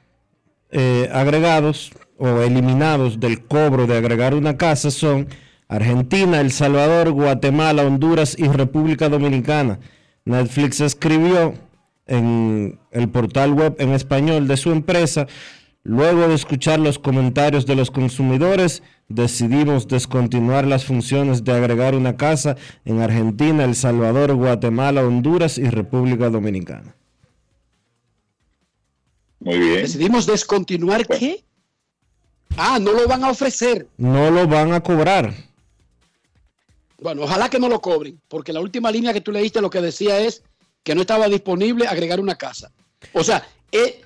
[0.71, 5.27] eh, agregados o eliminados del cobro de agregar una casa son
[5.69, 9.79] Argentina, El Salvador, Guatemala, Honduras y República Dominicana.
[10.27, 11.55] Netflix escribió
[12.07, 15.27] en el portal web en español de su empresa,
[15.85, 22.17] luego de escuchar los comentarios de los consumidores, decidimos descontinuar las funciones de agregar una
[22.17, 26.95] casa en Argentina, El Salvador, Guatemala, Honduras y República Dominicana.
[29.41, 29.83] Muy bien.
[29.83, 31.45] Decidimos descontinuar qué?
[32.57, 33.89] Ah, no lo van a ofrecer.
[33.97, 35.35] No lo van a cobrar.
[37.01, 39.81] Bueno, ojalá que no lo cobren, porque la última línea que tú leíste lo que
[39.81, 40.45] decía es
[40.85, 42.71] que no estaba disponible agregar una casa.
[43.13, 44.01] O sea, eh,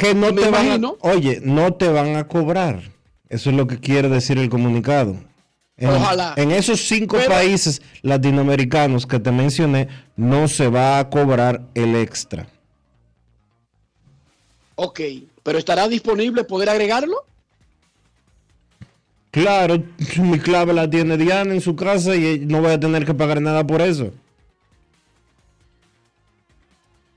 [0.00, 2.80] que no me te van a- oye, no te van a cobrar.
[3.28, 5.14] Eso es lo que quiere decir el comunicado.
[5.76, 6.34] En, Ojalá.
[6.36, 11.94] en esos cinco Pero- países latinoamericanos que te mencioné, no se va a cobrar el
[11.96, 12.46] extra.
[14.74, 15.00] ok,
[15.42, 17.16] pero estará disponible poder agregarlo.
[19.30, 19.82] Claro,
[20.18, 23.40] mi clave la tiene Diana en su casa y no voy a tener que pagar
[23.42, 24.12] nada por eso.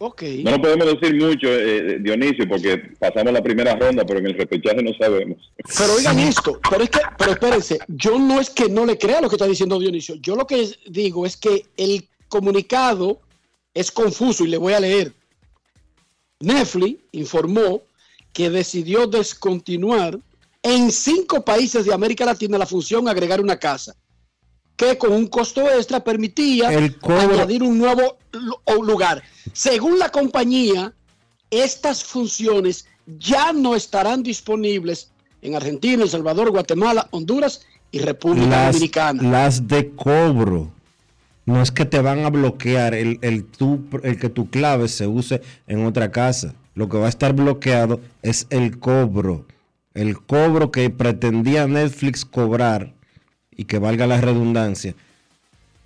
[0.06, 0.22] Ok.
[0.44, 4.34] No lo podemos decir mucho, eh, Dionisio, porque pasamos la primera ronda, pero en el
[4.34, 5.38] repechaje no sabemos.
[5.78, 9.22] Pero oigan esto, pero es que, pero espérense, yo no es que no le crea
[9.22, 13.22] lo que está diciendo Dionisio, yo lo que digo es que el comunicado
[13.74, 15.14] es confuso y le voy a leer.
[16.42, 17.84] Netflix informó
[18.34, 20.20] que decidió descontinuar
[20.64, 23.96] en cinco países de América Latina la función agregar una casa,
[24.76, 28.18] que con un costo extra permitía El añadir un nuevo
[28.84, 29.24] lugar.
[29.54, 30.94] Según la compañía,
[31.52, 32.86] estas funciones
[33.20, 39.24] ya no estarán disponibles en Argentina, El Salvador, Guatemala, Honduras y República Las, Dominicana.
[39.24, 40.72] las de cobro.
[41.46, 45.06] No es que te van a bloquear el, el, tu- el que tu clave se
[45.08, 46.56] use en otra casa.
[46.74, 49.46] Lo que va a estar bloqueado es el cobro.
[49.94, 52.94] El cobro que pretendía Netflix cobrar
[53.58, 54.96] y que valga la redundancia.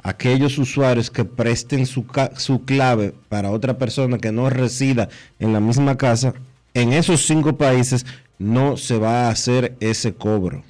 [0.01, 2.05] Aquellos usuarios que presten su,
[2.37, 6.33] su clave para otra persona que no resida en la misma casa,
[6.73, 8.05] en esos cinco países
[8.39, 10.63] no se va a hacer ese cobro.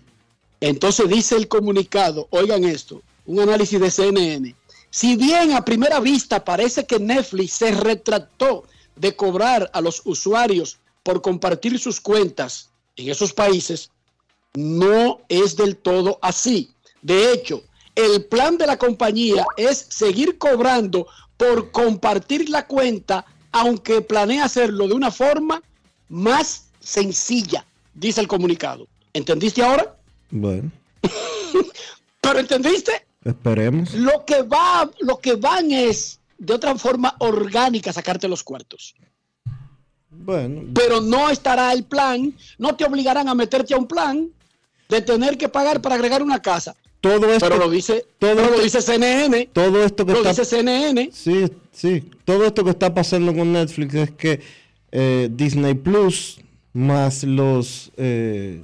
[0.59, 4.55] Entonces dice el comunicado, oigan esto, un análisis de CNN.
[4.89, 8.63] Si bien a primera vista parece que Netflix se retractó
[8.95, 13.91] de cobrar a los usuarios por compartir sus cuentas en esos países,
[14.55, 16.71] no es del todo así.
[17.07, 17.63] De hecho,
[17.95, 21.07] el plan de la compañía es seguir cobrando
[21.37, 25.63] por compartir la cuenta, aunque planea hacerlo de una forma
[26.09, 28.87] más sencilla, dice el comunicado.
[29.13, 29.95] ¿Entendiste ahora?
[30.29, 30.69] Bueno,
[32.21, 33.05] ¿Pero entendiste?
[33.23, 33.93] esperemos.
[33.93, 38.95] Lo que va, lo que van es de otra forma orgánica sacarte los cuartos.
[40.09, 44.29] Bueno, Pero no estará el plan, no te obligarán a meterte a un plan.
[44.89, 46.73] de tener que pagar para agregar una casa.
[47.01, 49.49] Todo esto, Pero lo dice, todo pero lo esto- dice CNN.
[49.53, 51.09] todo esto que Lo está dice CNN.
[51.13, 52.03] Sí, sí.
[52.25, 54.41] Todo esto que está pasando con Netflix es que
[54.91, 56.39] eh, Disney Plus
[56.73, 58.61] más los eh,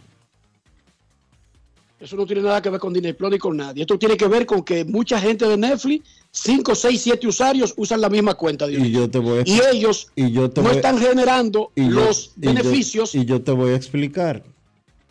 [2.00, 3.82] Eso no tiene nada que ver con Disney Plus ni con nadie.
[3.84, 8.02] Esto tiene que ver con que mucha gente de Netflix, 5, 6, 7 usuarios usan
[8.02, 8.70] la misma cuenta.
[8.70, 11.84] y yo te voy a Y ellos y yo te no voy- están generando y
[11.84, 13.16] yo- los y yo- beneficios.
[13.16, 14.44] y yo te voy a explicar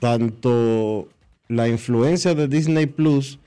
[0.00, 1.08] tanto
[1.52, 3.38] la influencia de Disney Plus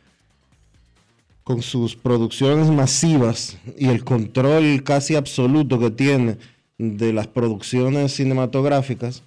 [1.44, 6.38] con sus producciones masivas y el control casi absoluto que tiene
[6.78, 9.24] de las producciones cinematográficas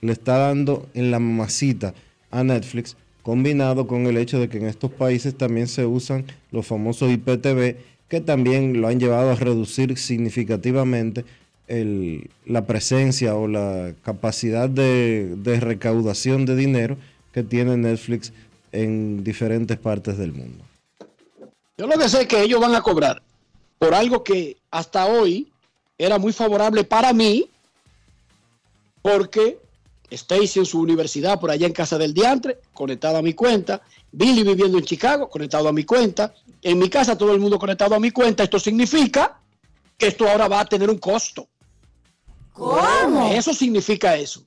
[0.00, 1.94] le está dando en la mamacita
[2.30, 6.66] a Netflix combinado con el hecho de que en estos países también se usan los
[6.66, 7.76] famosos IPTV
[8.08, 11.24] que también lo han llevado a reducir significativamente
[11.66, 16.96] el- la presencia o la capacidad de, de recaudación de dinero
[17.36, 18.32] que tiene Netflix
[18.72, 20.64] en diferentes partes del mundo.
[21.76, 23.20] Yo lo que sé es que ellos van a cobrar
[23.78, 25.52] por algo que hasta hoy
[25.98, 27.50] era muy favorable para mí,
[29.02, 29.58] porque
[30.10, 33.82] Stacy en su universidad por allá en casa del diantre, conectado a mi cuenta,
[34.12, 36.32] Billy viviendo en Chicago, conectado a mi cuenta,
[36.62, 38.44] en mi casa todo el mundo conectado a mi cuenta.
[38.44, 39.38] Esto significa
[39.98, 41.46] que esto ahora va a tener un costo.
[42.54, 43.30] ¿Cómo?
[43.30, 44.45] Eso significa eso.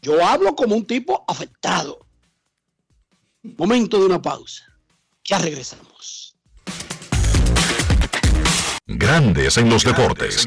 [0.00, 2.06] Yo hablo como un tipo afectado.
[3.42, 4.64] Momento de una pausa.
[5.24, 6.36] Ya regresamos.
[8.86, 10.46] Grandes en los deportes.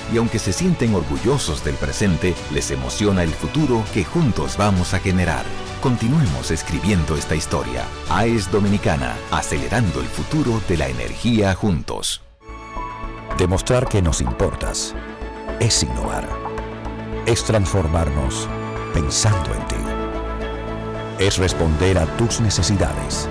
[0.13, 4.99] Y aunque se sienten orgullosos del presente, les emociona el futuro que juntos vamos a
[4.99, 5.45] generar.
[5.81, 7.85] Continuemos escribiendo esta historia.
[8.09, 12.21] AES Dominicana, acelerando el futuro de la energía juntos.
[13.37, 14.93] Demostrar que nos importas
[15.59, 16.27] es innovar.
[17.25, 18.49] Es transformarnos
[18.93, 19.75] pensando en ti.
[21.19, 23.29] Es responder a tus necesidades.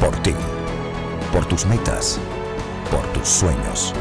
[0.00, 0.34] Por ti.
[1.32, 2.18] Por tus metas.
[2.90, 3.94] Por tus sueños.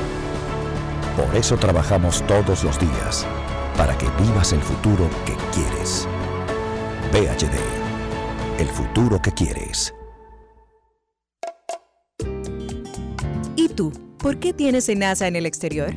[1.16, 3.28] Por eso trabajamos todos los días.
[3.76, 6.08] Para que vivas el futuro que quieres.
[7.12, 7.58] PHD.
[8.60, 9.94] El futuro que quieres.
[13.58, 13.92] ¿Y tú?
[14.18, 15.92] ¿Por qué tienes NASA en el exterior?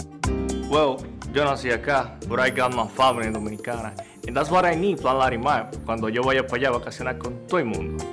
[0.69, 0.97] Well,
[1.33, 3.95] yo nací acá, but I got my family dominicana.
[4.27, 7.47] And that's what I need, Plan Larimar, cuando yo vaya para allá a vacacionar con
[7.47, 8.05] todo el mundo.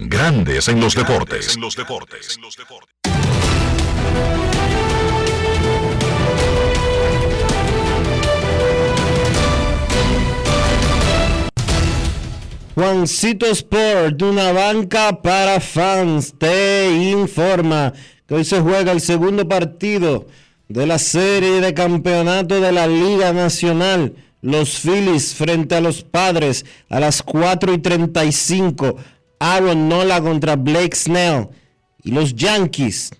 [0.00, 1.58] Grandes en los deportes.
[12.76, 17.92] Juancito Sport, una banca para fans, te informa
[18.28, 20.28] que hoy se juega el segundo partido
[20.68, 24.14] de la serie de campeonato de la Liga Nacional.
[24.42, 28.96] Los Phillies frente a los Padres a las 4 y 35.
[29.38, 31.48] Aaron Nola contra Blake Snell.
[32.02, 33.10] Y los Yankees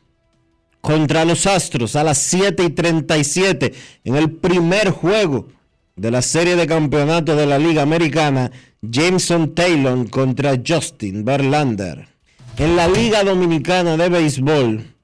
[0.80, 3.74] contra los Astros a las 7 y 37
[4.04, 5.48] en el primer juego
[5.96, 12.08] de la serie de campeonato de la Liga Americana, Jameson Taylor contra Justin Verlander.
[12.56, 14.94] En la Liga Dominicana de Béisbol,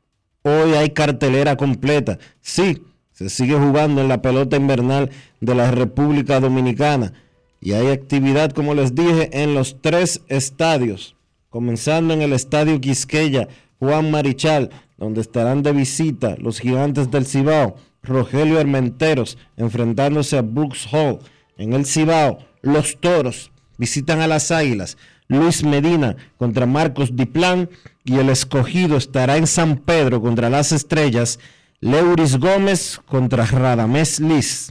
[0.42, 2.18] hoy hay cartelera completa.
[2.40, 2.82] Sí,
[3.12, 5.10] se sigue jugando en la pelota invernal
[5.40, 7.12] de la República Dominicana
[7.64, 11.16] y hay actividad, como les dije, en los tres estadios,
[11.48, 14.68] comenzando en el Estadio Quisqueya, Juan Marichal,
[14.98, 21.20] donde estarán de visita los gigantes del Cibao Rogelio Hermenteros enfrentándose a Brooks Hall.
[21.56, 24.98] En el Cibao, los Toros visitan a las Águilas.
[25.26, 27.70] Luis Medina contra Marcos Diplán
[28.04, 31.38] y el escogido estará en San Pedro contra las Estrellas.
[31.80, 34.70] Leuris Gómez contra Radamés Liz.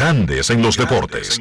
[0.00, 1.38] Grandes en los deportes.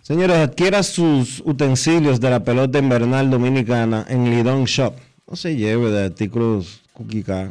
[0.00, 4.94] Señores, adquiera sus utensilios de la pelota invernal dominicana en Lidon Shop.
[5.28, 7.50] No se lleve de artículos cookie car,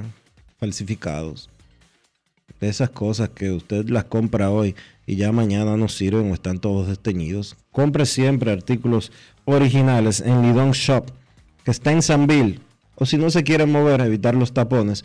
[0.57, 1.49] falsificados.
[2.61, 4.73] De esas cosas que usted las compra hoy
[5.05, 7.57] y ya mañana no sirven o están todos desteñidos.
[7.73, 9.11] Compre siempre artículos
[9.43, 11.11] originales en Lidon Shop,
[11.65, 12.61] que está en Sanville.
[12.97, 15.03] O si no se quiere mover, evitar los tapones,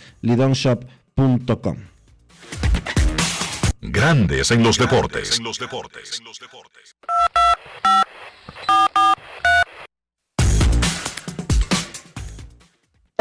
[3.80, 5.40] Grandes en los deportes.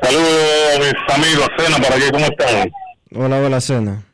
[0.00, 1.48] Saludos, mis amigos.
[1.58, 2.70] Cena, ¿para aquí ¿Cómo están?
[3.12, 4.04] Hola, hola, Cena.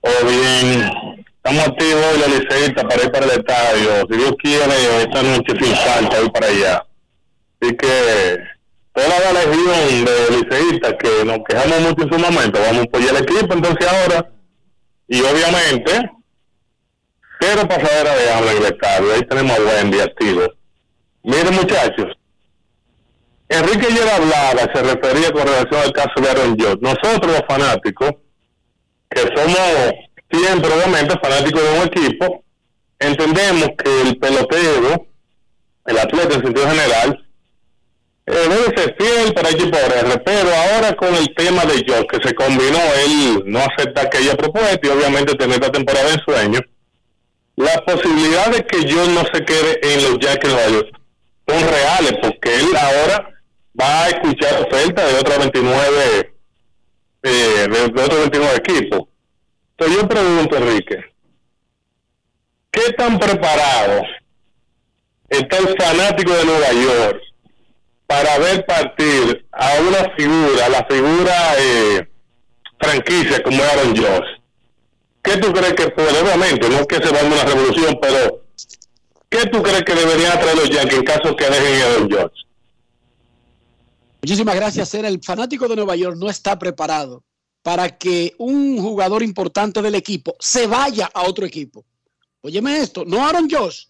[0.00, 0.88] Oh, bien.
[1.36, 4.06] Estamos activos hoy, la liceísta, para ir para el estadio.
[4.08, 6.86] Si Dios quiere, esta noche sin falta, ir para allá.
[7.60, 8.38] Así que
[8.92, 13.16] toda la legión de liceístas que nos quejamos mucho en su momento, vamos a apoyar
[13.16, 14.30] el equipo entonces ahora.
[15.08, 16.12] Y obviamente,
[17.44, 19.12] cero pasadera de habla en el.
[19.14, 20.42] Ahí tenemos a Wendy activo.
[21.22, 22.06] Miren, muchachos.
[23.48, 26.78] Enrique ayer hablaba, se refería con relación al caso de Aaron George.
[26.80, 28.10] Nosotros los fanáticos,
[29.10, 29.92] que somos
[30.30, 32.44] siempre obviamente fanáticos de un equipo,
[32.98, 35.06] entendemos que el pelotero,
[35.86, 37.28] el atleta en sentido general,
[38.26, 42.26] eh, debe ser fiel para equipo R, pero ahora con el tema de George, que
[42.28, 46.60] se combinó, él no acepta aquella propuesta y obviamente tener esta temporada en sueño,
[47.56, 51.00] la posibilidad de que George no se quede en los Yankees de Nueva York
[51.46, 53.30] son reales, porque él ahora
[53.80, 56.34] va a escuchar ofertas de otros 29
[57.22, 59.08] eh, de, de otros 29 equipos.
[59.76, 61.04] Entonces yo pregunto, Enrique,
[62.70, 64.02] ¿qué tan preparado
[65.28, 67.22] está el fanático de Nueva York
[68.06, 72.08] para ver partir a una figura, la figura eh,
[72.78, 74.43] franquicia como Aaron Josh?
[75.24, 78.44] ¿Qué tú crees que puede, obviamente, no es que se va a una revolución, pero
[79.30, 82.44] ¿qué tú crees que deberían traer los Yankees en caso que dejen a Aaron Josh?
[84.22, 85.08] Muchísimas gracias, Cena.
[85.08, 87.24] El fanático de Nueva York no está preparado
[87.62, 91.86] para que un jugador importante del equipo se vaya a otro equipo.
[92.42, 93.86] Óyeme esto, no Aaron Josh.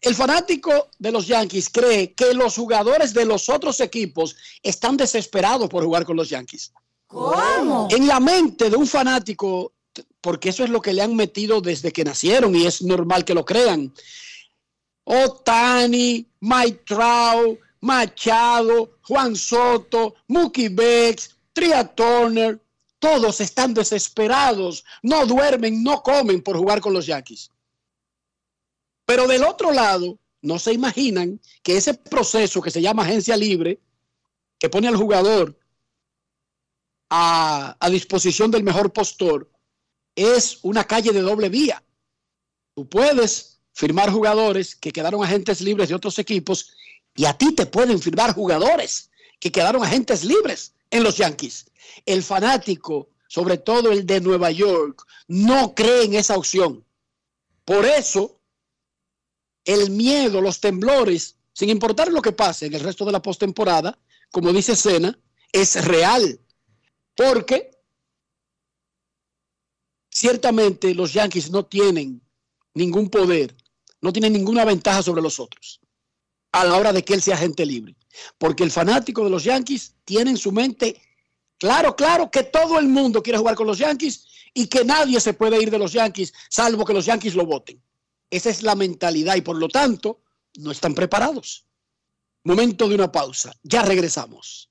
[0.00, 5.68] El fanático de los Yankees cree que los jugadores de los otros equipos están desesperados
[5.68, 6.72] por jugar con los Yankees.
[7.08, 7.88] ¿Cómo?
[7.90, 9.72] En la mente de un fanático,
[10.20, 13.34] porque eso es lo que le han metido desde que nacieron y es normal que
[13.34, 13.92] lo crean.
[15.04, 22.60] Otani, Mike Trout, Machado, Juan Soto, Mookie Becks, Tria Turner,
[22.98, 27.50] todos están desesperados, no duermen, no comen por jugar con los Yankees.
[29.04, 33.80] Pero del otro lado, no se imaginan que ese proceso que se llama agencia libre,
[34.58, 35.58] que pone al jugador
[37.08, 39.50] a, a disposición del mejor postor,
[40.18, 41.82] es una calle de doble vía.
[42.74, 46.72] Tú puedes firmar jugadores que quedaron agentes libres de otros equipos
[47.14, 51.66] y a ti te pueden firmar jugadores que quedaron agentes libres en los Yankees.
[52.04, 56.84] El fanático, sobre todo el de Nueva York, no cree en esa opción.
[57.64, 58.40] Por eso,
[59.64, 63.98] el miedo, los temblores, sin importar lo que pase en el resto de la postemporada,
[64.30, 65.18] como dice Sena,
[65.52, 66.40] es real.
[67.14, 67.77] Porque
[70.18, 72.20] ciertamente los Yankees no tienen
[72.74, 73.56] ningún poder,
[74.00, 75.80] no tienen ninguna ventaja sobre los otros
[76.52, 77.94] a la hora de que él sea agente libre.
[78.38, 81.00] Porque el fanático de los Yankees tiene en su mente
[81.58, 85.34] claro, claro que todo el mundo quiere jugar con los Yankees y que nadie se
[85.34, 87.80] puede ir de los Yankees salvo que los Yankees lo voten.
[88.30, 90.22] Esa es la mentalidad y por lo tanto
[90.56, 91.66] no están preparados.
[92.44, 93.52] Momento de una pausa.
[93.62, 94.70] Ya regresamos.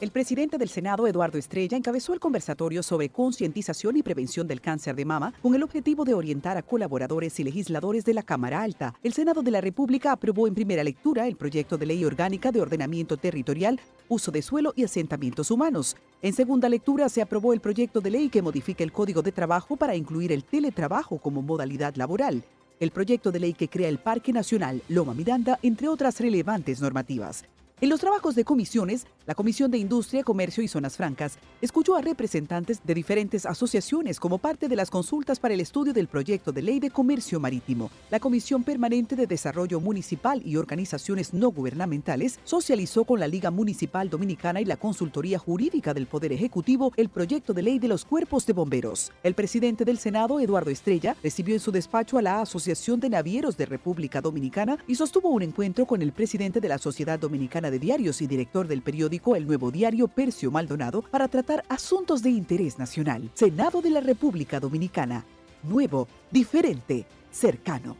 [0.00, 4.94] El presidente del Senado, Eduardo Estrella, encabezó el conversatorio sobre concientización y prevención del cáncer
[4.94, 8.94] de mama con el objetivo de orientar a colaboradores y legisladores de la Cámara Alta.
[9.02, 12.60] El Senado de la República aprobó en primera lectura el proyecto de ley orgánica de
[12.60, 15.96] ordenamiento territorial, uso de suelo y asentamientos humanos.
[16.22, 19.76] En segunda lectura se aprobó el proyecto de ley que modifica el Código de Trabajo
[19.76, 22.44] para incluir el teletrabajo como modalidad laboral.
[22.78, 27.42] El proyecto de ley que crea el Parque Nacional Loma Miranda, entre otras relevantes normativas.
[27.80, 32.00] En los trabajos de comisiones, la Comisión de Industria, Comercio y Zonas Francas escuchó a
[32.00, 36.62] representantes de diferentes asociaciones como parte de las consultas para el estudio del proyecto de
[36.62, 37.92] ley de comercio marítimo.
[38.10, 44.10] La Comisión Permanente de Desarrollo Municipal y Organizaciones No Gubernamentales socializó con la Liga Municipal
[44.10, 48.44] Dominicana y la Consultoría Jurídica del Poder Ejecutivo el proyecto de ley de los cuerpos
[48.44, 49.12] de bomberos.
[49.22, 53.56] El presidente del Senado, Eduardo Estrella, recibió en su despacho a la Asociación de Navieros
[53.56, 57.78] de República Dominicana y sostuvo un encuentro con el presidente de la Sociedad Dominicana de
[57.78, 62.78] Diarios y director del periódico El Nuevo Diario, Percio Maldonado, para tratar asuntos de interés
[62.78, 63.30] nacional.
[63.34, 65.24] Senado de la República Dominicana.
[65.62, 67.96] Nuevo, diferente, cercano.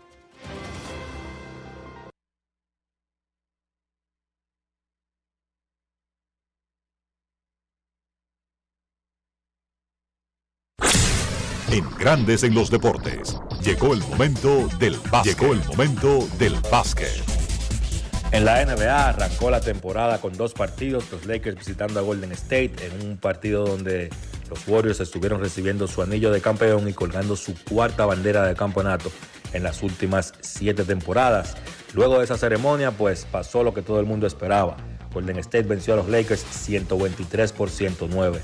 [11.70, 13.36] En Grandes en los Deportes.
[13.62, 15.39] Llegó el momento del básquet.
[15.39, 17.38] Llegó el momento del básquet.
[18.30, 22.74] En la NBA arrancó la temporada con dos partidos, los Lakers visitando a Golden State
[22.84, 24.10] en un partido donde
[24.50, 29.10] los Warriors estuvieron recibiendo su anillo de campeón y colgando su cuarta bandera de campeonato
[29.55, 31.56] en las últimas siete temporadas.
[31.94, 34.76] Luego de esa ceremonia, pues pasó lo que todo el mundo esperaba.
[35.14, 38.40] Golden State venció a los Lakers 123 por 109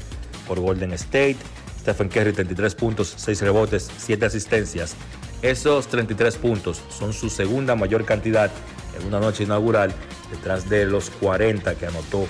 [0.48, 1.36] por Golden State.
[1.78, 4.96] Stephen Curry 33 puntos, 6 rebotes, 7 asistencias.
[5.42, 8.50] Esos 33 puntos son su segunda mayor cantidad
[8.98, 9.92] en una noche inaugural,
[10.30, 12.26] detrás de los 40 que anotó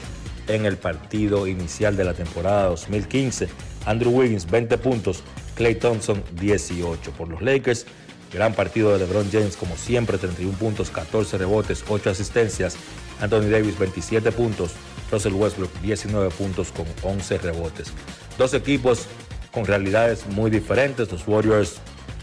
[0.48, 3.48] en el partido inicial de la temporada 2015.
[3.86, 5.22] Andrew Wiggins 20 puntos,
[5.54, 7.86] Clay Thompson 18 por los Lakers.
[8.32, 12.76] Gran partido de LeBron James como siempre, 31 puntos, 14 rebotes, 8 asistencias.
[13.20, 14.72] Anthony Davis 27 puntos,
[15.10, 17.92] Russell Westbrook 19 puntos con 11 rebotes.
[18.36, 19.06] Dos equipos
[19.52, 21.76] con realidades muy diferentes, los Warriors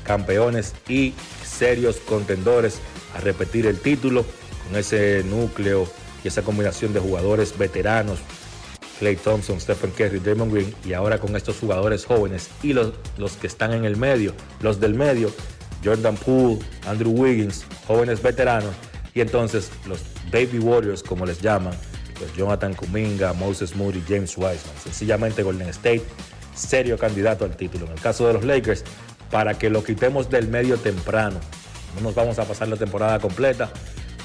[0.04, 1.14] campeones y
[1.44, 2.80] serios contendores
[3.16, 4.26] a repetir el título
[4.68, 5.88] con ese núcleo
[6.24, 8.20] y esa combinación de jugadores veteranos
[9.00, 13.34] Clay Thompson, Stephen Curry, Draymond Green y ahora con estos jugadores jóvenes y los, los
[13.34, 15.32] que están en el medio, los del medio,
[15.84, 18.76] Jordan Poole, Andrew Wiggins, jóvenes veteranos
[19.16, 20.02] y entonces los
[20.32, 21.74] Baby Warriors como les llaman,
[22.20, 26.04] los Jonathan Kuminga, Moses Moody, James Wiseman, sencillamente Golden State
[26.54, 27.86] serio candidato al título.
[27.86, 28.84] En el caso de los Lakers,
[29.30, 31.40] para que lo quitemos del medio temprano,
[31.96, 33.72] no nos vamos a pasar la temporada completa,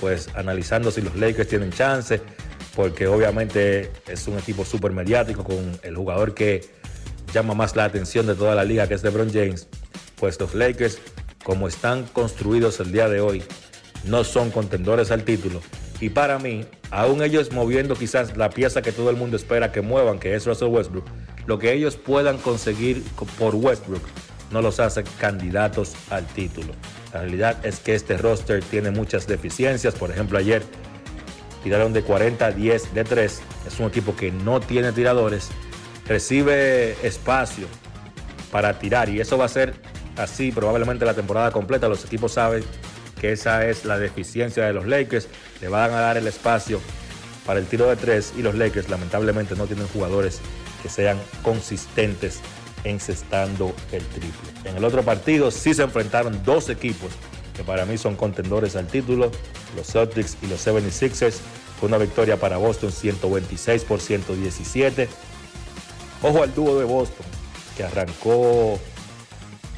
[0.00, 2.20] pues analizando si los Lakers tienen chance,
[2.74, 6.68] porque obviamente es un equipo súper mediático con el jugador que
[7.32, 9.68] llama más la atención de toda la liga, que es LeBron James,
[10.16, 10.98] pues los Lakers,
[11.44, 13.42] como están construidos el día de hoy,
[14.04, 15.60] no son contendores al título.
[16.00, 19.80] Y para mí, aún ellos moviendo quizás la pieza que todo el mundo espera que
[19.80, 21.06] muevan, que es Russell Westbrook,
[21.46, 23.02] lo que ellos puedan conseguir
[23.38, 24.02] por Westbrook
[24.50, 26.72] no los hace candidatos al título.
[27.16, 29.94] La realidad es que este roster tiene muchas deficiencias.
[29.94, 30.62] Por ejemplo, ayer
[31.64, 33.40] tiraron de 40 a 10 de 3.
[33.66, 35.48] Es un equipo que no tiene tiradores.
[36.06, 37.68] Recibe espacio
[38.52, 39.72] para tirar y eso va a ser
[40.18, 41.88] así probablemente la temporada completa.
[41.88, 42.62] Los equipos saben
[43.18, 45.28] que esa es la deficiencia de los Lakers.
[45.62, 46.82] Le van a dar el espacio
[47.46, 50.42] para el tiro de 3 y los Lakers lamentablemente no tienen jugadores
[50.82, 52.42] que sean consistentes
[52.88, 54.50] encestando el triple.
[54.64, 57.12] En el otro partido sí se enfrentaron dos equipos
[57.56, 59.30] que para mí son contendores al título,
[59.74, 61.38] los Celtics y los 76ers.
[61.80, 65.08] Fue una victoria para Boston 126 por 117.
[66.22, 67.26] Ojo al dúo de Boston,
[67.76, 68.78] que arrancó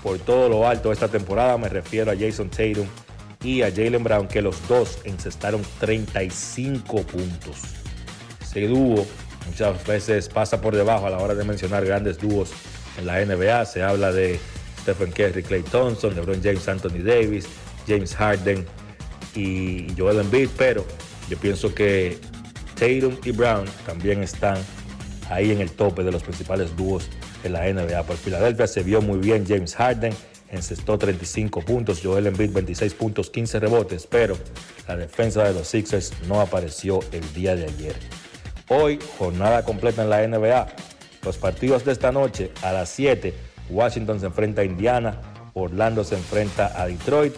[0.02, 1.56] por todo lo alto esta temporada.
[1.56, 2.86] Me refiero a Jason Tatum
[3.42, 7.58] y a Jalen Brown, que los dos encestaron 35 puntos.
[8.42, 9.06] Ese dúo
[9.46, 12.50] muchas veces pasa por debajo a la hora de mencionar grandes dúos
[12.98, 13.64] en la NBA.
[13.64, 14.38] Se habla de
[14.82, 17.46] Stephen Curry, Clay Thompson, LeBron James, Anthony Davis,
[17.86, 18.66] James Harden
[19.34, 20.84] y Joel Embiid, pero
[21.28, 22.18] yo pienso que
[22.74, 24.58] Tatum y Brown también están
[25.30, 27.08] ahí en el tope de los principales dúos
[27.44, 28.02] en la NBA.
[28.04, 30.14] Por Filadelfia se vio muy bien James Harden,
[30.50, 34.36] encestó 35 puntos, Joel Embiid 26 puntos, 15 rebotes, pero
[34.86, 37.96] la defensa de los Sixers no apareció el día de ayer.
[38.68, 40.68] Hoy, jornada completa en la NBA.
[41.28, 43.34] Los partidos de esta noche a las 7,
[43.68, 45.20] Washington se enfrenta a Indiana,
[45.52, 47.34] Orlando se enfrenta a Detroit.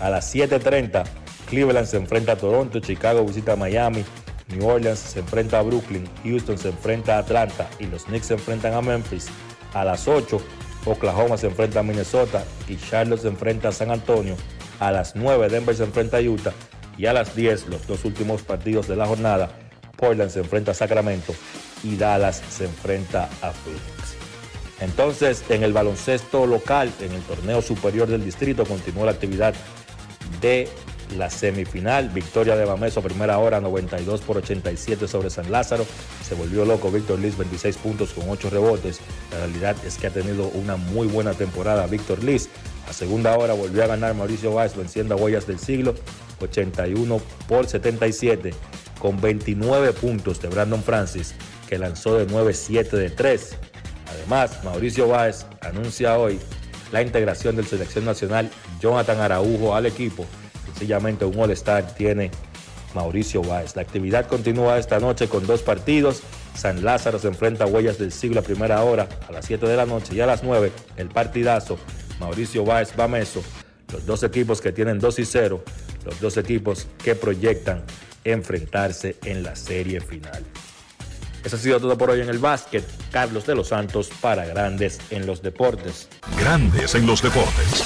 [0.00, 1.04] A las 7.30,
[1.50, 4.06] Cleveland se enfrenta a Toronto, Chicago visita a Miami,
[4.48, 8.34] New Orleans se enfrenta a Brooklyn, Houston se enfrenta a Atlanta y los Knicks se
[8.34, 9.26] enfrentan a Memphis.
[9.74, 10.40] A las 8,
[10.86, 14.34] Oklahoma se enfrenta a Minnesota y Charlotte se enfrenta a San Antonio.
[14.80, 16.54] A las 9, Denver se enfrenta a Utah.
[16.96, 19.50] Y a las 10, los dos últimos partidos de la jornada,
[19.98, 21.34] Portland se enfrenta a Sacramento
[21.82, 24.16] y Dallas se enfrenta a Phoenix.
[24.80, 29.54] Entonces, en el baloncesto local, en el torneo superior del distrito, continuó la actividad
[30.40, 30.68] de
[31.16, 32.10] la semifinal.
[32.10, 35.86] Victoria de Bameso, primera hora, 92 por 87 sobre San Lázaro.
[36.22, 39.00] Se volvió loco Víctor Liz, 26 puntos con 8 rebotes.
[39.32, 42.48] La realidad es que ha tenido una muy buena temporada Víctor Liz.
[42.88, 45.94] A segunda hora volvió a ganar Mauricio Valls venciendo a Huellas del Siglo,
[46.40, 48.52] 81 por 77
[48.98, 51.34] con 29 puntos de Brandon Francis,
[51.68, 53.56] que lanzó de 9-7 de 3.
[54.10, 56.40] Además, Mauricio Báez anuncia hoy
[56.92, 58.50] la integración del selección nacional
[58.80, 60.24] Jonathan Araujo al equipo.
[60.66, 62.30] Sencillamente un All-Star tiene
[62.94, 63.76] Mauricio Báez.
[63.76, 66.22] La actividad continúa esta noche con dos partidos.
[66.54, 69.76] San Lázaro se enfrenta a Huellas del Siglo a primera hora a las 7 de
[69.76, 71.78] la noche y a las 9 el partidazo
[72.18, 73.42] Mauricio Báez Bameso.
[73.92, 75.62] Los dos equipos que tienen 2 y 0,
[76.04, 77.84] los dos equipos que proyectan
[78.24, 80.44] enfrentarse en la serie final.
[81.48, 82.84] Eso ha sido todo por hoy en el básquet.
[83.10, 86.06] Carlos de los Santos para Grandes en los Deportes.
[86.38, 87.84] Grandes en los Deportes.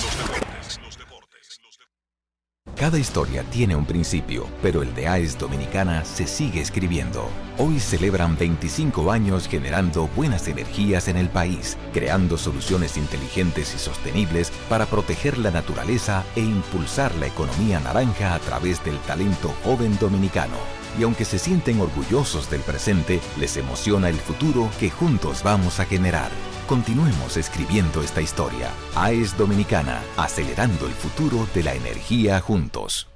[2.75, 7.29] Cada historia tiene un principio, pero el de AES Dominicana se sigue escribiendo.
[7.57, 14.51] Hoy celebran 25 años generando buenas energías en el país, creando soluciones inteligentes y sostenibles
[14.69, 20.82] para proteger la naturaleza e impulsar la economía naranja a través del talento joven dominicano.
[20.99, 25.85] Y aunque se sienten orgullosos del presente, les emociona el futuro que juntos vamos a
[25.85, 26.31] generar.
[26.69, 28.71] Continuemos escribiendo esta historia.
[28.95, 33.09] AES Dominicana, acelerando el futuro de la energía juntos.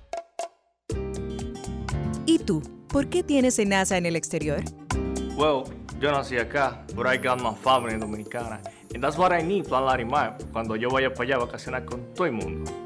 [2.24, 2.62] ¿Y tú?
[2.88, 4.62] ¿Por qué tienes NASA en el exterior?
[5.36, 5.64] Well,
[6.00, 8.60] yo nací acá, but I got my family dominicana.
[8.94, 12.14] And that's what I need, Plan Larimar, cuando yo vaya para allá a vacacionar con
[12.14, 12.85] todo el mundo.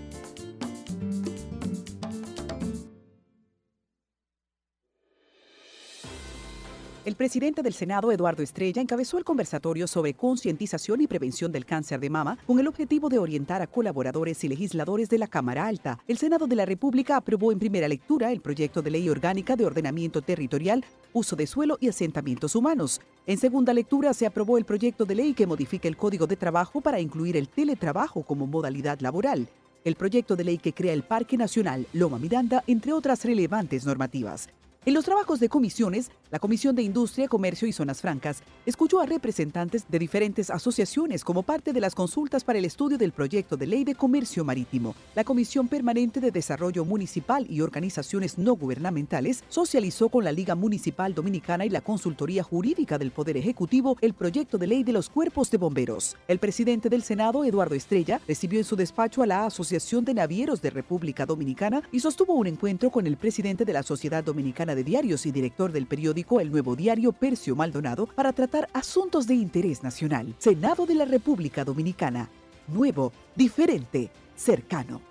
[7.03, 11.99] El presidente del Senado, Eduardo Estrella, encabezó el conversatorio sobre concientización y prevención del cáncer
[11.99, 15.97] de mama con el objetivo de orientar a colaboradores y legisladores de la Cámara Alta.
[16.07, 19.65] El Senado de la República aprobó en primera lectura el proyecto de ley orgánica de
[19.65, 23.01] ordenamiento territorial, uso de suelo y asentamientos humanos.
[23.25, 26.81] En segunda lectura se aprobó el proyecto de ley que modifica el Código de Trabajo
[26.81, 29.47] para incluir el teletrabajo como modalidad laboral.
[29.83, 34.49] El proyecto de ley que crea el Parque Nacional Loma Miranda, entre otras relevantes normativas.
[34.83, 39.05] En los trabajos de comisiones, la Comisión de Industria, Comercio y Zonas Francas escuchó a
[39.05, 43.67] representantes de diferentes asociaciones como parte de las consultas para el estudio del proyecto de
[43.67, 44.95] ley de comercio marítimo.
[45.13, 51.13] La Comisión Permanente de Desarrollo Municipal y organizaciones no gubernamentales socializó con la Liga Municipal
[51.13, 55.51] Dominicana y la Consultoría Jurídica del Poder Ejecutivo el proyecto de ley de los cuerpos
[55.51, 56.17] de bomberos.
[56.27, 60.59] El presidente del Senado, Eduardo Estrella, recibió en su despacho a la Asociación de Navieros
[60.59, 64.83] de República Dominicana y sostuvo un encuentro con el presidente de la Sociedad Dominicana de
[64.83, 69.83] Diarios y director del periódico El Nuevo Diario Percio Maldonado para tratar asuntos de interés
[69.83, 70.35] nacional.
[70.37, 72.29] Senado de la República Dominicana.
[72.67, 75.01] Nuevo, diferente, cercano.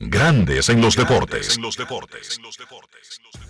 [0.00, 1.58] Grandes en los deportes.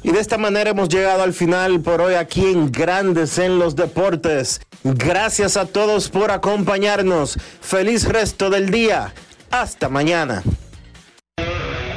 [0.03, 3.77] Y de esta manera hemos llegado al final por hoy aquí en Grandes en los
[3.77, 4.63] Deportes.
[4.83, 7.37] Gracias a todos por acompañarnos.
[7.61, 9.13] Feliz resto del día.
[9.51, 10.43] Hasta mañana.